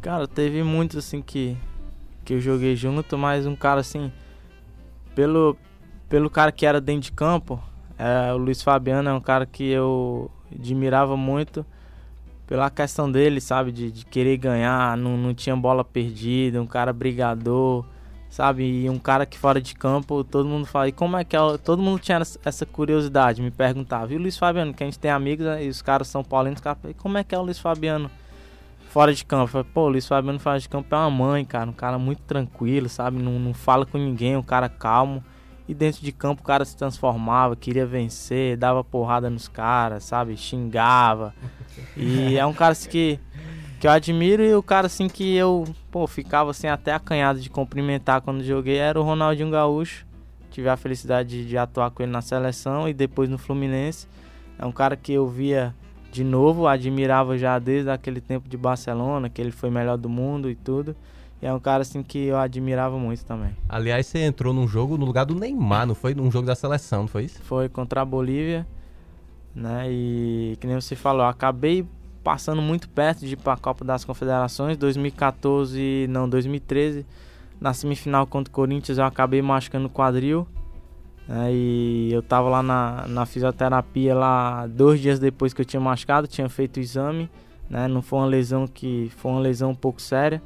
Cara, 0.00 0.28
teve 0.28 0.62
muitos, 0.62 0.98
assim, 0.98 1.22
que, 1.22 1.56
que 2.24 2.34
eu 2.34 2.40
joguei 2.40 2.76
junto, 2.76 3.16
mas 3.16 3.46
um 3.46 3.56
cara, 3.56 3.80
assim, 3.80 4.12
pelo, 5.14 5.56
pelo 6.08 6.28
cara 6.28 6.52
que 6.52 6.66
era 6.66 6.80
dentro 6.80 7.02
de 7.02 7.12
campo, 7.12 7.62
é, 7.98 8.32
o 8.32 8.36
Luiz 8.36 8.62
Fabiano 8.62 9.08
é 9.08 9.12
um 9.12 9.20
cara 9.20 9.46
que 9.46 9.64
eu 9.64 10.30
admirava 10.52 11.16
muito 11.16 11.64
pela 12.46 12.70
questão 12.70 13.10
dele, 13.10 13.40
sabe? 13.40 13.72
De, 13.72 13.90
de 13.90 14.04
querer 14.04 14.36
ganhar, 14.36 14.96
não, 14.96 15.16
não 15.16 15.34
tinha 15.34 15.56
bola 15.56 15.84
perdida, 15.84 16.60
um 16.60 16.66
cara 16.66 16.92
brigador, 16.92 17.84
sabe? 18.28 18.84
E 18.84 18.90
um 18.90 18.98
cara 18.98 19.26
que 19.26 19.38
fora 19.38 19.60
de 19.60 19.74
campo, 19.74 20.24
todo 20.24 20.48
mundo 20.48 20.66
fala, 20.66 20.88
e 20.88 20.92
como 20.92 21.16
é 21.16 21.24
que 21.24 21.36
é? 21.36 21.40
Todo 21.58 21.82
mundo 21.82 22.00
tinha 22.00 22.20
essa 22.44 22.66
curiosidade, 22.66 23.42
me 23.42 23.50
perguntava. 23.50 24.12
E 24.12 24.16
o 24.16 24.18
Luiz 24.18 24.36
Fabiano, 24.36 24.72
que 24.72 24.82
a 24.82 24.86
gente 24.86 24.98
tem 24.98 25.10
amigos, 25.10 25.46
né, 25.46 25.64
e 25.64 25.68
os 25.68 25.82
caras 25.82 26.08
são 26.08 26.24
paulinos, 26.24 26.58
os 26.58 26.64
caras 26.64 26.80
falam, 26.80 26.96
como 26.98 27.18
é 27.18 27.24
que 27.24 27.34
é 27.34 27.38
o 27.38 27.42
Luiz 27.42 27.58
Fabiano 27.58 28.10
fora 28.90 29.14
de 29.14 29.24
campo? 29.24 29.44
Eu 29.44 29.48
falei, 29.48 29.66
pô, 29.72 29.82
o 29.82 29.88
Luiz 29.88 30.06
Fabiano 30.06 30.38
fora 30.38 30.58
de 30.58 30.68
campo 30.68 30.94
é 30.94 30.98
uma 30.98 31.10
mãe, 31.10 31.44
cara, 31.44 31.68
um 31.68 31.74
cara 31.74 31.98
muito 31.98 32.22
tranquilo, 32.22 32.88
sabe? 32.88 33.22
Não, 33.22 33.38
não 33.38 33.54
fala 33.54 33.86
com 33.86 33.98
ninguém, 33.98 34.36
um 34.36 34.42
cara 34.42 34.68
calmo. 34.68 35.22
E 35.72 35.74
dentro 35.74 36.02
de 36.02 36.12
campo 36.12 36.42
o 36.42 36.44
cara 36.44 36.66
se 36.66 36.76
transformava, 36.76 37.56
queria 37.56 37.86
vencer, 37.86 38.58
dava 38.58 38.84
porrada 38.84 39.30
nos 39.30 39.48
caras, 39.48 40.04
sabe? 40.04 40.36
Xingava. 40.36 41.34
E 41.96 42.36
é 42.36 42.44
um 42.44 42.52
cara 42.52 42.72
assim, 42.72 42.90
que, 42.90 43.18
que 43.80 43.86
eu 43.86 43.90
admiro 43.90 44.44
e 44.44 44.54
o 44.54 44.62
cara 44.62 44.86
assim 44.86 45.08
que 45.08 45.34
eu, 45.34 45.64
pô, 45.90 46.06
ficava 46.06 46.50
assim 46.50 46.66
até 46.66 46.92
acanhado 46.92 47.40
de 47.40 47.48
cumprimentar 47.48 48.20
quando 48.20 48.44
joguei 48.44 48.76
era 48.76 49.00
o 49.00 49.02
Ronaldinho 49.02 49.50
Gaúcho. 49.50 50.04
Tive 50.50 50.68
a 50.68 50.76
felicidade 50.76 51.30
de, 51.30 51.48
de 51.48 51.56
atuar 51.56 51.90
com 51.90 52.02
ele 52.02 52.12
na 52.12 52.20
seleção 52.20 52.86
e 52.86 52.92
depois 52.92 53.30
no 53.30 53.38
Fluminense. 53.38 54.06
É 54.58 54.66
um 54.66 54.72
cara 54.72 54.94
que 54.94 55.14
eu 55.14 55.26
via 55.26 55.74
de 56.10 56.22
novo, 56.22 56.66
admirava 56.66 57.38
já 57.38 57.58
desde 57.58 57.88
aquele 57.88 58.20
tempo 58.20 58.46
de 58.46 58.58
Barcelona, 58.58 59.30
que 59.30 59.40
ele 59.40 59.50
foi 59.50 59.70
melhor 59.70 59.96
do 59.96 60.10
mundo 60.10 60.50
e 60.50 60.54
tudo. 60.54 60.94
E 61.42 61.46
é 61.46 61.52
um 61.52 61.58
cara 61.58 61.82
assim 61.82 62.02
que 62.02 62.26
eu 62.26 62.38
admirava 62.38 62.96
muito 62.96 63.24
também. 63.24 63.50
Aliás, 63.68 64.06
você 64.06 64.20
entrou 64.20 64.54
num 64.54 64.68
jogo 64.68 64.96
no 64.96 65.04
lugar 65.04 65.26
do 65.26 65.34
Neymar, 65.34 65.86
não 65.86 65.94
foi? 65.94 66.14
Num 66.14 66.30
jogo 66.30 66.46
da 66.46 66.54
seleção, 66.54 67.00
não 67.00 67.08
foi 67.08 67.24
isso? 67.24 67.42
Foi 67.42 67.68
contra 67.68 68.00
a 68.00 68.04
Bolívia 68.04 68.66
né? 69.54 69.86
E 69.90 70.56
que 70.60 70.66
nem 70.66 70.80
você 70.80 70.96
falou, 70.96 71.24
acabei 71.26 71.86
passando 72.24 72.62
muito 72.62 72.88
perto 72.88 73.26
de 73.26 73.34
ir 73.34 73.36
para 73.36 73.54
a 73.54 73.56
Copa 73.56 73.84
das 73.84 74.04
Confederações 74.04 74.76
2014, 74.76 76.06
não, 76.08 76.28
2013, 76.28 77.04
na 77.60 77.74
semifinal 77.74 78.26
contra 78.26 78.50
o 78.50 78.54
Corinthians 78.54 78.98
eu 78.98 79.04
acabei 79.04 79.42
machucando 79.42 79.86
o 79.86 79.90
quadril. 79.90 80.46
Né? 81.28 81.52
E 81.52 82.10
eu 82.12 82.22
tava 82.22 82.48
lá 82.48 82.62
na, 82.62 83.06
na 83.08 83.26
fisioterapia 83.26 84.14
lá 84.14 84.66
dois 84.66 85.00
dias 85.00 85.18
depois 85.18 85.52
que 85.52 85.60
eu 85.60 85.64
tinha 85.64 85.80
machucado, 85.80 86.26
tinha 86.26 86.48
feito 86.48 86.78
o 86.78 86.80
exame, 86.80 87.30
né? 87.70 87.86
Não 87.86 88.02
foi 88.02 88.18
uma 88.18 88.26
lesão 88.26 88.66
que 88.66 89.10
foi 89.16 89.30
uma 89.30 89.40
lesão 89.40 89.70
um 89.70 89.74
pouco 89.74 90.02
séria. 90.02 90.42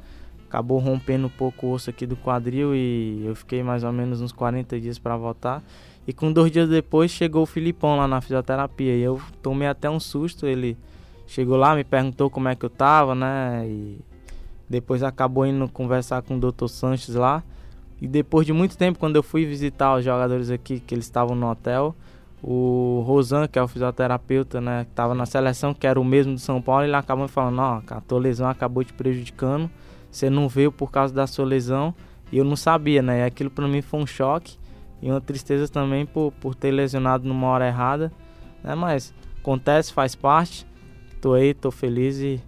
Acabou 0.47 0.79
rompendo 0.79 1.27
um 1.27 1.29
pouco 1.29 1.67
o 1.67 1.71
osso 1.71 1.89
aqui 1.89 2.05
do 2.05 2.15
quadril 2.15 2.73
e 2.73 3.25
eu 3.25 3.35
fiquei 3.35 3.61
mais 3.61 3.83
ou 3.83 3.91
menos 3.91 4.21
uns 4.21 4.31
40 4.31 4.79
dias 4.79 4.97
para 4.97 5.17
voltar. 5.17 5.61
E 6.07 6.13
com 6.13 6.31
dois 6.31 6.51
dias 6.51 6.69
depois 6.69 7.11
chegou 7.11 7.43
o 7.43 7.45
Filipão 7.45 7.97
lá 7.97 8.07
na 8.07 8.21
fisioterapia. 8.21 8.95
E 8.95 9.01
eu 9.01 9.19
tomei 9.41 9.67
até 9.67 9.89
um 9.89 9.99
susto. 9.99 10.45
Ele 10.45 10.77
chegou 11.25 11.57
lá, 11.57 11.75
me 11.75 11.83
perguntou 11.83 12.29
como 12.29 12.47
é 12.47 12.55
que 12.55 12.65
eu 12.65 12.69
tava, 12.69 13.13
né? 13.13 13.67
E 13.67 13.99
depois 14.69 15.03
acabou 15.03 15.45
indo 15.45 15.67
conversar 15.67 16.21
com 16.21 16.37
o 16.37 16.39
Dr. 16.39 16.67
Sanches 16.67 17.15
lá. 17.15 17.43
E 18.01 18.07
depois 18.07 18.45
de 18.45 18.53
muito 18.53 18.77
tempo, 18.77 18.99
quando 18.99 19.15
eu 19.15 19.23
fui 19.23 19.45
visitar 19.45 19.95
os 19.95 20.05
jogadores 20.05 20.49
aqui, 20.49 20.79
que 20.79 20.95
eles 20.95 21.05
estavam 21.05 21.35
no 21.35 21.49
hotel, 21.49 21.95
o 22.41 23.03
Rosan, 23.05 23.47
que 23.47 23.57
é 23.57 23.63
o 23.63 23.67
fisioterapeuta, 23.67 24.61
né, 24.61 24.83
que 24.85 24.91
estava 24.91 25.15
na 25.15 25.25
seleção, 25.25 25.73
que 25.73 25.87
era 25.87 25.99
o 25.99 26.05
mesmo 26.05 26.35
do 26.35 26.39
São 26.39 26.61
Paulo, 26.61 26.83
ele 26.83 26.95
acabou 26.95 27.27
falando: 27.27 27.59
Ó, 27.59 27.81
a 27.89 28.01
tua 28.01 28.19
lesão 28.19 28.47
acabou 28.47 28.83
te 28.83 28.93
prejudicando, 28.93 29.69
você 30.11 30.29
não 30.29 30.47
veio 30.47 30.71
por 30.71 30.91
causa 30.91 31.13
da 31.13 31.27
sua 31.27 31.45
lesão. 31.45 31.93
E 32.31 32.37
eu 32.37 32.43
não 32.43 32.55
sabia, 32.55 33.01
né? 33.01 33.25
Aquilo 33.25 33.49
para 33.49 33.67
mim 33.67 33.81
foi 33.81 33.99
um 33.99 34.07
choque. 34.07 34.57
e 35.01 35.09
uma 35.09 35.21
tristeza 35.21 35.67
também 35.67 36.05
por, 36.05 36.31
por 36.33 36.55
ter 36.55 36.71
lesionado 36.71 37.27
numa 37.27 37.47
hora 37.47 37.67
errada, 37.67 38.11
né? 38.63 38.75
Mas 38.75 39.13
acontece, 39.39 39.93
faz 39.93 40.15
parte. 40.15 40.65
Tô 41.21 41.33
aí, 41.33 41.53
tô 41.53 41.71
feliz 41.71 42.19
e, 42.19 42.41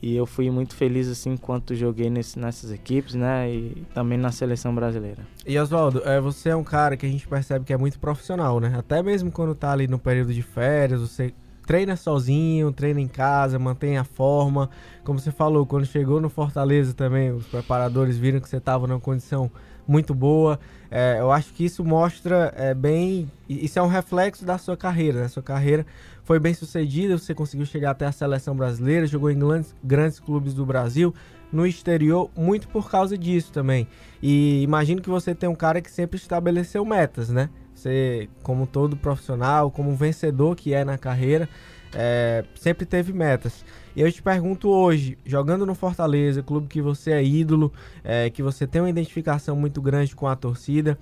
e 0.00 0.14
eu 0.14 0.24
fui 0.24 0.50
muito 0.50 0.74
feliz 0.74 1.08
assim 1.08 1.32
enquanto 1.32 1.74
joguei 1.74 2.08
nesse, 2.08 2.38
nessas 2.38 2.70
equipes, 2.70 3.14
né? 3.14 3.50
E 3.52 3.86
também 3.92 4.18
na 4.18 4.30
seleção 4.30 4.74
brasileira. 4.74 5.22
E 5.46 5.58
Oswaldo, 5.58 6.02
é, 6.04 6.20
você 6.20 6.50
é 6.50 6.56
um 6.56 6.64
cara 6.64 6.96
que 6.96 7.06
a 7.06 7.08
gente 7.08 7.26
percebe 7.26 7.64
que 7.64 7.72
é 7.72 7.76
muito 7.76 7.98
profissional, 7.98 8.60
né? 8.60 8.72
Até 8.78 9.02
mesmo 9.02 9.32
quando 9.32 9.54
tá 9.54 9.72
ali 9.72 9.88
no 9.88 9.98
período 9.98 10.32
de 10.32 10.42
férias, 10.42 11.00
você 11.00 11.34
treina 11.66 11.96
sozinho, 11.96 12.72
treina 12.72 13.00
em 13.00 13.08
casa, 13.08 13.58
mantém 13.58 13.96
a 13.96 14.04
forma. 14.04 14.68
Como 15.04 15.18
você 15.18 15.30
falou, 15.30 15.66
quando 15.66 15.86
chegou 15.86 16.20
no 16.20 16.28
Fortaleza 16.28 16.92
também, 16.94 17.30
os 17.30 17.46
preparadores 17.46 18.16
viram 18.16 18.40
que 18.40 18.48
você 18.48 18.56
estava 18.56 18.86
numa 18.86 19.00
condição 19.00 19.50
muito 19.86 20.14
boa. 20.14 20.58
É, 20.90 21.16
eu 21.18 21.30
acho 21.32 21.52
que 21.52 21.64
isso 21.64 21.84
mostra 21.84 22.52
é, 22.56 22.74
bem. 22.74 23.30
Isso 23.48 23.78
é 23.78 23.82
um 23.82 23.88
reflexo 23.88 24.44
da 24.44 24.58
sua 24.58 24.76
carreira. 24.76 25.22
Né? 25.22 25.28
Sua 25.28 25.42
carreira 25.42 25.86
foi 26.24 26.38
bem 26.38 26.54
sucedida, 26.54 27.18
você 27.18 27.34
conseguiu 27.34 27.66
chegar 27.66 27.90
até 27.90 28.06
a 28.06 28.12
seleção 28.12 28.54
brasileira, 28.54 29.06
jogou 29.06 29.30
em 29.30 29.38
grandes, 29.38 29.74
grandes 29.82 30.20
clubes 30.20 30.54
do 30.54 30.64
Brasil, 30.64 31.12
no 31.52 31.66
exterior, 31.66 32.30
muito 32.36 32.68
por 32.68 32.90
causa 32.90 33.18
disso 33.18 33.52
também. 33.52 33.88
E 34.22 34.62
imagino 34.62 35.02
que 35.02 35.10
você 35.10 35.34
tem 35.34 35.48
um 35.48 35.54
cara 35.54 35.80
que 35.80 35.90
sempre 35.90 36.16
estabeleceu 36.16 36.84
metas, 36.84 37.28
né? 37.28 37.50
Você, 37.82 38.28
como 38.44 38.64
todo 38.64 38.96
profissional, 38.96 39.68
como 39.68 39.96
vencedor 39.96 40.54
que 40.54 40.72
é 40.72 40.84
na 40.84 40.96
carreira, 40.96 41.48
é, 41.92 42.44
sempre 42.54 42.86
teve 42.86 43.12
metas. 43.12 43.64
E 43.96 44.00
eu 44.00 44.12
te 44.12 44.22
pergunto 44.22 44.68
hoje, 44.68 45.18
jogando 45.26 45.66
no 45.66 45.74
Fortaleza, 45.74 46.44
clube 46.44 46.68
que 46.68 46.80
você 46.80 47.10
é 47.10 47.24
ídolo, 47.24 47.72
é, 48.04 48.30
que 48.30 48.40
você 48.40 48.68
tem 48.68 48.80
uma 48.80 48.88
identificação 48.88 49.56
muito 49.56 49.82
grande 49.82 50.14
com 50.14 50.28
a 50.28 50.36
torcida, 50.36 50.96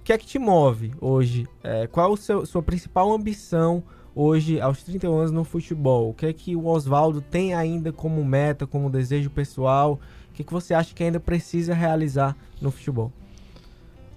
o 0.00 0.04
que 0.04 0.12
é 0.12 0.18
que 0.18 0.26
te 0.26 0.38
move 0.38 0.92
hoje? 1.00 1.46
É, 1.62 1.86
qual 1.86 2.12
a 2.12 2.44
sua 2.44 2.62
principal 2.62 3.10
ambição 3.10 3.82
hoje, 4.14 4.60
aos 4.60 4.82
31 4.82 5.16
anos, 5.16 5.30
no 5.30 5.44
futebol? 5.44 6.10
O 6.10 6.14
que 6.14 6.26
é 6.26 6.32
que 6.32 6.54
o 6.54 6.66
Oswaldo 6.66 7.22
tem 7.22 7.54
ainda 7.54 7.90
como 7.90 8.22
meta, 8.22 8.66
como 8.66 8.90
desejo 8.90 9.30
pessoal? 9.30 9.98
O 10.28 10.34
que, 10.34 10.42
é 10.42 10.44
que 10.44 10.52
você 10.52 10.74
acha 10.74 10.94
que 10.94 11.02
ainda 11.02 11.20
precisa 11.20 11.72
realizar 11.72 12.36
no 12.60 12.70
futebol? 12.70 13.10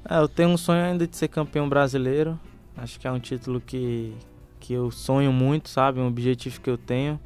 É, 0.07 0.19
eu 0.19 0.27
tenho 0.27 0.49
um 0.49 0.57
sonho 0.57 0.83
ainda 0.83 1.07
de 1.07 1.17
ser 1.17 1.27
campeão 1.27 1.67
brasileiro. 1.67 2.39
Acho 2.77 2.99
que 2.99 3.07
é 3.07 3.11
um 3.11 3.19
título 3.19 3.59
que, 3.59 4.13
que 4.59 4.73
eu 4.73 4.91
sonho 4.91 5.33
muito, 5.33 5.69
sabe? 5.69 5.99
Um 5.99 6.07
objetivo 6.07 6.61
que 6.61 6.69
eu 6.69 6.77
tenho. 6.77 7.19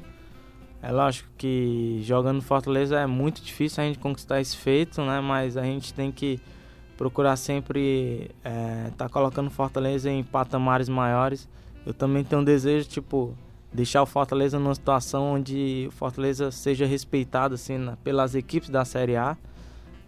É 0.82 0.90
lógico 0.90 1.28
que 1.36 2.00
jogando 2.02 2.40
Fortaleza 2.40 2.98
é 2.98 3.06
muito 3.06 3.42
difícil 3.42 3.84
a 3.84 3.86
gente 3.86 3.98
conquistar 3.98 4.40
esse 4.40 4.56
feito, 4.56 5.02
né? 5.02 5.20
Mas 5.20 5.58
a 5.58 5.62
gente 5.62 5.92
tem 5.92 6.10
que 6.10 6.40
procurar 6.96 7.36
sempre 7.36 8.30
estar 8.38 8.50
é, 8.50 8.90
tá 8.96 9.08
colocando 9.08 9.50
Fortaleza 9.50 10.10
em 10.10 10.24
patamares 10.24 10.88
maiores. 10.88 11.46
Eu 11.84 11.92
também 11.92 12.24
tenho 12.24 12.40
um 12.40 12.44
desejo, 12.44 12.88
tipo, 12.88 13.34
deixar 13.70 14.02
o 14.02 14.06
Fortaleza 14.06 14.58
numa 14.58 14.74
situação 14.74 15.34
onde 15.34 15.86
o 15.88 15.90
Fortaleza 15.90 16.50
seja 16.50 16.86
respeitado 16.86 17.54
assim, 17.54 17.76
pelas 18.02 18.34
equipes 18.34 18.70
da 18.70 18.84
Série 18.86 19.16
A. 19.16 19.36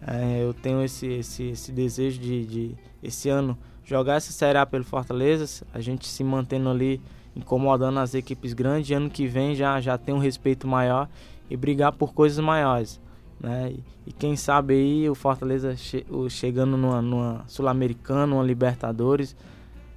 É, 0.05 0.43
eu 0.43 0.53
tenho 0.53 0.83
esse, 0.83 1.07
esse, 1.07 1.43
esse 1.49 1.71
desejo 1.71 2.19
de, 2.19 2.45
de, 2.45 2.75
esse 3.01 3.29
ano, 3.29 3.57
jogar 3.85 4.15
essa 4.15 4.31
Série 4.31 4.57
A 4.57 4.65
pelo 4.65 4.83
Fortaleza, 4.83 5.65
a 5.73 5.79
gente 5.79 6.07
se 6.07 6.23
mantendo 6.23 6.69
ali, 6.69 7.01
incomodando 7.35 7.99
as 7.99 8.13
equipes 8.13 8.53
grandes, 8.53 8.95
ano 8.95 9.09
que 9.09 9.25
vem 9.27 9.55
já, 9.55 9.79
já 9.79 9.97
tem 9.97 10.13
um 10.13 10.19
respeito 10.19 10.67
maior 10.67 11.07
e 11.49 11.55
brigar 11.55 11.93
por 11.93 12.13
coisas 12.13 12.43
maiores. 12.43 12.99
Né? 13.39 13.71
E, 13.71 13.83
e 14.07 14.11
quem 14.11 14.35
sabe 14.35 14.73
aí 14.73 15.09
o 15.09 15.15
Fortaleza 15.15 15.75
che, 15.75 16.05
o, 16.09 16.29
chegando 16.29 16.75
numa, 16.75 17.01
numa 17.01 17.43
Sul-Americana, 17.47 18.35
uma 18.35 18.43
Libertadores, 18.43 19.35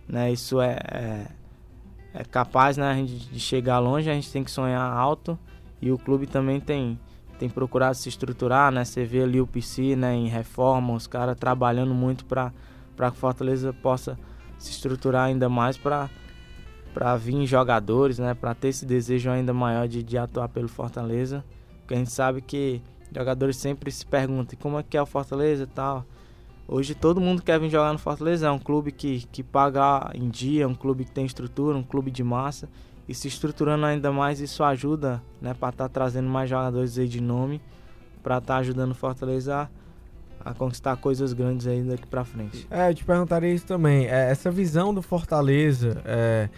né? 0.09 0.33
isso 0.33 0.61
é, 0.61 0.79
é, 0.93 1.27
é 2.15 2.25
capaz 2.25 2.77
né, 2.77 3.03
de, 3.03 3.19
de 3.19 3.41
chegar 3.41 3.81
longe, 3.81 4.09
a 4.09 4.15
gente 4.15 4.31
tem 4.31 4.45
que 4.45 4.51
sonhar 4.51 4.81
alto 4.81 5.37
e 5.83 5.91
o 5.91 5.99
clube 5.99 6.27
também 6.27 6.61
tem 6.61 6.99
tem 7.39 7.49
procurado 7.49 7.97
se 7.97 8.09
estruturar, 8.09 8.73
né? 8.73 8.85
Você 8.85 9.05
vê 9.05 9.23
ali 9.23 9.41
o 9.41 9.47
PC, 9.47 9.95
né, 9.97 10.15
em 10.15 10.29
reforma, 10.29 10.95
os 10.95 11.07
caras 11.07 11.37
trabalhando 11.39 11.95
muito 11.95 12.25
para 12.25 12.53
para 12.97 13.11
que 13.11 13.19
Fortaleza 13.19 13.75
possa 13.75 14.19
se 14.59 14.71
estruturar 14.71 15.27
ainda 15.27 15.49
mais 15.49 15.77
para 15.77 16.09
para 16.95 17.15
vir 17.15 17.45
jogadores, 17.45 18.19
né, 18.19 18.33
para 18.33 18.55
ter 18.55 18.69
esse 18.69 18.87
desejo 18.87 19.31
ainda 19.31 19.53
maior 19.53 19.87
de, 19.87 20.03
de 20.03 20.17
atuar 20.17 20.49
pelo 20.49 20.67
Fortaleza, 20.67 21.45
porque 21.81 21.93
a 21.93 21.99
gente 21.99 22.11
sabe 22.11 22.41
que 22.41 22.81
jogadores 23.15 23.57
sempre 23.59 23.91
se 23.91 24.07
perguntam 24.07 24.59
como 24.59 24.79
é 24.79 24.83
que 24.83 24.97
é 24.97 25.03
o 25.03 25.05
Fortaleza 25.05 25.65
e 25.65 25.67
tal. 25.67 26.07
Hoje 26.67 26.95
todo 26.95 27.21
mundo 27.21 27.43
quer 27.43 27.61
vir 27.61 27.69
jogar 27.69 27.93
no 27.93 27.99
Fortaleza, 27.99 28.47
é 28.47 28.51
um 28.51 28.59
clube 28.59 28.91
que, 28.93 29.27
que 29.31 29.43
paga 29.43 30.11
em 30.15 30.31
dia, 30.31 30.67
um 30.67 30.75
clube 30.75 31.05
que 31.05 31.11
tem 31.11 31.27
estrutura, 31.27 31.77
um 31.77 31.83
clube 31.83 32.11
de 32.11 32.25
massa 32.25 32.67
e 33.09 33.15
se 33.15 33.29
estruturando 33.29 33.87
ainda 33.87 34.11
mais, 34.11 34.41
isso 34.41 34.65
ajuda, 34.65 35.23
né, 35.41 35.55
para 35.55 35.71
estar 35.71 35.85
tá 35.85 35.89
trazendo 35.89 36.29
mais 36.29 36.51
jogadores 36.51 36.99
aí 36.99 37.09
de 37.09 37.21
nome, 37.21 37.61
para 38.23 38.39
estar 38.39 38.55
tá 38.55 38.61
ajudando 38.61 38.91
o 38.91 38.95
Fortaleza 38.95 39.71
a, 40.45 40.55
conquistar 40.55 40.97
coisas 40.97 41.33
grandes 41.33 41.67
aí 41.67 41.83
daqui 41.83 42.07
para 42.07 42.25
frente. 42.25 42.67
É, 42.71 42.91
eu 42.91 42.95
te 42.95 43.05
perguntaria 43.05 43.53
isso 43.53 43.67
também. 43.67 44.07
É, 44.07 44.31
essa 44.31 44.51
visão 44.51 44.93
do 44.93 45.03
Fortaleza 45.03 46.03
é, 46.05 46.49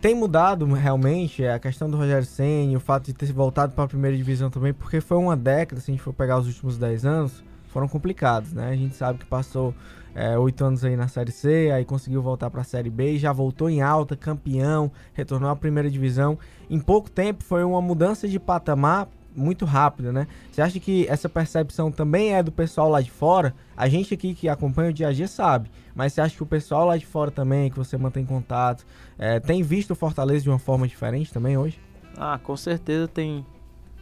tem 0.00 0.14
mudado 0.14 0.66
realmente 0.72 1.42
é, 1.42 1.54
a 1.54 1.58
questão 1.58 1.90
do 1.90 1.96
Rogério 1.96 2.26
Senna, 2.26 2.76
o 2.76 2.80
fato 2.80 3.06
de 3.06 3.14
ter 3.14 3.32
voltado 3.32 3.72
para 3.72 3.84
a 3.84 3.88
primeira 3.88 4.16
divisão 4.16 4.50
também, 4.50 4.72
porque 4.72 5.00
foi 5.00 5.16
uma 5.16 5.36
década, 5.36 5.80
se 5.80 5.90
a 5.90 5.94
gente 5.94 6.02
for 6.02 6.12
pegar 6.12 6.38
os 6.38 6.46
últimos 6.46 6.78
10 6.78 7.04
anos, 7.04 7.44
foram 7.68 7.88
complicados, 7.88 8.52
né? 8.52 8.70
A 8.70 8.76
gente 8.76 8.94
sabe 8.94 9.18
que 9.18 9.26
passou 9.26 9.74
é, 10.16 10.38
oito 10.38 10.64
anos 10.64 10.82
aí 10.82 10.96
na 10.96 11.08
Série 11.08 11.30
C, 11.30 11.70
aí 11.70 11.84
conseguiu 11.84 12.22
voltar 12.22 12.48
para 12.48 12.62
a 12.62 12.64
Série 12.64 12.88
B, 12.88 13.18
já 13.18 13.34
voltou 13.34 13.68
em 13.68 13.82
alta, 13.82 14.16
campeão, 14.16 14.90
retornou 15.12 15.50
à 15.50 15.54
primeira 15.54 15.90
divisão. 15.90 16.38
Em 16.70 16.80
pouco 16.80 17.10
tempo 17.10 17.44
foi 17.44 17.62
uma 17.62 17.82
mudança 17.82 18.26
de 18.26 18.40
patamar 18.40 19.08
muito 19.34 19.66
rápida, 19.66 20.10
né? 20.14 20.26
Você 20.50 20.62
acha 20.62 20.80
que 20.80 21.06
essa 21.06 21.28
percepção 21.28 21.92
também 21.92 22.32
é 22.32 22.42
do 22.42 22.50
pessoal 22.50 22.88
lá 22.88 23.02
de 23.02 23.10
fora? 23.10 23.54
A 23.76 23.90
gente 23.90 24.14
aqui 24.14 24.34
que 24.34 24.48
acompanha 24.48 24.88
o 24.88 24.92
dia 24.92 25.08
a 25.08 25.12
dia 25.12 25.28
sabe, 25.28 25.70
mas 25.94 26.14
você 26.14 26.22
acha 26.22 26.34
que 26.34 26.42
o 26.42 26.46
pessoal 26.46 26.86
lá 26.86 26.96
de 26.96 27.04
fora 27.04 27.30
também, 27.30 27.70
que 27.70 27.76
você 27.76 27.98
mantém 27.98 28.24
contato, 28.24 28.86
é, 29.18 29.38
tem 29.38 29.62
visto 29.62 29.90
o 29.90 29.94
Fortaleza 29.94 30.44
de 30.44 30.48
uma 30.48 30.58
forma 30.58 30.88
diferente 30.88 31.30
também 31.30 31.58
hoje? 31.58 31.78
Ah, 32.16 32.40
com 32.42 32.56
certeza 32.56 33.06
tem, 33.06 33.44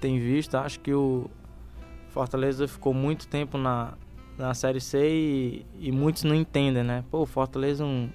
tem 0.01 0.21
visto. 0.21 0.55
Acho 0.55 0.79
que 0.79 0.95
o 0.95 1.29
Fortaleza 2.11 2.69
ficou 2.69 2.95
muito 2.95 3.27
tempo 3.27 3.59
na, 3.59 3.95
na 4.39 4.55
Série 4.55 4.81
C 4.81 5.09
e, 5.09 5.67
e, 5.79 5.93
muitos 5.93 6.25
não 6.25 6.35
entendem, 6.35 6.83
né? 6.83 7.05
Pô, 7.11 7.23
o 7.23 7.27
Fortaleza 7.27 7.85
é 7.85 7.87
um, 7.87 8.09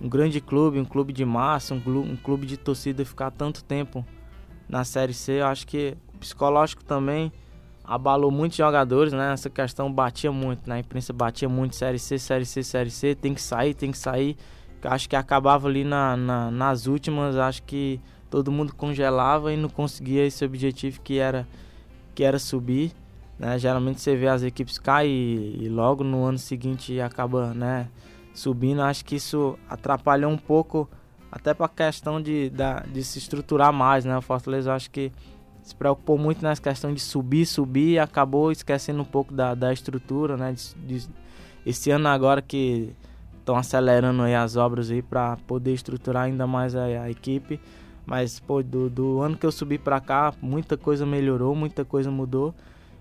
um 0.00 0.08
grande 0.08 0.40
clube, 0.40 0.78
um 0.78 0.84
clube 0.84 1.12
de 1.12 1.24
massa, 1.24 1.74
um 1.74 1.80
clube, 1.80 2.10
um 2.10 2.16
clube 2.16 2.46
de 2.46 2.56
torcida 2.56 3.04
ficar 3.04 3.30
tanto 3.30 3.62
tempo 3.62 4.04
na 4.68 4.84
Série 4.84 5.14
C, 5.14 5.40
eu 5.40 5.46
acho 5.46 5.66
que 5.66 5.96
o 6.14 6.18
psicológico 6.18 6.84
também 6.84 7.32
abalou 7.88 8.30
muitos 8.30 8.58
jogadores, 8.58 9.12
né? 9.14 9.32
Essa 9.32 9.48
questão 9.48 9.90
batia 9.90 10.30
muito, 10.30 10.68
né? 10.68 10.76
A 10.76 10.78
imprensa 10.80 11.12
batia 11.12 11.48
muito, 11.48 11.74
Série 11.74 11.98
C, 11.98 12.18
Série 12.18 12.44
C, 12.44 12.62
Série 12.62 12.90
C, 12.90 13.14
tem 13.14 13.32
que 13.32 13.40
sair, 13.40 13.72
tem 13.72 13.90
que 13.90 13.96
sair. 13.96 14.36
Acho 14.82 15.08
que 15.08 15.16
acabava 15.16 15.66
ali 15.68 15.84
na, 15.84 16.16
na, 16.16 16.50
nas 16.50 16.86
últimas, 16.86 17.36
acho 17.36 17.62
que 17.62 17.98
todo 18.30 18.52
mundo 18.52 18.74
congelava 18.74 19.52
e 19.52 19.56
não 19.56 19.70
conseguia 19.70 20.24
esse 20.24 20.44
objetivo 20.44 21.00
que 21.00 21.18
era, 21.18 21.48
que 22.14 22.22
era 22.22 22.38
subir. 22.38 22.92
Né? 23.38 23.58
Geralmente 23.58 24.00
você 24.00 24.16
vê 24.16 24.28
as 24.28 24.42
equipes 24.42 24.78
cair 24.78 25.62
e 25.62 25.68
logo 25.68 26.02
no 26.02 26.24
ano 26.24 26.38
seguinte 26.38 27.00
acaba 27.00 27.54
né, 27.54 27.88
subindo. 28.34 28.82
Acho 28.82 29.04
que 29.04 29.16
isso 29.16 29.58
atrapalhou 29.68 30.30
um 30.30 30.38
pouco 30.38 30.88
até 31.30 31.54
para 31.54 31.66
a 31.66 31.68
questão 31.68 32.20
de, 32.20 32.50
da, 32.50 32.80
de 32.80 33.04
se 33.04 33.18
estruturar 33.18 33.72
mais. 33.72 34.04
Né? 34.04 34.16
O 34.16 34.22
Fortaleza 34.22 34.74
acho 34.74 34.90
que 34.90 35.12
se 35.62 35.74
preocupou 35.74 36.18
muito 36.18 36.42
nessa 36.42 36.62
questão 36.62 36.92
de 36.92 37.00
subir, 37.00 37.46
subir 37.46 37.92
e 37.92 37.98
acabou 37.98 38.50
esquecendo 38.50 39.02
um 39.02 39.04
pouco 39.04 39.32
da, 39.32 39.54
da 39.54 39.72
estrutura. 39.72 40.36
Né? 40.36 40.52
De, 40.52 40.98
de, 41.00 41.08
esse 41.64 41.90
ano 41.90 42.08
agora 42.08 42.42
que 42.42 42.92
estão 43.38 43.56
acelerando 43.56 44.22
aí 44.22 44.34
as 44.34 44.56
obras 44.56 44.90
aí 44.90 45.00
para 45.00 45.36
poder 45.46 45.72
estruturar 45.72 46.24
ainda 46.24 46.46
mais 46.46 46.74
a, 46.74 46.84
a 46.84 47.10
equipe. 47.10 47.60
Mas 48.04 48.40
pô, 48.40 48.62
do, 48.62 48.88
do 48.88 49.20
ano 49.20 49.36
que 49.36 49.44
eu 49.44 49.52
subi 49.52 49.76
para 49.76 50.00
cá, 50.00 50.32
muita 50.40 50.78
coisa 50.78 51.04
melhorou, 51.04 51.54
muita 51.54 51.84
coisa 51.84 52.10
mudou. 52.10 52.54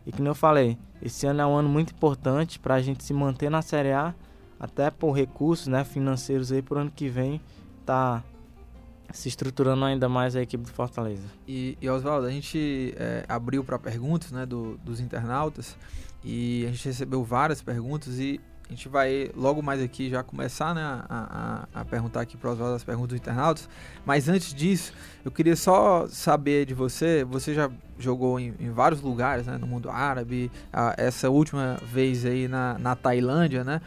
E 0.08 0.12
como 0.14 0.30
eu 0.30 0.34
falei, 0.34 0.78
esse 1.02 1.28
ano 1.28 1.42
é 1.42 1.46
um 1.46 1.54
ano 1.54 1.68
muito 1.68 1.94
importante 1.94 2.58
para 2.58 2.76
a 2.76 2.82
gente 2.82 3.04
se 3.04 3.14
manter 3.14 3.52
na 3.52 3.62
Série 3.62 3.92
A, 3.92 4.16
até 4.58 4.90
por 4.90 5.12
recursos 5.12 5.68
né, 5.68 5.84
financeiros 5.84 6.50
aí 6.50 6.62
para 6.62 6.78
o 6.78 6.82
ano 6.82 6.92
que 6.96 7.10
vem 7.10 7.42
tá 7.86 8.24
se 9.12 9.28
estruturando 9.28 9.84
ainda 9.84 10.08
mais 10.08 10.34
a 10.34 10.42
equipe 10.42 10.64
do 10.64 10.72
Fortaleza. 10.72 11.28
E, 11.46 11.78
e 11.82 11.90
Oswaldo, 11.90 12.26
a 12.26 12.32
gente 12.32 12.94
é, 12.96 13.26
abriu 13.28 13.66
para 13.66 13.78
perguntas 13.78 14.32
né, 14.32 14.46
do, 14.46 14.78
dos 14.78 15.02
internautas 15.02 15.78
e 16.24 16.66
a 16.66 16.70
gente 16.72 16.86
recebeu 16.86 17.22
várias 17.22 17.62
perguntas 17.62 18.18
e 18.18 18.40
a 18.68 18.74
gente 18.74 18.90
vai 18.90 19.32
logo 19.34 19.62
mais 19.62 19.82
aqui 19.82 20.10
já 20.10 20.22
começar 20.22 20.76
né, 20.76 20.82
a, 20.82 21.68
a, 21.74 21.82
a 21.82 21.86
perguntar 21.86 22.22
aqui 22.22 22.36
para 22.36 22.52
as 22.52 22.84
perguntas 22.84 23.10
dos 23.10 23.20
internautas. 23.20 23.70
Mas 24.06 24.28
antes 24.28 24.54
disso, 24.54 24.94
eu 25.24 25.32
queria 25.32 25.56
só 25.56 26.06
saber 26.08 26.66
de 26.66 26.74
você. 26.74 27.24
Você 27.24 27.54
já 27.54 27.72
jogou 27.98 28.40
em, 28.40 28.54
em 28.60 28.70
vários 28.70 29.02
lugares 29.02 29.48
né, 29.48 29.58
no 29.58 29.66
mundo 29.66 29.90
árabe, 29.90 30.52
a, 30.72 30.94
essa 30.98 31.30
última 31.30 31.78
vez 31.82 32.26
aí 32.26 32.48
na, 32.48 32.78
na 32.78 32.96
Tailândia, 32.96 33.64
né? 33.64 33.82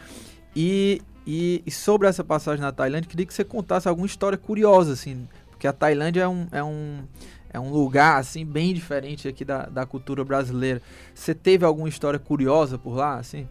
E 0.57 1.03
e, 1.27 1.63
e, 1.67 1.71
sobre 1.71 2.09
essa 2.09 2.25
passagem 2.25 2.61
na 2.61 2.73
Tailândia, 2.73 3.09
queria 3.09 3.27
que 3.27 3.35
você 3.35 3.45
contasse 3.45 3.87
alguma 3.87 4.07
história 4.07 4.39
curiosa, 4.39 4.95
assim, 4.95 5.29
porque 5.51 5.67
a 5.67 5.73
Tailândia 5.73 6.23
é 6.23 6.29
um, 6.29 6.47
é 6.51 6.65
um, 6.65 7.05
é 7.53 7.61
um 7.61 7.71
lugar, 7.71 8.19
assim, 8.19 8.45
bem 8.45 8.73
diferente 8.73 9.29
aqui 9.29 9.45
da, 9.45 9.67
da 9.67 9.85
cultura 9.85 10.25
brasileira. 10.25 10.81
Você 11.15 11.35
teve 11.35 11.65
alguma 11.65 11.89
história 11.89 12.19
curiosa 12.19 12.79
por 12.79 12.95
lá, 12.95 13.17
assim? 13.17 13.47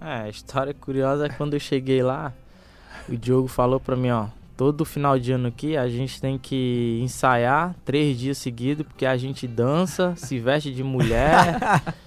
É, 0.00 0.22
a 0.22 0.28
história 0.28 0.74
curiosa 0.74 1.26
é 1.26 1.28
quando 1.28 1.54
eu 1.54 1.60
cheguei 1.60 2.02
lá, 2.02 2.32
o 3.08 3.16
Diogo 3.16 3.48
falou 3.48 3.80
pra 3.80 3.96
mim, 3.96 4.10
ó, 4.10 4.26
todo 4.56 4.84
final 4.84 5.18
de 5.18 5.32
ano 5.32 5.48
aqui 5.48 5.76
a 5.76 5.88
gente 5.88 6.20
tem 6.20 6.38
que 6.38 7.00
ensaiar 7.02 7.74
três 7.84 8.18
dias 8.18 8.38
seguidos, 8.38 8.86
porque 8.86 9.06
a 9.06 9.16
gente 9.16 9.46
dança, 9.46 10.14
se 10.16 10.38
veste 10.38 10.72
de 10.72 10.82
mulher, 10.82 11.58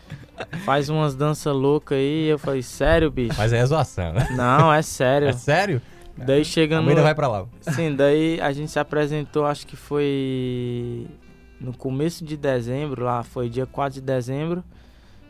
faz 0.65 0.89
umas 0.89 1.15
danças 1.15 1.53
loucas 1.53 1.97
aí. 1.97 2.27
Eu 2.27 2.39
falei, 2.39 2.61
sério, 2.61 3.11
bicho? 3.11 3.35
Mas 3.37 3.53
é 3.53 3.65
zoação, 3.65 4.13
né? 4.13 4.27
Não, 4.35 4.73
é 4.73 4.81
sério. 4.81 5.27
É 5.27 5.33
sério? 5.33 5.81
Daí 6.17 6.43
chegando. 6.43 6.89
A 6.91 7.01
vai 7.01 7.15
pra 7.15 7.27
lá. 7.27 7.45
Sim, 7.61 7.95
daí 7.95 8.41
a 8.41 8.51
gente 8.51 8.69
se 8.71 8.79
apresentou, 8.79 9.45
acho 9.45 9.65
que 9.65 9.75
foi 9.75 11.07
no 11.61 11.73
começo 11.73 12.25
de 12.25 12.35
dezembro, 12.35 13.05
lá 13.05 13.23
foi 13.23 13.49
dia 13.49 13.65
4 13.65 13.95
de 13.95 14.01
dezembro 14.01 14.63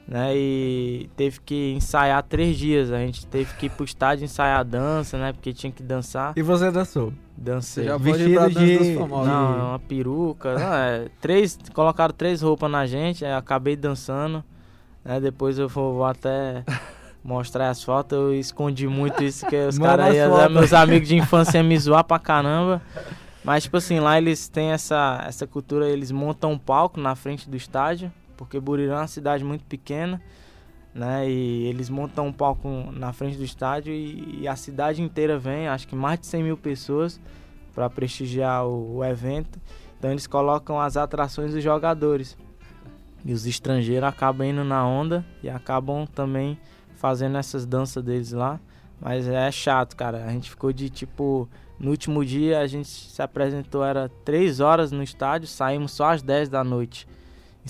né? 0.10 0.36
E 0.36 1.08
teve 1.16 1.40
que 1.40 1.74
ensaiar 1.74 2.24
três 2.24 2.58
dias. 2.58 2.92
A 2.92 2.98
gente 2.98 3.28
teve 3.28 3.54
que 3.54 3.68
ir 3.68 3.70
pro 3.70 3.86
estádio 3.86 4.26
ensaiar 4.26 4.60
a 4.60 4.64
dança, 4.64 5.18
né? 5.20 5.32
Porque 5.32 5.54
tinha 5.54 5.72
que 5.72 5.84
dançar. 5.84 6.34
E 6.36 6.42
você 6.42 6.72
dançou? 6.72 7.14
Dancei. 7.38 7.84
Você 7.84 7.90
já 7.90 7.98
Vestido 7.98 8.50
de... 8.50 8.96
Não, 8.96 9.60
é 9.60 9.64
uma 9.64 9.80
peruca. 9.80 10.58
Não, 10.58 10.74
é, 10.74 11.08
três, 11.22 11.58
colocaram 11.74 12.14
três 12.14 12.42
roupas 12.42 12.72
na 12.72 12.88
gente, 12.88 13.24
acabei 13.24 13.76
dançando. 13.76 14.44
Né? 15.06 15.20
Depois 15.20 15.60
eu 15.60 15.70
vou, 15.70 15.94
vou 15.94 16.06
até 16.06 16.64
mostrar 17.24 17.70
as 17.70 17.84
fotos. 17.84 18.18
Eu 18.18 18.34
escondi 18.34 18.88
muito 18.88 19.24
isso, 19.24 19.46
que 19.46 19.56
os 19.68 19.78
caras 19.78 20.16
meus 20.52 20.74
amigos 20.74 21.08
de 21.08 21.18
infância 21.18 21.60
iam 21.60 21.68
me 21.68 21.78
zoar 21.78 22.04
pra 22.04 22.18
caramba. 22.18 22.82
Mas, 23.44 23.64
tipo 23.64 23.78
assim, 23.78 24.00
lá 24.00 24.18
eles 24.18 24.50
têm 24.50 24.72
essa, 24.72 25.24
essa 25.26 25.46
cultura, 25.46 25.88
eles 25.88 26.12
montam 26.12 26.54
um 26.54 26.58
palco 26.58 27.00
na 27.00 27.16
frente 27.16 27.48
do 27.48 27.56
estádio 27.56 28.12
porque 28.40 28.58
Burirã 28.58 28.94
é 28.94 29.00
uma 29.00 29.08
cidade 29.08 29.44
muito 29.44 29.66
pequena, 29.66 30.22
né? 30.96 31.30
E 31.30 31.68
eles 31.68 31.90
montam 31.90 32.28
um 32.28 32.32
palco 32.32 32.70
na 32.94 33.12
frente 33.12 33.36
do 33.36 33.44
estádio 33.44 33.94
e, 33.94 34.44
e 34.44 34.48
a 34.48 34.56
cidade 34.56 35.02
inteira 35.02 35.38
vem, 35.38 35.68
acho 35.68 35.86
que 35.86 35.94
mais 35.94 36.22
de 36.22 36.26
100 36.26 36.44
mil 36.44 36.58
pessoas 36.58 37.20
para 37.76 37.90
prestigiar 37.90 38.66
o, 38.66 38.96
o, 38.96 39.04
evento. 39.04 39.60
Então 39.98 40.10
eles 40.10 40.26
colocam 40.26 40.80
as 40.80 40.96
atrações 40.96 41.54
dos 41.54 41.62
jogadores. 41.62 42.38
E 43.26 43.34
os 43.34 43.46
estrangeiros 43.46 44.08
acabam 44.08 44.48
indo 44.48 44.64
na 44.64 44.88
onda 44.88 45.26
e 45.44 45.50
acabam 45.50 46.08
também 46.08 46.58
fazendo 46.96 47.38
essas 47.38 47.66
danças 47.66 48.02
deles 48.02 48.32
lá. 48.32 48.58
Mas 49.02 49.28
é 49.28 49.52
chato, 49.52 49.98
cara. 49.98 50.24
A 50.24 50.32
gente 50.32 50.50
ficou 50.50 50.72
de 50.72 50.90
tipo. 50.90 51.50
No 51.78 51.92
último 51.92 52.24
dia 52.24 52.60
a 52.60 52.68
gente 52.68 52.88
se 52.88 53.22
apresentou, 53.22 53.84
era 53.84 54.10
3 54.24 54.62
horas 54.62 54.92
no 54.92 55.04
estádio, 55.04 55.48
saímos 55.48 55.92
só 55.92 56.12
às 56.12 56.22
10 56.22 56.48
da 56.48 56.64
noite 56.64 57.06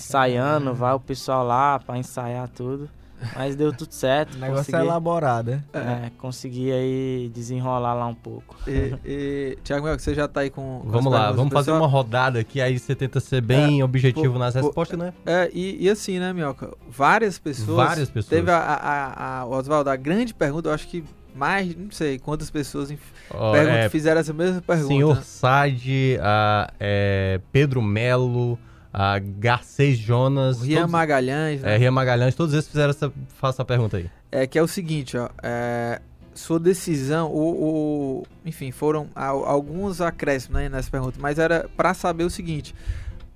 ensaiando, 0.00 0.74
vai 0.74 0.92
o 0.94 1.00
pessoal 1.00 1.44
lá 1.46 1.78
para 1.78 1.98
ensaiar 1.98 2.48
tudo. 2.48 2.88
Mas 3.36 3.54
deu 3.54 3.72
tudo 3.72 3.92
certo. 3.92 4.34
O 4.34 4.38
negócio 4.38 4.60
é 4.60 4.64
consegui, 4.64 4.76
é 4.76 4.80
elaborado, 4.80 5.50
é? 5.50 5.62
é? 5.74 6.10
consegui 6.18 6.72
aí 6.72 7.30
desenrolar 7.32 7.94
lá 7.94 8.06
um 8.06 8.14
pouco. 8.14 8.56
E, 8.66 8.94
e 9.04 9.58
Tiago 9.62 9.86
você 9.88 10.14
já 10.14 10.26
tá 10.26 10.40
aí 10.40 10.50
com. 10.50 10.82
Vamos 10.86 11.12
lá, 11.12 11.30
vamos 11.30 11.52
fazer 11.52 11.70
uma 11.70 11.86
rodada 11.86 12.38
aqui, 12.38 12.60
aí 12.60 12.78
você 12.78 12.94
tenta 12.94 13.20
ser 13.20 13.42
bem 13.42 13.80
é, 13.80 13.84
objetivo 13.84 14.38
nas 14.38 14.54
respostas, 14.54 14.98
né? 14.98 15.12
É, 15.26 15.50
e, 15.52 15.84
e, 15.84 15.90
assim, 15.90 16.18
né, 16.18 16.32
Mioca? 16.32 16.74
Várias 16.88 17.38
pessoas. 17.38 17.76
Várias 17.76 18.08
pessoas. 18.08 18.30
Teve 18.30 18.50
a, 18.50 18.58
a, 18.58 19.40
a 19.40 19.46
Oswaldo, 19.46 19.90
a 19.90 19.96
grande 19.96 20.32
pergunta, 20.32 20.68
eu 20.68 20.72
acho 20.72 20.88
que 20.88 21.04
mais, 21.34 21.76
não 21.76 21.90
sei 21.90 22.18
quantas 22.18 22.50
pessoas 22.50 22.92
oh, 23.32 23.54
é, 23.54 23.88
fizeram 23.88 24.20
essa 24.20 24.32
mesma 24.32 24.60
pergunta. 24.60 24.88
Senhor 24.88 25.16
né? 25.16 25.22
Sade, 25.24 26.18
a, 26.20 26.72
é, 26.80 27.40
Pedro 27.52 27.82
Melo 27.82 28.58
a 28.92 29.18
Garcês 29.18 29.98
Jonas. 29.98 30.60
O 30.60 30.64
Rian 30.64 30.80
todos, 30.80 30.92
Magalhães. 30.92 31.62
Né? 31.62 31.74
É, 31.74 31.76
Rian 31.76 31.92
Magalhães, 31.92 32.34
todos 32.34 32.54
esses 32.54 32.68
fizeram 32.68 32.90
essa. 32.90 33.12
Faça 33.36 33.62
a 33.62 33.64
pergunta 33.64 33.96
aí. 33.96 34.10
É 34.30 34.46
que 34.46 34.58
é 34.58 34.62
o 34.62 34.68
seguinte, 34.68 35.16
ó. 35.16 35.28
É, 35.42 36.00
sua 36.34 36.58
decisão, 36.58 37.30
o, 37.30 38.20
o, 38.20 38.26
enfim, 38.44 38.70
foram 38.70 39.08
alguns 39.14 40.00
acréscimos 40.00 40.62
né, 40.62 40.68
nessa 40.68 40.90
pergunta, 40.90 41.18
mas 41.20 41.38
era 41.38 41.68
para 41.76 41.92
saber 41.92 42.24
o 42.24 42.30
seguinte: 42.30 42.74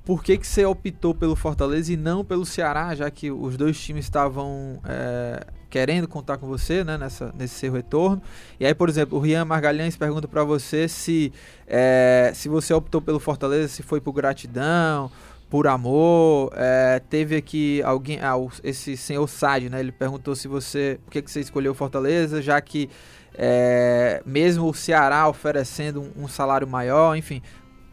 por 0.05 0.23
que, 0.23 0.39
que 0.39 0.47
você 0.47 0.65
optou 0.65 1.15
pelo 1.15 1.37
Fortaleza 1.37 1.93
e 1.93 1.97
não 1.97 2.25
pelo 2.25 2.45
Ceará, 2.45 2.95
já 2.95 3.11
que 3.11 3.31
os 3.31 3.57
dois 3.57 3.79
times 3.81 4.05
estavam 4.05 4.81
é, 4.85 5.45
querendo 5.69 6.07
contar 6.07 6.39
com 6.39 6.47
você 6.47 6.85
né, 6.85 6.97
nessa, 6.97 7.33
nesse 7.37 7.55
seu 7.55 7.73
retorno? 7.73 8.23
E 8.59 8.67
aí, 8.67 8.75
por 8.75 8.89
exemplo, 8.89 9.19
o 9.19 9.21
Rian 9.21 9.45
Margalhães 9.45 9.97
pergunta 9.97 10.29
para 10.29 10.45
você 10.45 10.89
se, 10.89 11.33
é, 11.67 12.33
se 12.35 12.49
você 12.49 12.73
optou 12.73 13.01
pelo 13.01 13.19
Fortaleza, 13.19 13.69
se 13.69 13.83
foi 13.83 14.01
por 14.01 14.13
gratidão 14.13 15.11
por 15.55 15.69
amor. 15.69 16.51
É, 16.57 17.01
teve 17.09 17.37
aqui 17.37 17.81
alguém, 17.85 18.19
ah, 18.21 18.35
esse 18.65 18.97
senhor 18.97 19.25
Sade, 19.29 19.71
né? 19.71 19.79
Ele 19.79 19.93
perguntou 19.93 20.35
se 20.35 20.49
você, 20.49 20.99
por 21.05 21.13
que, 21.13 21.23
que 21.23 21.31
você 21.31 21.39
escolheu 21.39 21.73
Fortaleza, 21.73 22.43
já 22.43 22.61
que 22.61 22.91
é, 23.33 24.21
mesmo 24.27 24.69
o 24.69 24.75
Ceará 24.75 25.29
oferecendo 25.29 26.01
um, 26.03 26.25
um, 26.25 26.27
salário 26.27 26.67
maior, 26.67 27.17
enfim, 27.17 27.41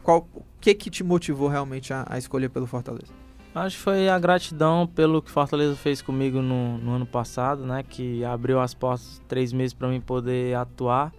qual, 0.02 0.26
o 0.34 0.42
que 0.60 0.74
que 0.74 0.90
te 0.90 1.04
motivou 1.04 1.46
realmente 1.46 1.94
a, 1.94 2.04
a 2.10 2.18
escolher 2.18 2.48
pelo 2.48 2.66
Fortaleza? 2.66 3.12
Acho 3.54 3.76
que 3.76 3.82
foi 3.84 4.08
a 4.08 4.18
gratidão 4.18 4.84
pelo 4.84 5.22
que 5.22 5.30
Fortaleza 5.30 5.76
fez 5.76 6.02
comigo 6.02 6.42
no, 6.42 6.78
no 6.78 6.90
ano 6.90 7.06
passado, 7.06 7.64
né? 7.64 7.84
Que 7.88 8.24
abriu 8.24 8.58
as 8.58 8.74
portas 8.74 9.22
três 9.28 9.52
meses 9.52 9.72
para 9.72 9.86
mim 9.86 10.00
poder 10.00 10.56
atuar. 10.56 11.12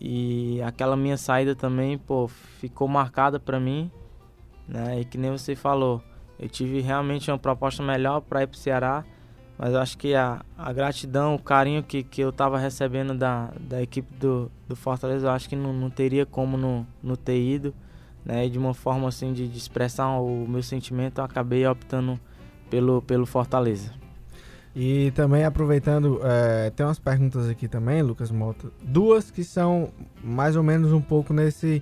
E 0.00 0.62
aquela 0.62 0.96
minha 0.96 1.16
saída 1.16 1.56
também, 1.56 1.98
pô, 1.98 2.28
ficou 2.60 2.86
marcada 2.86 3.40
para 3.40 3.58
mim 3.58 3.90
né? 4.68 5.00
E 5.00 5.04
que 5.04 5.18
nem 5.18 5.30
você 5.30 5.54
falou, 5.54 6.02
eu 6.38 6.48
tive 6.48 6.80
realmente 6.80 7.30
uma 7.30 7.38
proposta 7.38 7.82
melhor 7.82 8.20
para 8.20 8.42
ir 8.42 8.46
para 8.46 8.56
o 8.56 8.58
Ceará, 8.58 9.04
mas 9.56 9.72
eu 9.72 9.78
acho 9.80 9.96
que 9.96 10.14
a, 10.14 10.44
a 10.58 10.72
gratidão, 10.72 11.36
o 11.36 11.38
carinho 11.38 11.82
que, 11.82 12.02
que 12.02 12.20
eu 12.20 12.30
estava 12.30 12.58
recebendo 12.58 13.14
da, 13.14 13.52
da 13.60 13.80
equipe 13.80 14.12
do, 14.16 14.50
do 14.68 14.74
Fortaleza, 14.74 15.26
eu 15.28 15.30
acho 15.30 15.48
que 15.48 15.54
não, 15.54 15.72
não 15.72 15.90
teria 15.90 16.26
como 16.26 16.56
não, 16.56 16.86
não 17.02 17.14
ter 17.14 17.40
ido, 17.40 17.72
né? 18.24 18.46
E 18.46 18.50
de 18.50 18.58
uma 18.58 18.74
forma 18.74 19.08
assim 19.08 19.32
de, 19.32 19.46
de 19.46 19.56
expressar 19.56 20.08
o 20.18 20.46
meu 20.48 20.62
sentimento, 20.62 21.20
eu 21.20 21.24
acabei 21.24 21.64
optando 21.66 22.18
pelo, 22.68 23.00
pelo 23.02 23.26
Fortaleza. 23.26 23.92
E 24.74 25.12
também 25.12 25.44
aproveitando, 25.44 26.20
é, 26.24 26.70
tem 26.70 26.84
umas 26.84 26.98
perguntas 26.98 27.48
aqui 27.48 27.68
também, 27.68 28.02
Lucas 28.02 28.32
Mota. 28.32 28.72
Duas 28.82 29.30
que 29.30 29.44
são 29.44 29.90
mais 30.22 30.56
ou 30.56 30.64
menos 30.64 30.92
um 30.92 31.00
pouco 31.00 31.32
nesse 31.32 31.80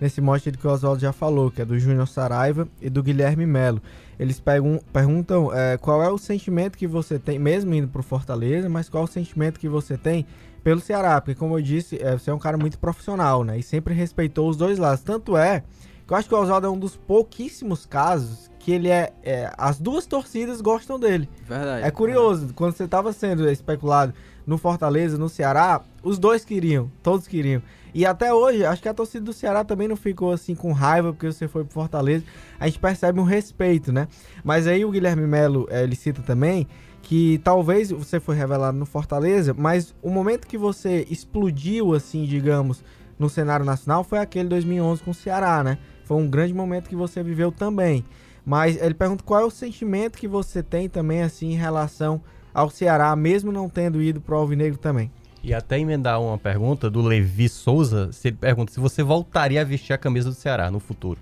nesse 0.00 0.20
mote 0.20 0.50
que 0.50 0.66
o 0.66 0.70
Oswaldo 0.70 1.00
já 1.00 1.12
falou, 1.12 1.50
que 1.50 1.62
é 1.62 1.64
do 1.64 1.78
Júnior 1.78 2.06
Saraiva 2.06 2.68
e 2.80 2.90
do 2.90 3.02
Guilherme 3.02 3.46
Melo. 3.46 3.80
Eles 4.18 4.38
pergun 4.38 4.78
perguntam 4.92 5.52
é, 5.52 5.76
qual 5.76 6.02
é 6.02 6.08
o 6.08 6.18
sentimento 6.18 6.78
que 6.78 6.86
você 6.86 7.18
tem, 7.18 7.38
mesmo 7.38 7.74
indo 7.74 7.88
para 7.88 8.00
o 8.00 8.04
Fortaleza, 8.04 8.68
mas 8.68 8.88
qual 8.88 9.04
é 9.04 9.06
o 9.06 9.10
sentimento 9.10 9.58
que 9.58 9.68
você 9.68 9.96
tem 9.96 10.26
pelo 10.64 10.80
Ceará, 10.80 11.20
porque 11.20 11.34
como 11.34 11.58
eu 11.58 11.62
disse, 11.62 12.02
é, 12.02 12.12
você 12.12 12.30
é 12.30 12.34
um 12.34 12.38
cara 12.38 12.56
muito 12.56 12.78
profissional, 12.78 13.44
né? 13.44 13.58
E 13.58 13.62
sempre 13.62 13.92
respeitou 13.92 14.48
os 14.48 14.56
dois 14.56 14.78
lados. 14.78 15.04
Tanto 15.04 15.36
é 15.36 15.62
que 16.06 16.12
eu 16.12 16.16
acho 16.16 16.26
que 16.26 16.34
o 16.34 16.40
Oswaldo 16.40 16.66
é 16.66 16.70
um 16.70 16.78
dos 16.78 16.96
pouquíssimos 16.96 17.84
casos 17.84 18.50
que 18.58 18.72
ele 18.72 18.88
é, 18.88 19.12
é, 19.22 19.52
As 19.58 19.78
duas 19.78 20.06
torcidas 20.06 20.62
gostam 20.62 20.98
dele. 20.98 21.28
Verdade. 21.46 21.86
É 21.86 21.90
curioso, 21.90 22.54
quando 22.54 22.74
você 22.74 22.84
estava 22.84 23.12
sendo 23.12 23.48
especulado 23.50 24.14
no 24.46 24.56
Fortaleza, 24.56 25.18
no 25.18 25.28
Ceará, 25.28 25.82
os 26.02 26.18
dois 26.18 26.46
queriam, 26.46 26.90
todos 27.02 27.28
queriam. 27.28 27.60
E 27.94 28.04
até 28.04 28.34
hoje, 28.34 28.64
acho 28.64 28.82
que 28.82 28.88
a 28.88 28.94
torcida 28.94 29.24
do 29.24 29.32
Ceará 29.32 29.62
também 29.62 29.86
não 29.86 29.94
ficou 29.94 30.32
assim 30.32 30.54
com 30.54 30.72
raiva 30.72 31.12
porque 31.12 31.30
você 31.32 31.46
foi 31.46 31.62
pro 31.62 31.72
Fortaleza. 31.72 32.24
A 32.58 32.66
gente 32.66 32.80
percebe 32.80 33.20
um 33.20 33.24
respeito, 33.24 33.92
né? 33.92 34.08
Mas 34.42 34.66
aí 34.66 34.84
o 34.84 34.90
Guilherme 34.90 35.26
Melo, 35.26 35.68
é, 35.70 35.84
ele 35.84 35.94
cita 35.94 36.20
também 36.20 36.66
que 37.02 37.40
talvez 37.44 37.90
você 37.90 38.18
foi 38.18 38.34
revelado 38.34 38.76
no 38.76 38.86
Fortaleza, 38.86 39.54
mas 39.56 39.94
o 40.02 40.10
momento 40.10 40.46
que 40.46 40.56
você 40.56 41.06
explodiu, 41.10 41.94
assim, 41.94 42.24
digamos, 42.24 42.82
no 43.18 43.28
cenário 43.28 43.64
nacional 43.64 44.02
foi 44.02 44.18
aquele 44.18 44.48
2011 44.48 45.02
com 45.02 45.10
o 45.10 45.14
Ceará, 45.14 45.62
né? 45.62 45.78
Foi 46.04 46.16
um 46.16 46.28
grande 46.28 46.52
momento 46.52 46.88
que 46.88 46.96
você 46.96 47.22
viveu 47.22 47.52
também. 47.52 48.04
Mas 48.44 48.80
ele 48.80 48.94
pergunta 48.94 49.22
qual 49.22 49.40
é 49.40 49.44
o 49.44 49.50
sentimento 49.50 50.18
que 50.18 50.26
você 50.26 50.62
tem 50.62 50.88
também, 50.88 51.22
assim, 51.22 51.52
em 51.52 51.56
relação 51.56 52.20
ao 52.52 52.68
Ceará, 52.70 53.14
mesmo 53.14 53.52
não 53.52 53.68
tendo 53.68 54.02
ido 54.02 54.20
pro 54.20 54.36
Alvinegro 54.36 54.78
também. 54.78 55.10
E 55.44 55.52
até 55.52 55.78
emendar 55.78 56.22
uma 56.22 56.38
pergunta 56.38 56.88
do 56.88 57.02
Levi 57.02 57.50
Souza, 57.50 58.10
se 58.12 58.28
ele 58.28 58.36
pergunta 58.38 58.72
se 58.72 58.80
você 58.80 59.02
voltaria 59.02 59.60
a 59.60 59.64
vestir 59.64 59.92
a 59.92 59.98
camisa 59.98 60.30
do 60.30 60.34
Ceará 60.34 60.70
no 60.70 60.80
futuro. 60.80 61.20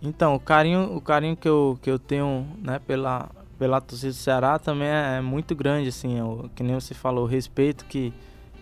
Então, 0.00 0.36
o 0.36 0.38
carinho, 0.38 0.94
o 0.96 1.00
carinho 1.00 1.36
que 1.36 1.48
eu, 1.48 1.76
que 1.82 1.90
eu 1.90 1.98
tenho, 1.98 2.46
né, 2.62 2.78
pela, 2.78 3.28
pela 3.58 3.80
torcida 3.80 4.12
do 4.12 4.14
Ceará 4.14 4.56
também 4.56 4.86
é, 4.86 5.16
é 5.16 5.20
muito 5.20 5.56
grande, 5.56 5.88
assim, 5.88 6.16
eu, 6.16 6.48
que 6.54 6.62
nem 6.62 6.76
você 6.76 6.94
falou, 6.94 7.24
o 7.24 7.26
respeito 7.26 7.84
que, 7.86 8.12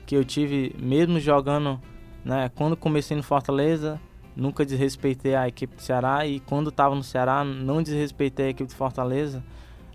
que 0.07 0.17
eu 0.17 0.25
tive, 0.25 0.75
mesmo 0.79 1.21
jogando, 1.21 1.79
né, 2.25 2.51
quando 2.55 2.75
comecei 2.75 3.15
no 3.15 3.23
Fortaleza, 3.23 4.01
nunca 4.35 4.65
desrespeitei 4.65 5.35
a 5.35 5.47
equipe 5.47 5.77
do 5.77 5.83
Ceará 5.83 6.27
e 6.27 6.41
quando 6.41 6.71
estava 6.71 6.95
no 6.95 7.05
Ceará, 7.05 7.45
não 7.45 7.83
desrespeitei 7.83 8.47
a 8.47 8.49
equipe 8.49 8.71
do 8.71 8.75
Fortaleza, 8.75 9.45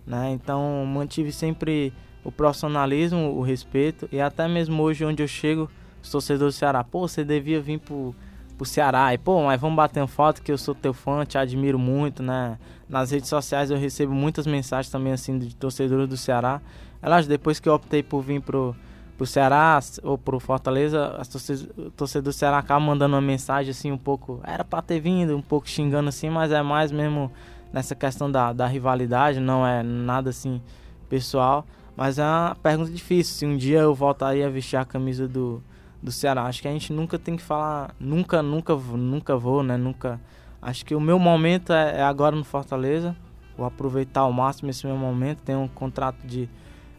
né, 0.06 0.30
então 0.32 0.86
mantive 0.86 1.32
sempre 1.32 1.92
o 2.24 2.32
profissionalismo, 2.32 3.36
o 3.36 3.42
respeito 3.42 4.08
e 4.12 4.20
até 4.20 4.48
mesmo 4.48 4.82
hoje 4.82 5.04
onde 5.06 5.22
eu 5.22 5.28
chego, 5.28 5.70
os 6.02 6.10
torcedores 6.10 6.56
do 6.56 6.58
Ceará, 6.58 6.84
pô, 6.84 7.08
você 7.08 7.24
devia 7.24 7.62
vir 7.62 7.80
pro, 7.80 8.14
pro 8.58 8.66
Ceará. 8.66 9.14
E, 9.14 9.18
pô, 9.18 9.44
mas 9.44 9.60
vamos 9.60 9.76
bater 9.76 10.00
uma 10.02 10.08
foto 10.08 10.42
que 10.42 10.52
eu 10.52 10.58
sou 10.58 10.76
teu 10.76 10.94
fã, 10.94 11.26
te 11.26 11.38
admiro 11.38 11.80
muito, 11.80 12.22
né? 12.22 12.58
Nas 12.88 13.12
redes 13.12 13.30
sociais 13.30 13.72
eu 13.72 13.78
recebo 13.78 14.14
muitas 14.14 14.46
mensagens 14.46 14.92
também, 14.92 15.14
assim, 15.14 15.40
de 15.40 15.56
torcedores 15.56 16.08
do 16.08 16.18
Ceará. 16.18 16.62
Elas, 17.02 17.26
depois 17.28 17.60
que 17.60 17.68
eu 17.68 17.74
optei 17.74 18.04
por 18.04 18.22
vir 18.22 18.42
pro, 18.42 18.76
pro 19.18 19.26
Ceará 19.26 19.80
ou 20.04 20.18
pro 20.18 20.40
Fortaleza, 20.40 21.16
as 21.18 21.28
torcedores 21.28 22.24
do 22.24 22.34
Ceará 22.34 22.60
acabam 22.60 22.88
mandando 22.88 23.16
uma 23.16 23.22
mensagem, 23.22 23.72
assim, 23.72 23.92
um 23.92 23.98
pouco... 23.98 24.40
Era 24.44 24.64
pra 24.64 24.82
ter 24.82 25.00
vindo, 25.00 25.36
um 25.36 25.42
pouco 25.42 25.68
xingando, 25.68 26.10
assim, 26.10 26.30
mas 26.30 26.52
é 26.52 26.62
mais 26.62 26.92
mesmo 26.92 27.32
nessa 27.72 27.96
questão 27.96 28.30
da, 28.30 28.54
da 28.54 28.68
rivalidade, 28.68 29.40
não 29.40 29.66
é 29.66 29.82
nada, 29.82 30.30
assim, 30.30 30.62
pessoal. 31.10 31.66
Mas 31.96 32.18
é 32.18 32.24
uma 32.24 32.56
pergunta 32.62 32.92
difícil, 32.92 33.36
se 33.36 33.46
um 33.46 33.56
dia 33.56 33.80
eu 33.80 33.94
voltaria 33.94 34.48
a 34.48 34.50
vestir 34.50 34.78
a 34.78 34.86
camisa 34.86 35.28
do 35.28 35.62
do 36.04 36.12
Ceará. 36.12 36.44
Acho 36.44 36.62
que 36.62 36.68
a 36.68 36.72
gente 36.72 36.92
nunca 36.92 37.18
tem 37.18 37.38
que 37.38 37.42
falar, 37.42 37.96
nunca, 37.98 38.44
nunca, 38.44 38.76
nunca 38.76 39.38
vou, 39.38 39.64
né? 39.64 39.78
Nunca. 39.78 40.20
Acho 40.62 40.86
que 40.86 40.94
o 40.94 41.00
meu 41.00 41.18
momento 41.18 41.72
é, 41.72 42.00
é 42.00 42.04
agora 42.04 42.36
no 42.36 42.44
Fortaleza. 42.44 43.16
Vou 43.58 43.66
aproveitar 43.66 44.22
ao 44.22 44.34
máximo 44.34 44.70
esse 44.70 44.86
meu 44.86 44.98
momento. 44.98 45.42
Tenho 45.42 45.60
um 45.60 45.68
contrato 45.68 46.28
de, 46.28 46.50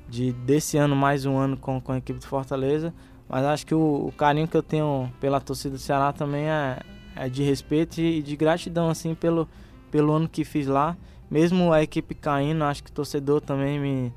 de 0.09 0.33
desse 0.33 0.79
ano 0.79 0.97
mais 0.97 1.27
um 1.27 1.37
ano 1.37 1.57
com, 1.57 1.81
com 1.81 1.93
a 1.93 1.99
equipe 1.99 2.19
do 2.19 2.27
Fortaleza. 2.27 2.95
Mas 3.29 3.45
acho 3.45 3.67
que 3.67 3.75
o, 3.75 4.07
o 4.07 4.13
carinho 4.13 4.49
que 4.49 4.57
eu 4.57 4.63
tenho 4.63 5.13
pela 5.21 5.41
torcida 5.41 5.77
do 5.77 5.81
Ceará 5.81 6.13
também 6.13 6.49
é, 6.49 6.79
é 7.15 7.29
de 7.29 7.43
respeito 7.43 8.01
e 8.01 8.23
de 8.23 8.37
gratidão 8.37 8.89
assim 8.89 9.15
pelo, 9.15 9.49
pelo 9.91 10.13
ano 10.13 10.29
que 10.29 10.45
fiz 10.45 10.67
lá. 10.67 10.97
Mesmo 11.31 11.73
a 11.73 11.83
equipe 11.83 12.15
caindo, 12.15 12.65
acho 12.65 12.85
que 12.85 12.91
o 12.91 12.93
torcedor 12.93 13.41
também 13.41 13.81
me, 13.81 14.13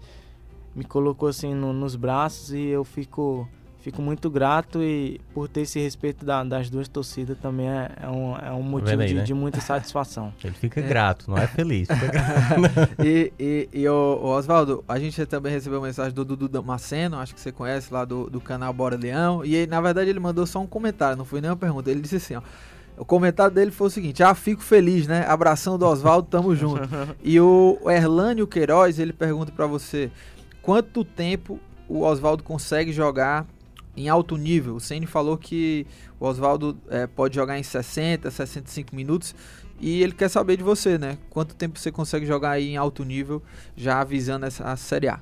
me 0.78 0.84
colocou 0.84 1.28
assim 1.28 1.55
no, 1.55 1.73
nos 1.73 1.95
braços 1.95 2.53
e 2.53 2.67
eu 2.67 2.84
fico 2.84 3.49
fico 3.80 4.01
muito 4.01 4.30
grato 4.30 4.84
e 4.84 5.19
por 5.34 5.47
ter 5.47 5.61
esse 5.61 5.80
respeito 5.80 6.25
da, 6.25 6.43
das 6.43 6.69
duas 6.69 6.89
torcidas 6.89 7.38
também 7.38 7.69
é, 7.69 7.89
é 8.01 8.07
um, 8.09 8.38
é 8.38 8.51
um 8.51 8.61
motivo 8.61 9.01
aí, 9.01 9.07
de, 9.07 9.13
né? 9.13 9.23
de, 9.23 9.34
muita 9.34 9.61
satisfação. 9.61 10.34
Ele 10.43 10.53
fica 10.53 10.82
é. 10.82 10.84
grato, 10.84 11.30
não 11.30 11.38
é 11.38 11.47
feliz. 11.47 11.88
e 13.03 13.32
e, 13.39 13.69
e 13.71 13.88
o, 13.88 13.93
o 13.93 14.25
Oswaldo, 14.28 14.84
a 14.88 14.99
gente 14.99 15.25
também 15.25 15.53
recebeu 15.53 15.82
mensagem 15.82 16.13
do 16.13 16.25
Dudu 16.25 16.49
Damasceno, 16.49 17.17
acho 17.17 17.34
que 17.34 17.39
você 17.39 17.51
conhece 17.51 17.93
lá 17.93 18.03
do, 18.03 18.30
do 18.30 18.41
canal 18.41 18.73
Bora 18.73 18.97
Leão, 18.97 19.45
e 19.45 19.65
na 19.65 19.80
verdade 19.80 20.09
ele 20.09 20.19
mandou 20.19 20.45
só 20.45 20.59
um 20.59 20.67
comentário, 20.67 21.17
não 21.17 21.25
foi 21.25 21.39
nenhuma 21.39 21.57
pergunta. 21.57 21.89
Ele 21.89 22.01
disse 22.01 22.17
assim, 22.17 22.36
ó. 22.36 22.41
O 22.97 23.05
comentário 23.05 23.53
dele 23.53 23.69
foi 23.69 23.88
o 23.88 23.89
seguinte: 23.91 24.23
Ah, 24.23 24.34
fico 24.34 24.63
feliz, 24.63 25.05
né? 25.05 25.23
Abração 25.28 25.78
do 25.78 25.86
Oswaldo, 25.86 26.28
tamo 26.28 26.55
junto. 26.55 26.89
e 27.23 27.39
o 27.39 27.78
Erlânio 27.86 28.47
Queiroz, 28.47 28.97
ele 28.97 29.13
pergunta 29.13 29.51
para 29.51 29.67
você: 29.67 30.09
quanto 30.68 31.05
tempo 31.05 31.61
o 31.88 32.01
Oswaldo 32.01 32.43
consegue 32.43 32.91
jogar 32.91 33.45
em 33.95 34.09
alto 34.09 34.36
nível. 34.36 34.76
O 34.76 34.82
Ceni 34.82 35.05
falou 35.05 35.38
que 35.38 35.88
o 36.20 36.26
Oswaldo 36.26 36.78
é, 36.89 37.07
pode 37.07 37.36
jogar 37.36 37.57
em 37.57 37.63
60, 37.63 38.30
65 38.30 38.93
minutos 38.93 39.34
e 39.80 40.03
ele 40.03 40.11
quer 40.11 40.28
saber 40.28 40.57
de 40.57 40.63
você, 40.63 40.97
né? 40.97 41.18
Quanto 41.30 41.55
tempo 41.55 41.80
você 41.80 41.89
consegue 41.89 42.26
jogar 42.26 42.51
aí 42.51 42.68
em 42.68 42.76
alto 42.76 43.05
nível, 43.05 43.41
já 43.78 44.01
avisando 44.01 44.45
essa 44.45 44.76
Série 44.76 45.07
A? 45.07 45.22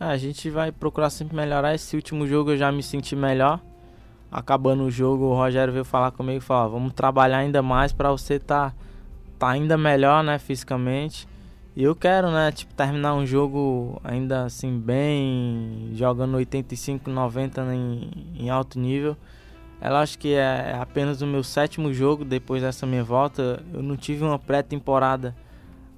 É, 0.00 0.06
a 0.06 0.16
gente 0.16 0.48
vai 0.48 0.72
procurar 0.72 1.10
sempre 1.10 1.36
melhorar. 1.36 1.74
Esse 1.74 1.94
último 1.94 2.26
jogo 2.26 2.52
eu 2.52 2.56
já 2.56 2.72
me 2.72 2.82
senti 2.82 3.14
melhor. 3.14 3.60
Acabando 4.30 4.84
o 4.84 4.90
jogo, 4.90 5.26
o 5.26 5.34
Rogério 5.34 5.74
veio 5.74 5.84
falar 5.84 6.12
comigo 6.12 6.38
e 6.38 6.40
falou: 6.40 6.72
vamos 6.72 6.94
trabalhar 6.94 7.36
ainda 7.36 7.60
mais 7.60 7.92
para 7.92 8.10
você 8.10 8.36
estar 8.36 8.70
tá, 8.70 8.76
tá 9.38 9.50
ainda 9.50 9.76
melhor, 9.76 10.24
né, 10.24 10.38
fisicamente. 10.38 11.28
E 11.74 11.82
eu 11.82 11.96
quero, 11.96 12.30
né, 12.30 12.52
tipo, 12.52 12.74
terminar 12.74 13.14
um 13.14 13.24
jogo 13.24 13.98
ainda 14.04 14.44
assim 14.44 14.78
bem, 14.78 15.90
jogando 15.94 16.36
85, 16.36 17.08
90 17.08 17.62
em, 17.74 18.10
em 18.34 18.50
alto 18.50 18.78
nível. 18.78 19.16
Ela 19.80 20.00
acho 20.00 20.18
que 20.18 20.34
é 20.34 20.76
apenas 20.78 21.22
o 21.22 21.26
meu 21.26 21.42
sétimo 21.42 21.92
jogo 21.92 22.24
depois 22.24 22.62
dessa 22.62 22.86
minha 22.86 23.02
volta. 23.02 23.62
Eu 23.72 23.82
não 23.82 23.96
tive 23.96 24.22
uma 24.22 24.38
pré-temporada 24.38 25.34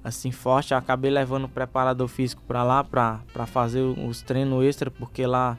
assim 0.03 0.31
forte. 0.31 0.71
Eu 0.71 0.77
acabei 0.77 1.11
levando 1.11 1.43
o 1.43 1.49
preparador 1.49 2.07
físico 2.07 2.41
para 2.47 2.63
lá 2.63 2.83
para 2.83 3.45
fazer 3.45 3.81
os 3.81 4.21
treinos 4.21 4.63
extra, 4.63 4.89
porque 4.89 5.27
lá 5.27 5.57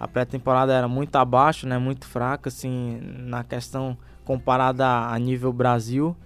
a 0.00 0.08
pré-temporada 0.08 0.72
era 0.72 0.88
muito 0.88 1.14
abaixo, 1.16 1.66
né, 1.66 1.78
muito 1.78 2.06
fraca 2.06 2.48
assim 2.48 2.98
na 3.00 3.44
questão 3.44 3.96
comparada 4.24 4.86
a 4.86 5.18
nível 5.18 5.52
Brasil. 5.52 6.16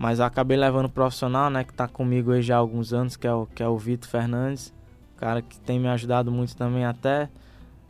Mas 0.00 0.18
acabei 0.18 0.56
levando 0.56 0.86
o 0.86 0.88
profissional, 0.90 1.50
né, 1.50 1.62
que 1.62 1.72
está 1.72 1.86
comigo 1.86 2.32
aí 2.32 2.40
já 2.40 2.54
há 2.54 2.58
alguns 2.58 2.90
anos, 2.90 3.16
que 3.16 3.26
é 3.26 3.34
o, 3.34 3.44
que 3.44 3.62
é 3.62 3.68
o 3.68 3.76
Vitor 3.76 4.08
Fernandes. 4.08 4.72
Cara 5.18 5.42
que 5.42 5.60
tem 5.60 5.78
me 5.78 5.88
ajudado 5.88 6.32
muito 6.32 6.56
também 6.56 6.86
até, 6.86 7.28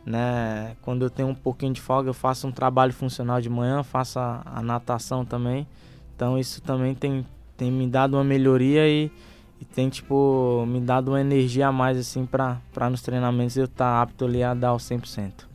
né, 0.05 0.75
quando 0.81 1.03
eu 1.03 1.09
tenho 1.09 1.29
um 1.29 1.33
pouquinho 1.33 1.71
de 1.71 1.79
folga, 1.79 2.09
eu 2.09 2.13
faço 2.13 2.45
um 2.45 2.51
trabalho 2.51 2.91
funcional 2.91 3.39
de 3.39 3.49
manhã, 3.49 3.81
faço 3.81 4.19
a, 4.19 4.41
a 4.43 4.61
natação 4.61 5.23
também. 5.23 5.65
Então 6.13 6.37
isso 6.37 6.61
também 6.61 6.93
tem, 6.93 7.25
tem 7.55 7.71
me 7.71 7.87
dado 7.87 8.17
uma 8.17 8.25
melhoria 8.25 8.89
e, 8.89 9.09
e 9.61 9.63
tem, 9.63 9.87
tipo, 9.87 10.65
me 10.67 10.81
dado 10.81 11.11
uma 11.11 11.21
energia 11.21 11.69
a 11.69 11.71
mais, 11.71 11.97
assim, 11.97 12.25
para 12.25 12.89
nos 12.89 13.01
treinamentos 13.01 13.55
eu 13.55 13.63
estar 13.63 13.85
tá 13.85 14.01
apto 14.01 14.25
ali 14.25 14.43
a 14.43 14.53
dar 14.53 14.73
o 14.73 14.77
100%. 14.77 15.50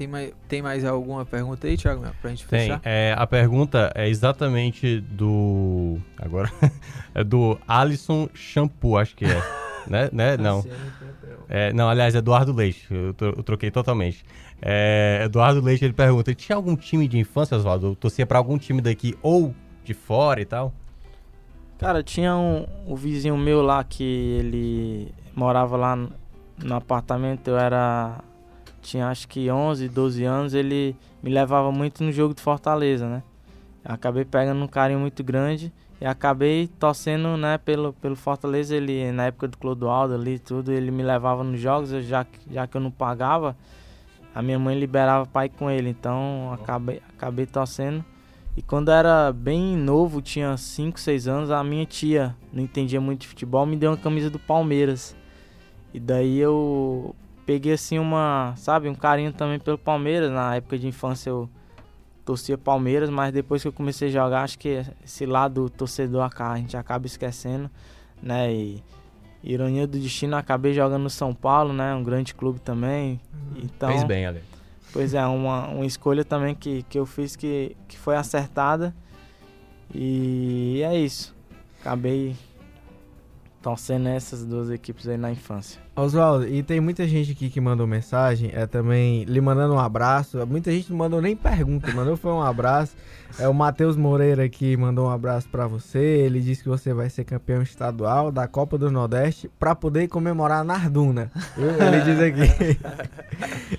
Tem 0.00 0.08
mais, 0.08 0.32
tem 0.48 0.62
mais 0.62 0.82
alguma 0.82 1.26
pergunta 1.26 1.66
aí, 1.66 1.76
Thiago, 1.76 2.06
pra 2.22 2.30
gente 2.30 2.46
fechar? 2.46 2.80
Tem. 2.80 2.90
É, 2.90 3.14
a 3.18 3.26
pergunta 3.26 3.92
é 3.94 4.08
exatamente 4.08 4.98
do. 4.98 5.98
Agora. 6.16 6.50
é 7.14 7.22
do 7.22 7.58
Alisson 7.68 8.26
Shampoo, 8.32 8.96
acho 8.96 9.14
que 9.14 9.26
é. 9.26 9.42
né? 9.86 10.08
né? 10.10 10.38
Não. 10.38 10.64
É, 11.50 11.70
não, 11.74 11.86
aliás, 11.86 12.14
é 12.14 12.18
Eduardo 12.18 12.50
Leite. 12.50 12.86
Eu, 12.90 13.14
eu 13.20 13.42
troquei 13.42 13.70
totalmente. 13.70 14.24
É, 14.62 15.20
Eduardo 15.26 15.60
Leite 15.60 15.84
ele 15.84 15.92
pergunta: 15.92 16.34
tinha 16.34 16.56
algum 16.56 16.74
time 16.76 17.06
de 17.06 17.18
infância, 17.18 17.54
Oswaldo? 17.54 17.88
Eu 17.88 17.94
torcia 17.94 18.24
pra 18.24 18.38
algum 18.38 18.56
time 18.56 18.80
daqui 18.80 19.18
ou 19.20 19.54
de 19.84 19.92
fora 19.92 20.40
e 20.40 20.46
tal? 20.46 20.72
Cara, 21.76 22.02
tinha 22.02 22.34
um, 22.34 22.66
um 22.86 22.94
vizinho 22.94 23.36
meu 23.36 23.60
lá 23.60 23.84
que 23.84 24.02
ele 24.02 25.12
morava 25.36 25.76
lá 25.76 25.94
no 25.94 26.74
apartamento, 26.74 27.48
eu 27.48 27.58
era 27.58 28.24
tinha 28.80 29.08
acho 29.08 29.28
que 29.28 29.50
11, 29.50 29.88
12 29.88 30.24
anos, 30.24 30.54
ele 30.54 30.96
me 31.22 31.30
levava 31.30 31.70
muito 31.70 32.02
no 32.02 32.12
jogo 32.12 32.34
de 32.34 32.40
Fortaleza, 32.40 33.08
né? 33.08 33.22
Eu 33.84 33.94
acabei 33.94 34.24
pegando 34.24 34.62
um 34.62 34.68
carinho 34.68 35.00
muito 35.00 35.22
grande 35.24 35.72
e 36.00 36.06
acabei 36.06 36.66
torcendo, 36.66 37.36
né, 37.36 37.58
pelo, 37.58 37.92
pelo 37.94 38.16
Fortaleza, 38.16 38.74
ele 38.74 39.12
na 39.12 39.26
época 39.26 39.48
do 39.48 39.58
Clodoaldo 39.58 40.14
ali 40.14 40.38
tudo, 40.38 40.72
ele 40.72 40.90
me 40.90 41.02
levava 41.02 41.44
nos 41.44 41.60
jogos, 41.60 41.90
já, 42.06 42.26
já 42.50 42.66
que 42.66 42.76
eu 42.76 42.80
não 42.80 42.90
pagava, 42.90 43.56
a 44.34 44.40
minha 44.40 44.58
mãe 44.58 44.78
liberava 44.78 45.26
pai 45.26 45.48
com 45.48 45.70
ele, 45.70 45.90
então 45.90 46.52
acabei, 46.52 47.02
acabei 47.16 47.46
torcendo. 47.46 48.04
E 48.56 48.62
quando 48.62 48.90
era 48.90 49.32
bem 49.32 49.76
novo, 49.76 50.20
tinha 50.20 50.56
5, 50.56 50.98
6 50.98 51.28
anos, 51.28 51.50
a 51.50 51.62
minha 51.62 51.86
tia, 51.86 52.34
não 52.52 52.62
entendia 52.62 53.00
muito 53.00 53.22
de 53.22 53.28
futebol, 53.28 53.64
me 53.64 53.76
deu 53.76 53.90
uma 53.90 53.96
camisa 53.96 54.28
do 54.28 54.38
Palmeiras. 54.38 55.14
E 55.92 56.00
daí 56.00 56.38
eu 56.38 57.14
peguei 57.50 57.72
assim 57.72 57.98
uma, 57.98 58.54
sabe, 58.56 58.88
um 58.88 58.94
carinho 58.94 59.32
também 59.32 59.58
pelo 59.58 59.76
Palmeiras. 59.76 60.30
Na 60.30 60.54
época 60.54 60.78
de 60.78 60.86
infância 60.86 61.30
eu 61.30 61.50
torcia 62.24 62.56
Palmeiras, 62.56 63.10
mas 63.10 63.32
depois 63.32 63.60
que 63.60 63.66
eu 63.66 63.72
comecei 63.72 64.06
a 64.06 64.10
jogar, 64.12 64.44
acho 64.44 64.56
que 64.56 64.86
esse 65.04 65.26
lado 65.26 65.68
torcedor 65.68 66.30
a 66.38 66.56
gente 66.56 66.76
acaba 66.76 67.06
esquecendo, 67.06 67.68
né? 68.22 68.54
E 68.54 68.80
ironia 69.42 69.84
do 69.84 69.98
destino, 69.98 70.36
acabei 70.36 70.72
jogando 70.72 71.02
no 71.02 71.10
São 71.10 71.34
Paulo, 71.34 71.72
né? 71.72 71.92
Um 71.92 72.04
grande 72.04 72.34
clube 72.34 72.60
também. 72.60 73.20
Uhum. 73.34 73.62
Então, 73.64 73.88
Fez 73.88 74.04
bem, 74.04 74.26
Ale. 74.26 74.42
Pois 74.92 75.12
é, 75.12 75.26
uma, 75.26 75.66
uma 75.66 75.84
escolha 75.84 76.24
também 76.24 76.54
que, 76.54 76.84
que 76.84 76.96
eu 77.00 77.04
fiz 77.04 77.34
que, 77.34 77.76
que 77.88 77.98
foi 77.98 78.14
acertada. 78.14 78.94
E 79.92 80.82
é 80.84 80.96
isso. 80.96 81.34
Acabei 81.80 82.36
torcendo 83.62 84.08
essas 84.08 84.44
duas 84.44 84.70
equipes 84.70 85.06
aí 85.06 85.16
na 85.16 85.30
infância. 85.30 85.80
Oswaldo, 85.94 86.48
e 86.48 86.62
tem 86.62 86.80
muita 86.80 87.06
gente 87.06 87.32
aqui 87.32 87.50
que 87.50 87.60
mandou 87.60 87.86
mensagem, 87.86 88.50
é 88.54 88.66
também 88.66 89.24
lhe 89.24 89.40
mandando 89.40 89.74
um 89.74 89.78
abraço. 89.78 90.44
Muita 90.46 90.70
gente 90.72 90.90
não 90.90 90.96
mandou 90.96 91.20
nem 91.20 91.36
pergunta, 91.36 91.90
mandou 91.92 92.16
foi 92.16 92.32
um 92.32 92.40
abraço. 92.40 92.96
É 93.38 93.46
o 93.46 93.54
Matheus 93.54 93.96
Moreira 93.96 94.44
aqui 94.44 94.76
mandou 94.76 95.06
um 95.06 95.10
abraço 95.10 95.48
para 95.48 95.66
você. 95.66 95.98
Ele 95.98 96.40
disse 96.40 96.62
que 96.62 96.68
você 96.68 96.92
vai 96.92 97.08
ser 97.10 97.24
campeão 97.24 97.62
estadual 97.62 98.32
da 98.32 98.48
Copa 98.48 98.76
do 98.76 98.90
Nordeste 98.90 99.48
para 99.58 99.74
poder 99.74 100.08
comemorar 100.08 100.64
na 100.64 100.74
Arduna. 100.74 101.30
Ele 101.56 102.00
diz 102.00 102.18
aqui. 102.18 102.78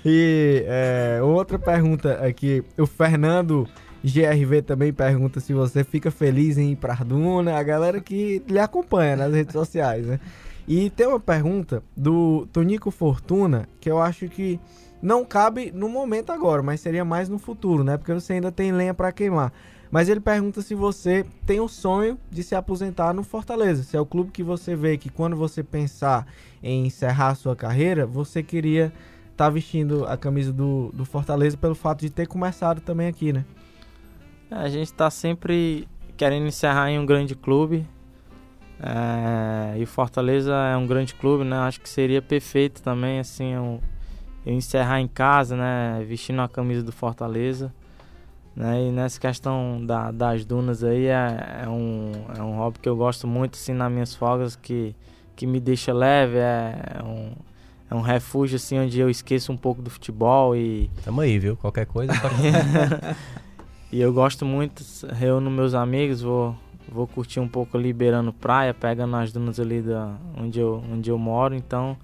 e 0.04 0.64
é, 0.66 1.20
outra 1.22 1.58
pergunta 1.58 2.24
aqui, 2.24 2.64
o 2.78 2.86
Fernando 2.86 3.68
GRV 4.04 4.62
também 4.62 4.92
pergunta 4.92 5.38
se 5.38 5.52
você 5.52 5.84
fica 5.84 6.10
feliz 6.10 6.58
em 6.58 6.72
ir 6.72 6.76
pra 6.76 6.92
Arduna. 6.92 7.56
A 7.56 7.62
galera 7.62 8.00
que 8.00 8.42
lhe 8.48 8.58
acompanha 8.58 9.16
nas 9.16 9.32
redes 9.32 9.52
sociais, 9.52 10.06
né? 10.06 10.20
E 10.66 10.90
tem 10.90 11.06
uma 11.06 11.20
pergunta 11.20 11.82
do 11.96 12.46
Tonico 12.52 12.90
Fortuna 12.90 13.68
que 13.80 13.90
eu 13.90 14.00
acho 14.00 14.28
que 14.28 14.60
não 15.00 15.24
cabe 15.24 15.72
no 15.72 15.88
momento 15.88 16.30
agora, 16.30 16.62
mas 16.62 16.80
seria 16.80 17.04
mais 17.04 17.28
no 17.28 17.38
futuro, 17.38 17.82
né? 17.82 17.96
Porque 17.96 18.12
você 18.12 18.34
ainda 18.34 18.52
tem 18.52 18.72
lenha 18.72 18.94
para 18.94 19.12
queimar. 19.12 19.52
Mas 19.90 20.08
ele 20.08 20.20
pergunta 20.20 20.62
se 20.62 20.74
você 20.74 21.26
tem 21.44 21.60
o 21.60 21.68
sonho 21.68 22.18
de 22.30 22.42
se 22.42 22.54
aposentar 22.54 23.12
no 23.12 23.22
Fortaleza. 23.22 23.82
Se 23.82 23.96
é 23.96 24.00
o 24.00 24.06
clube 24.06 24.30
que 24.30 24.42
você 24.42 24.74
vê 24.74 24.96
que 24.96 25.10
quando 25.10 25.36
você 25.36 25.62
pensar 25.62 26.26
em 26.62 26.86
encerrar 26.86 27.28
a 27.28 27.34
sua 27.34 27.54
carreira, 27.54 28.06
você 28.06 28.42
queria 28.42 28.92
tá 29.36 29.48
vestindo 29.50 30.06
a 30.06 30.16
camisa 30.16 30.52
do, 30.52 30.90
do 30.92 31.04
Fortaleza 31.04 31.56
pelo 31.56 31.74
fato 31.74 32.00
de 32.00 32.10
ter 32.10 32.26
começado 32.26 32.80
também 32.80 33.08
aqui, 33.08 33.32
né? 33.32 33.44
A 34.54 34.68
gente 34.68 34.92
tá 34.92 35.10
sempre 35.10 35.88
querendo 36.16 36.46
encerrar 36.46 36.90
em 36.90 36.98
um 36.98 37.06
grande 37.06 37.34
clube. 37.34 37.86
É, 38.80 39.78
e 39.78 39.82
o 39.82 39.86
Fortaleza 39.86 40.52
é 40.52 40.76
um 40.76 40.86
grande 40.86 41.14
clube, 41.14 41.44
né? 41.44 41.56
Acho 41.56 41.80
que 41.80 41.88
seria 41.88 42.20
perfeito 42.20 42.82
também, 42.82 43.20
assim, 43.20 43.52
eu, 43.52 43.80
eu 44.44 44.52
encerrar 44.52 45.00
em 45.00 45.08
casa, 45.08 45.56
né? 45.56 46.04
Vestindo 46.06 46.42
a 46.42 46.48
camisa 46.48 46.82
do 46.82 46.92
Fortaleza. 46.92 47.72
Né? 48.54 48.88
E 48.88 48.90
nessa 48.90 49.18
questão 49.18 49.84
da, 49.84 50.10
das 50.10 50.44
dunas 50.44 50.84
aí 50.84 51.06
é, 51.06 51.62
é, 51.64 51.68
um, 51.68 52.12
é 52.36 52.42
um 52.42 52.56
hobby 52.56 52.78
que 52.80 52.88
eu 52.88 52.94
gosto 52.94 53.26
muito 53.26 53.54
assim 53.54 53.72
nas 53.72 53.90
minhas 53.90 54.14
folgas 54.14 54.54
que, 54.54 54.94
que 55.34 55.46
me 55.46 55.58
deixa 55.58 55.90
leve, 55.90 56.36
é, 56.36 56.98
é 56.98 57.02
um, 57.02 57.32
é 57.90 57.94
um 57.94 58.02
refúgio 58.02 58.56
assim 58.56 58.78
onde 58.78 59.00
eu 59.00 59.08
esqueço 59.08 59.50
um 59.50 59.56
pouco 59.56 59.80
do 59.80 59.88
futebol 59.88 60.54
e. 60.54 60.90
Tamo 61.02 61.22
aí, 61.22 61.38
viu? 61.38 61.56
Qualquer 61.56 61.86
coisa. 61.86 62.12
E 63.92 64.00
eu 64.00 64.10
gosto 64.10 64.46
muito, 64.46 64.82
reúno 65.12 65.50
meus 65.50 65.74
amigos, 65.74 66.22
vou, 66.22 66.56
vou 66.88 67.06
curtir 67.06 67.40
um 67.40 67.46
pouco 67.46 67.76
ali 67.76 67.92
beirando 67.92 68.32
praia, 68.32 68.72
pegando 68.72 69.14
as 69.16 69.30
dunas 69.30 69.60
ali 69.60 69.82
da, 69.82 70.16
onde, 70.34 70.58
eu, 70.58 70.82
onde 70.90 71.10
eu 71.10 71.18
moro, 71.18 71.54
então 71.54 71.94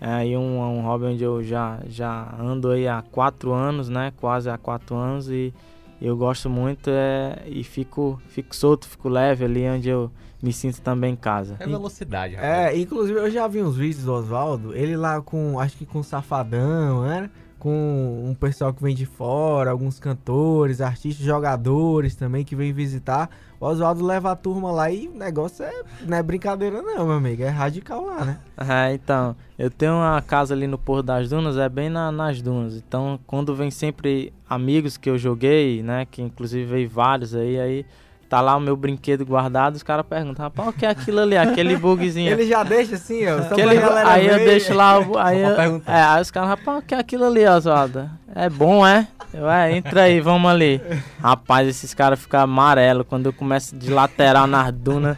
é 0.00 0.12
aí 0.12 0.36
um, 0.36 0.58
um 0.58 0.80
hobby 0.82 1.04
onde 1.04 1.22
eu 1.22 1.44
já, 1.44 1.78
já 1.86 2.34
ando 2.36 2.72
aí 2.72 2.88
há 2.88 3.00
quatro 3.00 3.52
anos, 3.52 3.88
né? 3.88 4.12
Quase 4.16 4.50
há 4.50 4.58
quatro 4.58 4.96
anos 4.96 5.30
e 5.30 5.54
eu 6.02 6.16
gosto 6.16 6.50
muito 6.50 6.90
é, 6.90 7.40
e 7.46 7.62
fico, 7.62 8.20
fico 8.28 8.54
solto, 8.54 8.88
fico 8.88 9.08
leve 9.08 9.44
ali 9.44 9.68
onde 9.68 9.88
eu 9.88 10.10
me 10.42 10.52
sinto 10.52 10.80
também 10.80 11.12
em 11.12 11.16
casa. 11.16 11.56
É 11.60 11.66
velocidade, 11.66 12.34
rapaz. 12.34 12.74
É, 12.74 12.76
inclusive 12.76 13.20
eu 13.20 13.30
já 13.30 13.46
vi 13.46 13.62
uns 13.62 13.76
vídeos 13.76 14.04
do 14.04 14.12
Oswaldo, 14.12 14.74
ele 14.74 14.96
lá 14.96 15.22
com, 15.22 15.60
acho 15.60 15.76
que 15.76 15.86
com 15.86 16.02
Safadão, 16.02 17.02
né? 17.02 17.30
Com 17.66 18.30
um 18.30 18.32
pessoal 18.32 18.72
que 18.72 18.80
vem 18.80 18.94
de 18.94 19.04
fora, 19.04 19.72
alguns 19.72 19.98
cantores, 19.98 20.80
artistas, 20.80 21.26
jogadores 21.26 22.14
também 22.14 22.44
que 22.44 22.54
vem 22.54 22.72
visitar. 22.72 23.28
O 23.58 23.66
Oswaldo 23.66 24.04
leva 24.04 24.30
a 24.30 24.36
turma 24.36 24.70
lá 24.70 24.88
e 24.88 25.08
o 25.08 25.18
negócio 25.18 25.64
é, 25.64 25.82
não 26.06 26.16
é 26.16 26.22
brincadeira 26.22 26.80
não, 26.80 27.04
meu 27.04 27.16
amigo, 27.16 27.42
é 27.42 27.48
radical 27.48 28.06
lá, 28.06 28.24
né? 28.24 28.38
É, 28.56 28.94
então, 28.94 29.34
eu 29.58 29.68
tenho 29.68 29.94
uma 29.94 30.22
casa 30.22 30.54
ali 30.54 30.68
no 30.68 30.78
Porto 30.78 31.06
das 31.06 31.28
Dunas, 31.28 31.58
é 31.58 31.68
bem 31.68 31.90
na, 31.90 32.12
nas 32.12 32.40
dunas. 32.40 32.76
Então, 32.76 33.18
quando 33.26 33.52
vem 33.52 33.72
sempre 33.72 34.32
amigos 34.48 34.96
que 34.96 35.10
eu 35.10 35.18
joguei, 35.18 35.82
né, 35.82 36.06
que 36.08 36.22
inclusive 36.22 36.64
veio 36.66 36.88
vários 36.88 37.34
aí, 37.34 37.58
aí 37.58 37.86
tá 38.28 38.40
lá 38.40 38.56
o 38.56 38.60
meu 38.60 38.76
brinquedo 38.76 39.24
guardado, 39.24 39.76
os 39.76 39.82
caras 39.82 40.04
perguntam, 40.06 40.44
rapaz, 40.44 40.68
o 40.68 40.72
que 40.72 40.84
é 40.84 40.90
aquilo 40.90 41.20
ali? 41.20 41.36
Aquele 41.36 41.76
bugzinho. 41.76 42.30
Ele 42.30 42.46
já 42.46 42.62
deixa 42.62 42.96
assim, 42.96 43.26
ó. 43.26 43.38
Aquele, 43.38 43.78
aí 44.04 44.26
eu 44.26 44.38
deixo 44.38 44.74
lá, 44.74 44.98
aí, 45.18 45.40
eu, 45.40 45.82
é, 45.86 46.02
aí 46.02 46.22
os 46.22 46.30
caras, 46.30 46.50
rapaz, 46.50 46.78
o 46.78 46.82
que 46.82 46.94
é 46.94 46.98
aquilo 46.98 47.24
ali, 47.24 47.46
Oswaldo? 47.46 48.10
É 48.34 48.50
bom, 48.50 48.86
é? 48.86 49.06
Eu, 49.32 49.48
é, 49.48 49.76
entra 49.76 50.02
aí, 50.02 50.20
vamos 50.20 50.50
ali. 50.50 50.80
Rapaz, 51.20 51.68
esses 51.68 51.92
caras 51.94 52.18
ficam 52.18 52.40
amarelo 52.40 53.04
quando 53.04 53.26
eu 53.26 53.32
começo 53.32 53.76
de 53.76 53.90
lateral 53.90 54.46
nas 54.46 54.72
dunas. 54.72 55.16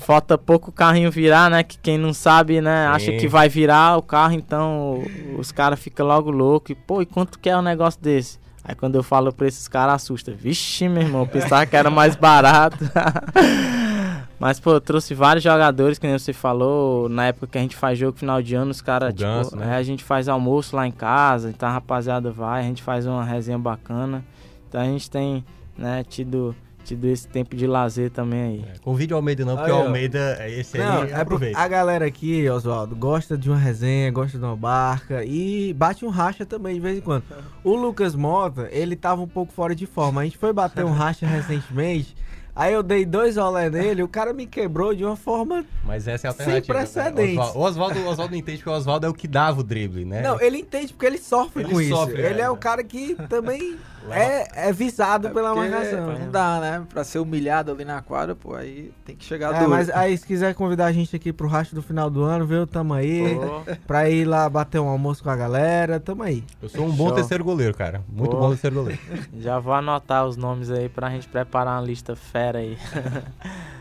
Falta 0.00 0.36
pouco 0.36 0.70
o 0.70 0.72
carrinho 0.72 1.10
virar, 1.10 1.50
né? 1.50 1.62
Que 1.62 1.78
quem 1.78 1.96
não 1.96 2.12
sabe, 2.12 2.60
né? 2.60 2.86
Sim. 2.86 2.94
Acha 2.94 3.12
que 3.12 3.26
vai 3.26 3.48
virar 3.48 3.96
o 3.96 4.02
carro, 4.02 4.34
então 4.34 5.02
os 5.38 5.50
caras 5.50 5.78
ficam 5.78 6.06
logo 6.06 6.30
loucos. 6.30 6.70
E, 6.70 6.74
pô, 6.74 7.00
e 7.00 7.06
quanto 7.06 7.38
que 7.38 7.48
é 7.48 7.56
um 7.56 7.62
negócio 7.62 8.00
desse? 8.00 8.38
Aí 8.68 8.74
quando 8.74 8.96
eu 8.96 9.02
falo 9.02 9.32
pra 9.32 9.48
esses 9.48 9.66
caras, 9.66 9.94
assusta. 9.94 10.30
Vixe, 10.30 10.90
meu 10.90 11.02
irmão, 11.02 11.26
pensava 11.26 11.64
que 11.64 11.74
era 11.74 11.88
mais 11.88 12.14
barato. 12.14 12.76
Mas, 14.38 14.60
pô, 14.60 14.72
eu 14.72 14.80
trouxe 14.80 15.14
vários 15.14 15.42
jogadores, 15.42 15.98
que 15.98 16.06
nem 16.06 16.16
você 16.16 16.34
falou, 16.34 17.08
na 17.08 17.28
época 17.28 17.46
que 17.46 17.58
a 17.58 17.60
gente 17.62 17.74
faz 17.74 17.98
jogo 17.98 18.18
final 18.18 18.42
de 18.42 18.54
ano, 18.54 18.70
os 18.70 18.82
caras, 18.82 19.12
tipo, 19.12 19.22
ganso, 19.22 19.56
né? 19.56 19.74
é, 19.74 19.76
a 19.76 19.82
gente 19.82 20.04
faz 20.04 20.28
almoço 20.28 20.76
lá 20.76 20.86
em 20.86 20.92
casa, 20.92 21.48
então 21.48 21.68
a 21.68 21.72
rapaziada 21.72 22.30
vai, 22.30 22.60
a 22.60 22.62
gente 22.62 22.82
faz 22.82 23.06
uma 23.06 23.24
resenha 23.24 23.58
bacana. 23.58 24.22
Então 24.68 24.80
a 24.80 24.84
gente 24.84 25.10
tem, 25.10 25.42
né, 25.76 26.04
tido 26.04 26.54
tido 26.88 27.06
esse 27.06 27.28
tempo 27.28 27.54
de 27.54 27.66
lazer 27.66 28.10
também 28.10 28.40
aí. 28.40 28.64
É, 28.74 28.78
convide 28.78 29.12
o 29.12 29.16
Almeida 29.16 29.44
não, 29.44 29.56
porque 29.56 29.70
aí, 29.70 29.76
o 29.76 29.80
Almeida, 29.82 30.48
esse 30.48 30.78
não, 30.78 31.02
aí, 31.02 31.10
é 31.10 31.14
aproveita. 31.14 31.58
A 31.58 31.68
galera 31.68 32.06
aqui, 32.06 32.48
Oswaldo, 32.48 32.96
gosta 32.96 33.36
de 33.36 33.50
uma 33.50 33.58
resenha, 33.58 34.10
gosta 34.10 34.38
de 34.38 34.44
uma 34.44 34.56
barca 34.56 35.24
e 35.24 35.74
bate 35.74 36.04
um 36.04 36.08
racha 36.08 36.46
também 36.46 36.74
de 36.74 36.80
vez 36.80 36.98
em 36.98 37.00
quando. 37.00 37.24
O 37.62 37.74
Lucas 37.74 38.14
Mota, 38.14 38.68
ele 38.72 38.96
tava 38.96 39.20
um 39.20 39.28
pouco 39.28 39.52
fora 39.52 39.74
de 39.74 39.86
forma. 39.86 40.22
A 40.22 40.24
gente 40.24 40.38
foi 40.38 40.52
bater 40.52 40.84
um 40.84 40.92
racha 40.92 41.26
recentemente. 41.26 42.16
Aí 42.58 42.72
eu 42.72 42.82
dei 42.82 43.06
dois 43.06 43.36
olé 43.36 43.70
nele, 43.70 44.02
o 44.02 44.08
cara 44.08 44.32
me 44.32 44.44
quebrou 44.44 44.92
de 44.92 45.04
uma 45.04 45.14
forma. 45.14 45.64
Mas 45.84 46.08
essa 46.08 46.26
é 46.26 46.28
a 46.28 46.32
alternativa. 46.32 46.84
Sem 46.84 47.02
precedentes. 47.04 47.54
O 47.54 47.60
Oswaldo, 47.60 48.00
o 48.00 48.08
Oswaldo 48.08 48.34
entende 48.34 48.58
porque 48.58 48.68
o 48.68 48.72
Oswaldo 48.72 49.06
é 49.06 49.08
o 49.08 49.14
que 49.14 49.28
dava 49.28 49.60
o 49.60 49.62
drible, 49.62 50.04
né? 50.04 50.22
Não, 50.22 50.40
ele 50.40 50.58
entende 50.58 50.92
porque 50.92 51.06
ele 51.06 51.18
sofre 51.18 51.62
ele 51.62 51.72
com 51.72 51.96
sofre, 51.96 52.16
isso. 52.16 52.26
É, 52.26 52.30
ele 52.30 52.40
é 52.40 52.50
o 52.50 52.56
cara 52.56 52.82
que 52.82 53.14
também 53.28 53.78
é, 54.10 54.68
é 54.68 54.72
visado 54.72 55.28
é 55.28 55.30
pela 55.30 55.54
marcação. 55.54 56.18
Não 56.18 56.30
dá, 56.32 56.58
né? 56.60 56.86
Pra 56.88 57.04
ser 57.04 57.20
humilhado 57.20 57.70
ali 57.70 57.84
na 57.84 58.02
quadra, 58.02 58.34
pô, 58.34 58.56
aí 58.56 58.92
tem 59.04 59.14
que 59.14 59.24
chegar 59.24 59.54
é, 59.54 59.66
Mas 59.68 59.88
aí, 59.90 60.18
se 60.18 60.26
quiser 60.26 60.52
convidar 60.54 60.86
a 60.86 60.92
gente 60.92 61.14
aqui 61.14 61.32
pro 61.32 61.46
racho 61.46 61.76
do 61.76 61.82
final 61.82 62.10
do 62.10 62.24
ano, 62.24 62.44
viu? 62.44 62.66
Tamo 62.66 62.92
aí. 62.92 63.36
Pô. 63.36 63.76
Pra 63.86 64.10
ir 64.10 64.24
lá 64.24 64.48
bater 64.48 64.80
um 64.80 64.88
almoço 64.88 65.22
com 65.22 65.30
a 65.30 65.36
galera, 65.36 66.00
tamo 66.00 66.24
aí. 66.24 66.42
Eu 66.60 66.68
sou 66.68 66.84
um 66.84 66.90
bom 66.90 67.06
Show. 67.06 67.14
terceiro 67.14 67.44
goleiro, 67.44 67.72
cara. 67.74 68.02
Muito 68.08 68.32
pô. 68.32 68.40
bom 68.40 68.48
terceiro 68.48 68.74
goleiro. 68.74 69.00
Já 69.38 69.60
vou 69.60 69.74
anotar 69.74 70.26
os 70.26 70.36
nomes 70.36 70.70
aí 70.70 70.88
pra 70.88 71.08
gente 71.10 71.28
preparar 71.28 71.78
uma 71.78 71.86
lista 71.86 72.16
fera 72.16 72.47
aí. 72.56 72.78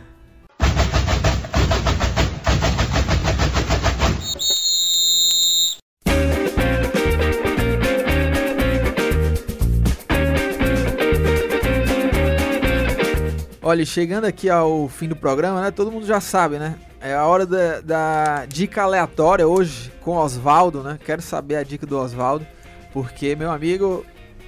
Olha, 13.67 13.85
chegando 13.85 14.23
aqui 14.23 14.49
ao 14.49 14.87
fim 14.87 15.09
do 15.09 15.15
programa, 15.17 15.61
né? 15.61 15.71
Todo 15.71 15.91
mundo 15.91 16.05
já 16.05 16.21
sabe, 16.21 16.57
né? 16.57 16.75
É 17.01 17.13
a 17.13 17.25
hora 17.25 17.45
da, 17.45 17.81
da 17.81 18.45
dica 18.45 18.83
aleatória 18.83 19.45
hoje 19.45 19.91
com 19.99 20.15
Oswaldo, 20.15 20.81
né? 20.81 20.97
Quero 21.03 21.21
saber 21.21 21.57
a 21.57 21.63
dica 21.63 21.85
do 21.85 21.99
Oswaldo, 21.99 22.47
porque, 22.93 23.35
meu 23.35 23.51
amigo, 23.51 24.05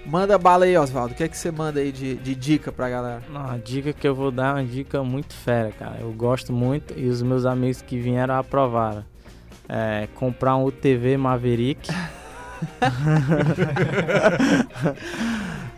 manda 0.10 0.38
bala 0.38 0.66
aí, 0.66 0.76
Oswaldo. 0.78 1.14
O 1.14 1.16
que 1.16 1.24
é 1.24 1.28
que 1.28 1.38
você 1.38 1.52
manda 1.52 1.80
aí 1.80 1.92
de, 1.92 2.16
de 2.16 2.34
dica 2.36 2.72
pra 2.72 2.90
galera? 2.90 3.22
Não, 3.30 3.48
a 3.50 3.58
dica 3.58 3.94
que 3.94 4.08
eu 4.08 4.16
vou 4.16 4.32
dar 4.32 4.50
é 4.50 4.54
uma 4.54 4.66
dica 4.66 5.04
muito 5.04 5.36
fera, 5.36 5.72
cara. 5.72 5.98
Eu 6.02 6.12
gosto 6.12 6.52
muito 6.52 6.94
e 6.98 7.08
os 7.08 7.22
meus 7.22 7.46
amigos 7.46 7.82
que 7.82 7.98
vieram 8.00 8.36
aprovaram. 8.36 9.06
É, 9.68 10.08
comprar 10.16 10.56
um 10.56 10.66
UTV 10.66 11.16
Maverick. 11.16 11.92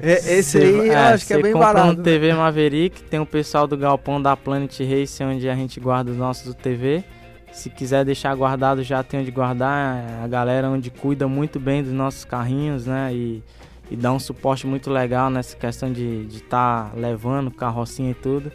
Esse 0.01 0.57
aí 0.57 0.87
eu 0.87 0.93
é, 0.93 1.13
acho 1.13 1.27
que 1.27 1.33
é 1.33 1.41
bem 1.41 1.53
barato. 1.53 1.89
um 1.89 1.93
né? 1.97 2.03
TV 2.03 2.33
Maverick, 2.33 3.03
tem 3.03 3.19
o 3.19 3.25
pessoal 3.25 3.67
do 3.67 3.77
galpão 3.77 4.19
da 4.21 4.35
Planet 4.35 4.79
Race, 4.79 5.23
onde 5.23 5.47
a 5.47 5.53
gente 5.53 5.79
guarda 5.79 6.09
os 6.09 6.17
nossos 6.17 6.55
TV. 6.55 7.03
Se 7.51 7.69
quiser 7.69 8.05
deixar 8.05 8.33
guardado, 8.33 8.81
já 8.81 9.03
tem 9.03 9.19
onde 9.19 9.29
guardar. 9.29 9.97
É 9.97 10.23
a 10.23 10.27
galera 10.27 10.69
onde 10.69 10.89
cuida 10.89 11.27
muito 11.27 11.59
bem 11.59 11.83
dos 11.83 11.91
nossos 11.91 12.23
carrinhos, 12.23 12.87
né? 12.87 13.13
E, 13.13 13.43
e 13.91 13.95
dá 13.97 14.11
um 14.13 14.19
suporte 14.19 14.65
muito 14.65 14.89
legal 14.89 15.29
nessa 15.29 15.55
questão 15.55 15.91
de 15.91 16.25
estar 16.31 16.89
tá 16.89 16.91
levando 16.95 17.51
carrocinha 17.51 18.11
e 18.11 18.15
tudo. 18.15 18.49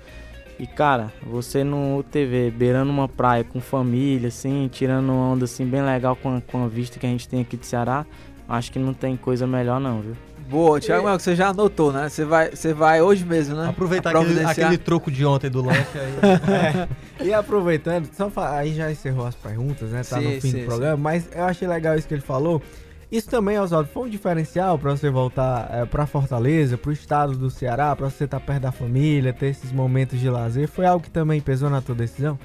E 0.58 0.66
cara, 0.66 1.12
você 1.22 1.62
no 1.62 1.98
UTV, 1.98 2.50
beirando 2.50 2.90
uma 2.90 3.06
praia 3.06 3.44
com 3.44 3.60
família, 3.60 4.28
assim, 4.28 4.66
tirando 4.72 5.10
uma 5.10 5.32
onda 5.32 5.44
assim 5.44 5.66
bem 5.66 5.82
legal 5.82 6.16
com 6.16 6.38
a, 6.38 6.40
com 6.40 6.64
a 6.64 6.68
vista 6.68 6.98
que 6.98 7.04
a 7.04 7.08
gente 7.10 7.28
tem 7.28 7.42
aqui 7.42 7.58
de 7.58 7.66
Ceará, 7.66 8.06
acho 8.48 8.72
que 8.72 8.78
não 8.78 8.94
tem 8.94 9.14
coisa 9.14 9.46
melhor 9.46 9.78
não, 9.78 10.00
viu? 10.00 10.16
Boa, 10.48 10.80
Thiago, 10.80 11.06
você 11.08 11.34
já 11.34 11.48
anotou, 11.48 11.92
né? 11.92 12.08
Você 12.08 12.24
vai, 12.24 12.50
você 12.50 12.72
vai 12.72 13.02
hoje 13.02 13.24
mesmo, 13.26 13.56
né? 13.56 13.68
Aproveitar 13.68 14.16
aquele, 14.16 14.44
aquele 14.44 14.78
troco 14.78 15.10
de 15.10 15.26
ontem 15.26 15.50
do 15.50 15.60
lanche 15.60 15.86
aí. 15.94 16.88
é. 17.20 17.24
E 17.26 17.34
aproveitando, 17.34 18.08
só 18.16 18.30
aí 18.36 18.72
já 18.72 18.90
encerrou 18.90 19.26
as 19.26 19.34
perguntas, 19.34 19.90
né? 19.90 20.02
Tá 20.08 20.18
sim, 20.18 20.34
no 20.36 20.40
fim 20.40 20.50
sim, 20.50 20.60
do 20.60 20.66
programa, 20.66 20.96
sim. 20.96 21.02
mas 21.02 21.28
eu 21.34 21.44
achei 21.44 21.66
legal 21.66 21.96
isso 21.96 22.06
que 22.06 22.14
ele 22.14 22.22
falou. 22.22 22.62
Isso 23.10 23.28
também, 23.28 23.58
Oswaldo, 23.58 23.88
foi 23.88 24.08
um 24.08 24.10
diferencial 24.10 24.78
para 24.78 24.96
você 24.96 25.08
voltar 25.08 25.68
é, 25.72 25.84
para 25.84 26.06
Fortaleza, 26.06 26.76
para 26.76 26.90
o 26.90 26.92
estado 26.92 27.36
do 27.36 27.48
Ceará, 27.48 27.94
para 27.94 28.10
você 28.10 28.24
estar 28.24 28.40
tá 28.40 28.44
perto 28.46 28.62
da 28.62 28.72
família, 28.72 29.32
ter 29.32 29.46
esses 29.46 29.70
momentos 29.70 30.18
de 30.18 30.28
lazer. 30.28 30.66
Foi 30.68 30.84
algo 30.84 31.04
que 31.04 31.10
também 31.10 31.40
pesou 31.40 31.70
na 31.70 31.80
tua 31.80 31.94
decisão? 31.94 32.36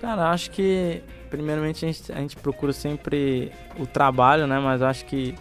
Cara, 0.00 0.30
acho 0.30 0.50
que 0.50 1.02
primeiramente 1.28 1.84
a 1.84 1.92
gente, 1.92 2.12
a 2.12 2.16
gente 2.16 2.36
procura 2.36 2.72
sempre 2.72 3.52
o 3.78 3.86
trabalho, 3.86 4.46
né? 4.46 4.58
Mas 4.58 4.80
acho 4.80 5.04
que 5.04 5.34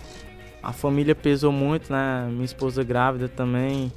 a 0.62 0.74
família 0.74 1.16
pesou 1.16 1.52
muito, 1.52 1.92
né? 1.92 2.28
Minha 2.30 2.46
esposa 2.46 2.84
grávida 2.84 3.30
também, 3.30 3.92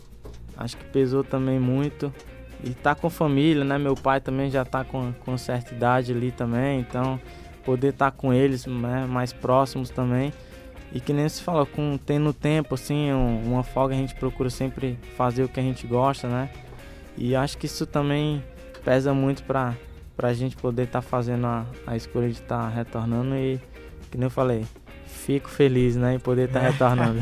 acho 0.56 0.76
que 0.76 0.84
pesou 0.84 1.24
também 1.24 1.58
muito. 1.58 2.12
E 2.62 2.70
tá 2.70 2.94
com 2.94 3.10
família, 3.10 3.64
né? 3.64 3.78
Meu 3.78 3.94
pai 3.94 4.20
também 4.20 4.50
já 4.50 4.64
tá 4.64 4.84
com, 4.84 5.12
com 5.24 5.36
certa 5.36 5.74
idade 5.74 6.12
ali 6.12 6.30
também, 6.30 6.80
então 6.80 7.18
poder 7.64 7.88
estar 7.88 8.10
tá 8.10 8.16
com 8.16 8.32
eles 8.32 8.66
né? 8.66 9.06
mais 9.06 9.32
próximos 9.32 9.90
também. 9.90 10.32
E 10.92 11.00
que 11.00 11.12
nem 11.12 11.28
se 11.28 11.42
falou, 11.42 11.64
com 11.66 11.96
tendo 12.04 12.32
tempo, 12.32 12.74
assim, 12.74 13.12
um, 13.12 13.52
uma 13.52 13.62
folga, 13.62 13.94
a 13.94 13.98
gente 13.98 14.14
procura 14.16 14.50
sempre 14.50 14.98
fazer 15.16 15.44
o 15.44 15.48
que 15.48 15.60
a 15.60 15.62
gente 15.62 15.86
gosta, 15.86 16.26
né? 16.26 16.50
E 17.16 17.36
acho 17.36 17.56
que 17.58 17.66
isso 17.66 17.86
também 17.86 18.42
pesa 18.84 19.14
muito 19.14 19.44
para 19.44 19.76
a 20.18 20.32
gente 20.32 20.56
poder 20.56 20.84
estar 20.84 21.00
tá 21.00 21.06
fazendo 21.06 21.46
a, 21.46 21.64
a 21.86 21.96
escolha 21.96 22.26
de 22.26 22.34
estar 22.34 22.58
tá 22.58 22.68
retornando 22.68 23.36
e, 23.36 23.60
que 24.10 24.18
nem 24.18 24.24
eu 24.24 24.30
falei, 24.30 24.64
Fico 25.10 25.50
feliz, 25.50 25.96
né, 25.96 26.14
em 26.14 26.18
poder 26.18 26.48
estar 26.48 26.60
tá 26.60 26.68
retornando. 26.70 27.20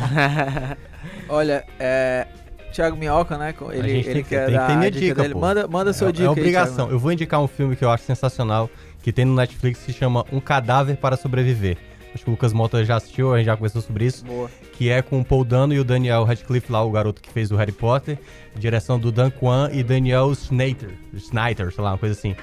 Olha, 1.29 1.65
é, 1.81 2.27
Thiago 2.73 2.97
Minhoca, 2.97 3.37
né? 3.37 3.55
Ele, 3.71 3.89
gente 3.89 4.09
ele 4.09 4.15
tem, 4.15 4.25
quer 4.25 4.47
tem, 4.47 4.55
dar 4.55 4.67
tem 4.69 4.77
minha 4.77 4.89
a 4.89 4.91
dica 4.91 5.07
dica, 5.07 5.23
dele. 5.23 5.35
pô. 5.35 5.41
Manda, 5.41 5.67
manda 5.67 5.93
sua 5.93 6.11
é, 6.11 6.13
dica 6.13 6.25
É 6.25 6.29
aí, 6.29 6.33
obrigação. 6.33 6.77
Thiago. 6.77 6.93
eu 6.93 6.99
vou 6.99 7.11
indicar 7.13 7.41
um 7.41 7.49
filme 7.49 7.75
que 7.75 7.85
eu 7.85 7.91
acho 7.91 8.05
sensacional, 8.05 8.71
que 9.09 9.13
tem 9.13 9.25
no 9.25 9.35
Netflix, 9.35 9.79
que 9.79 9.91
se 9.91 9.99
chama 9.99 10.27
Um 10.31 10.39
Cadáver 10.39 10.95
para 10.99 11.17
Sobreviver. 11.17 11.79
Acho 12.15 12.25
que 12.25 12.29
o 12.29 12.33
Lucas 12.33 12.53
Mota 12.53 12.85
já 12.85 12.97
assistiu, 12.97 13.33
a 13.33 13.39
gente 13.39 13.47
já 13.47 13.57
conversou 13.57 13.81
sobre 13.81 14.05
isso. 14.05 14.23
Boa. 14.23 14.51
Que 14.75 14.91
é 14.91 15.01
com 15.01 15.19
o 15.19 15.25
Paul 15.25 15.47
Dano 15.47 15.73
e 15.73 15.79
o 15.79 15.85
Daniel 15.85 16.25
Radcliffe, 16.25 16.71
lá 16.71 16.85
o 16.85 16.91
garoto 16.91 17.23
que 17.23 17.31
fez 17.31 17.51
o 17.51 17.57
Harry 17.57 17.73
Potter. 17.73 18.19
Direção 18.55 18.99
do 18.99 19.11
Dan 19.11 19.31
Kwan 19.31 19.71
e 19.73 19.83
Daniel 19.83 20.31
Snyder, 20.33 20.91
Snyder, 21.15 21.73
sei 21.73 21.83
lá, 21.83 21.93
uma 21.93 21.99
coisa 21.99 22.15
assim. 22.15 22.37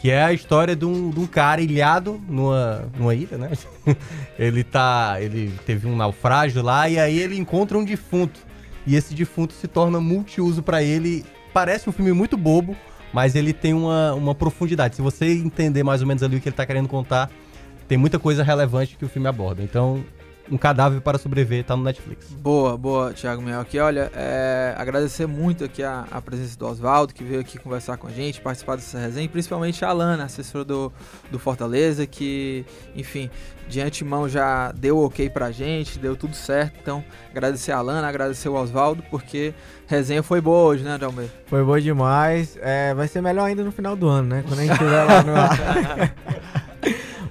Que 0.00 0.12
é 0.12 0.22
a 0.22 0.32
história 0.32 0.76
de 0.76 0.84
um, 0.84 1.10
de 1.10 1.18
um 1.18 1.26
cara 1.26 1.60
ilhado 1.60 2.22
numa, 2.28 2.88
numa 2.96 3.16
ilha, 3.16 3.36
né? 3.36 3.50
ele 4.38 4.62
tá. 4.62 5.16
Ele 5.20 5.52
teve 5.66 5.88
um 5.88 5.96
naufrágio 5.96 6.62
lá 6.62 6.88
e 6.88 7.00
aí 7.00 7.18
ele 7.18 7.36
encontra 7.36 7.76
um 7.76 7.84
defunto. 7.84 8.38
E 8.86 8.94
esse 8.94 9.12
defunto 9.12 9.54
se 9.54 9.66
torna 9.66 10.00
multiuso 10.00 10.62
pra 10.62 10.84
ele. 10.84 11.24
Parece 11.52 11.90
um 11.90 11.92
filme 11.92 12.12
muito 12.12 12.36
bobo, 12.36 12.76
mas 13.12 13.34
ele 13.34 13.52
tem 13.52 13.74
uma, 13.74 14.14
uma 14.14 14.34
profundidade. 14.34 14.96
Se 14.96 15.02
você 15.02 15.26
entender 15.26 15.82
mais 15.82 16.00
ou 16.00 16.06
menos 16.06 16.22
ali 16.22 16.36
o 16.36 16.40
que 16.40 16.48
ele 16.48 16.56
tá 16.56 16.64
querendo 16.64 16.88
contar, 16.88 17.30
tem 17.86 17.98
muita 17.98 18.18
coisa 18.18 18.42
relevante 18.42 18.96
que 18.96 19.04
o 19.04 19.08
filme 19.08 19.28
aborda. 19.28 19.62
Então, 19.62 20.02
um 20.50 20.58
cadáver 20.58 21.00
para 21.00 21.18
sobreviver 21.18 21.64
tá 21.64 21.76
no 21.76 21.82
Netflix. 21.82 22.26
Boa, 22.30 22.76
boa, 22.76 23.12
Thiago 23.12 23.40
Minhoca. 23.42 23.76
E 23.76 23.80
olha, 23.80 24.10
é, 24.14 24.74
agradecer 24.76 25.26
muito 25.26 25.64
aqui 25.64 25.82
a, 25.82 26.06
a 26.10 26.20
presença 26.20 26.58
do 26.58 26.66
Oswaldo, 26.66 27.14
que 27.14 27.24
veio 27.24 27.40
aqui 27.40 27.58
conversar 27.58 27.96
com 27.96 28.06
a 28.06 28.10
gente, 28.10 28.40
participar 28.40 28.76
dessa 28.76 28.98
resenha, 28.98 29.24
e 29.24 29.28
principalmente 29.28 29.84
a 29.84 29.88
Alana, 29.88 30.24
assessora 30.24 30.64
do, 30.64 30.92
do 31.30 31.38
Fortaleza, 31.38 32.06
que, 32.06 32.64
enfim, 32.94 33.30
de 33.68 33.80
antemão 33.80 34.28
já 34.28 34.72
deu 34.72 34.98
ok 34.98 35.30
pra 35.30 35.50
gente, 35.50 35.98
deu 35.98 36.16
tudo 36.16 36.34
certo. 36.34 36.78
Então, 36.80 37.04
agradecer 37.30 37.72
a 37.72 37.78
Alana, 37.78 38.06
agradecer 38.06 38.48
o 38.48 38.54
Oswaldo, 38.54 39.02
porque 39.10 39.54
a 39.88 39.90
resenha 39.90 40.22
foi 40.22 40.40
boa 40.40 40.64
hoje, 40.64 40.82
né, 40.82 40.98
Dalmeida? 40.98 41.32
Foi 41.46 41.62
boa 41.64 41.80
demais. 41.80 42.58
É, 42.60 42.94
vai 42.94 43.08
ser 43.08 43.20
melhor 43.20 43.44
ainda 43.44 43.62
no 43.62 43.72
final 43.72 43.96
do 43.96 44.08
ano, 44.08 44.28
né? 44.28 44.44
Quando 44.46 44.60
a 44.60 44.62
gente 44.62 44.72
estiver 44.72 45.04
lá 45.04 45.22
no. 45.22 46.32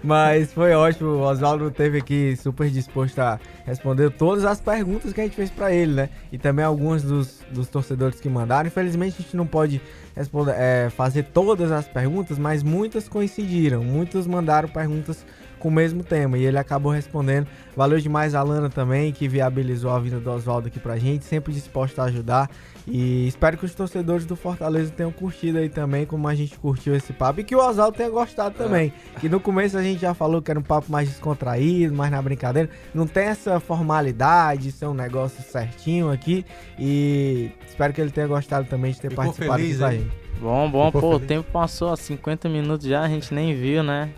Mas 0.04 0.52
foi 0.52 0.74
ótimo, 0.74 1.12
o 1.12 1.22
Oswaldo 1.22 1.70
teve 1.70 2.00
aqui 2.00 2.36
super 2.36 2.70
disposto 2.70 3.20
a 3.20 3.40
responder 3.66 4.10
todas 4.10 4.44
as 4.46 4.60
perguntas 4.60 5.14
que 5.14 5.22
a 5.22 5.24
gente 5.24 5.36
fez 5.36 5.52
para 5.52 5.72
ele, 5.72 5.94
né? 5.94 6.10
E 6.32 6.38
também 6.40 6.66
alguns 6.66 7.04
dos, 7.04 7.40
dos 7.52 7.68
torcedores 7.68 8.20
que 8.20 8.28
mandaram. 8.28 8.68
Infelizmente 8.68 9.18
a 9.20 9.22
gente 9.22 9.38
não 9.38 9.46
pode 9.46 9.80
responder, 10.16 10.56
é, 10.58 10.90
fazer 10.90 11.24
todas 11.26 11.72
as 11.72 11.88
perguntas, 11.88 12.40
mas 12.40 12.64
muitas 12.64 13.08
coincidiram. 13.08 13.84
Muitos 13.84 14.26
mandaram 14.26 14.68
perguntas 14.68 15.24
com 15.62 15.70
o 15.70 15.72
mesmo 15.72 16.04
tema 16.04 16.38
e 16.38 16.46
ele 16.46 16.58
acabou 16.58 16.92
respondendo. 16.92 17.48
Valeu 17.76 18.00
demais 18.00 18.36
a 18.36 18.42
Lana 18.42 18.70
também, 18.70 19.12
que 19.14 19.28
viabilizou 19.28 19.92
a 19.92 20.00
vinda 20.00 20.20
do 20.20 20.30
Oswaldo 20.30 20.68
aqui 20.68 20.80
pra 20.80 20.98
gente, 20.98 21.24
sempre 21.24 21.54
disposto 21.54 22.00
a 22.00 22.06
ajudar. 22.06 22.50
E 22.88 23.28
espero 23.28 23.58
que 23.58 23.66
os 23.66 23.76
torcedores 23.76 24.26
do 24.26 24.36
Fortaleza 24.36 24.92
tenham 24.92 25.12
curtido 25.12 25.60
aí 25.60 25.70
também, 25.70 26.06
como 26.06 26.28
a 26.28 26.34
gente 26.34 26.58
curtiu 26.58 26.96
esse 26.96 27.14
papo. 27.14 27.40
E 27.40 27.44
que 27.44 27.56
o 27.56 27.60
Oswaldo 27.60 27.96
tenha 27.96 28.10
gostado 28.10 28.56
também. 28.56 28.92
Que 29.20 29.30
no 29.30 29.40
começo 29.40 29.78
a 29.78 29.84
gente 29.84 30.02
já 30.02 30.14
falou 30.14 30.42
que 30.42 30.50
era 30.50 30.60
um 30.60 30.64
papo 30.64 30.92
mais 30.92 31.08
descontraído, 31.08 31.94
mais 31.94 32.12
na 32.12 32.22
brincadeira. 32.22 32.70
Não 32.94 33.06
tem 33.06 33.26
essa 33.26 33.60
formalidade, 33.60 34.70
isso 34.70 34.84
é 34.84 34.90
um 34.90 34.94
negócio 34.94 35.44
certinho 35.44 36.12
aqui. 36.12 36.44
E 36.78 37.52
espero 37.68 37.94
que 37.94 38.02
ele 38.02 38.12
tenha 38.12 38.28
gostado 38.28 38.68
também 38.68 38.92
de 38.92 39.00
ter 39.00 39.10
Ficou 39.10 39.26
participado 39.26 39.62
feliz, 39.62 39.82
aqui 39.82 39.98
com 39.98 40.02
a 40.02 40.06
gente. 40.10 40.22
Bom, 40.42 40.72
bom, 40.72 40.86
Ficou 40.88 41.02
pô, 41.02 41.08
o 41.10 41.14
feliz? 41.14 41.28
tempo 41.28 41.52
passou, 41.52 41.96
50 41.96 42.50
minutos 42.50 42.88
já, 42.88 43.02
a 43.02 43.08
gente 43.08 43.32
nem 43.32 43.56
viu, 43.56 43.84
né? 43.84 44.10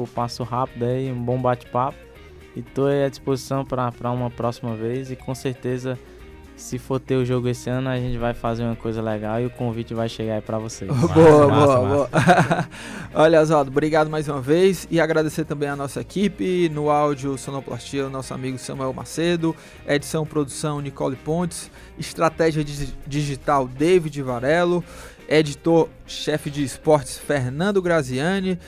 Tipo, 0.00 0.06
passou 0.14 0.46
rápido 0.46 0.84
aí, 0.84 1.10
um 1.12 1.22
bom 1.22 1.40
bate-papo. 1.40 1.98
E 2.56 2.62
tô 2.62 2.86
aí 2.86 3.04
à 3.04 3.08
disposição 3.08 3.64
pra 3.64 3.90
uma 4.12 4.30
próxima 4.30 4.74
vez. 4.74 5.10
E 5.10 5.16
com 5.16 5.34
certeza, 5.34 5.98
se 6.56 6.78
for 6.78 6.98
ter 6.98 7.16
o 7.16 7.24
jogo 7.24 7.48
esse 7.48 7.70
ano, 7.70 7.88
a 7.88 7.96
gente 7.96 8.18
vai 8.18 8.34
fazer 8.34 8.64
uma 8.64 8.74
coisa 8.76 9.00
legal 9.00 9.40
e 9.40 9.46
o 9.46 9.50
convite 9.50 9.94
vai 9.94 10.08
chegar 10.08 10.34
aí 10.36 10.40
pra 10.40 10.58
vocês. 10.58 10.90
boa, 10.90 11.48
massa, 11.48 11.76
boa, 11.76 11.86
boa. 11.86 12.08
Olha, 13.14 13.40
Oswaldo, 13.40 13.70
obrigado 13.70 14.10
mais 14.10 14.28
uma 14.28 14.40
vez. 14.40 14.86
E 14.90 15.00
agradecer 15.00 15.44
também 15.44 15.68
a 15.68 15.76
nossa 15.76 16.00
equipe, 16.00 16.68
no 16.70 16.90
áudio 16.90 17.36
Sonoplastia, 17.38 18.06
o 18.06 18.10
nosso 18.10 18.34
amigo 18.34 18.58
Samuel 18.58 18.92
Macedo, 18.92 19.54
edição 19.86 20.26
produção 20.26 20.80
Nicole 20.80 21.16
Pontes, 21.16 21.70
estratégia 21.98 22.64
digi- 22.64 22.94
digital 23.06 23.68
David 23.68 24.20
Varelo, 24.22 24.82
editor 25.28 25.88
chefe 26.06 26.50
de 26.50 26.64
esportes 26.64 27.16
Fernando 27.16 27.80
Graziani, 27.80 28.58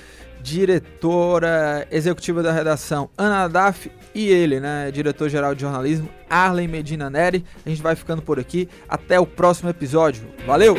diretora 0.43 1.87
executiva 1.91 2.43
da 2.43 2.53
redação 2.53 3.09
Ana 3.17 3.49
Daf 3.49 3.91
e 4.15 4.29
ele, 4.29 4.61
né, 4.61 4.91
diretor-geral 4.91 5.55
de 5.55 5.63
jornalismo 5.63 6.09
Arlen 6.29 6.69
Medina 6.69 7.09
Neri. 7.09 7.45
A 7.65 7.69
gente 7.69 7.83
vai 7.83 7.95
ficando 7.95 8.21
por 8.23 8.39
aqui. 8.39 8.69
Até 8.89 9.19
o 9.19 9.27
próximo 9.27 9.71
episódio. 9.71 10.23
Valeu! 10.47 10.77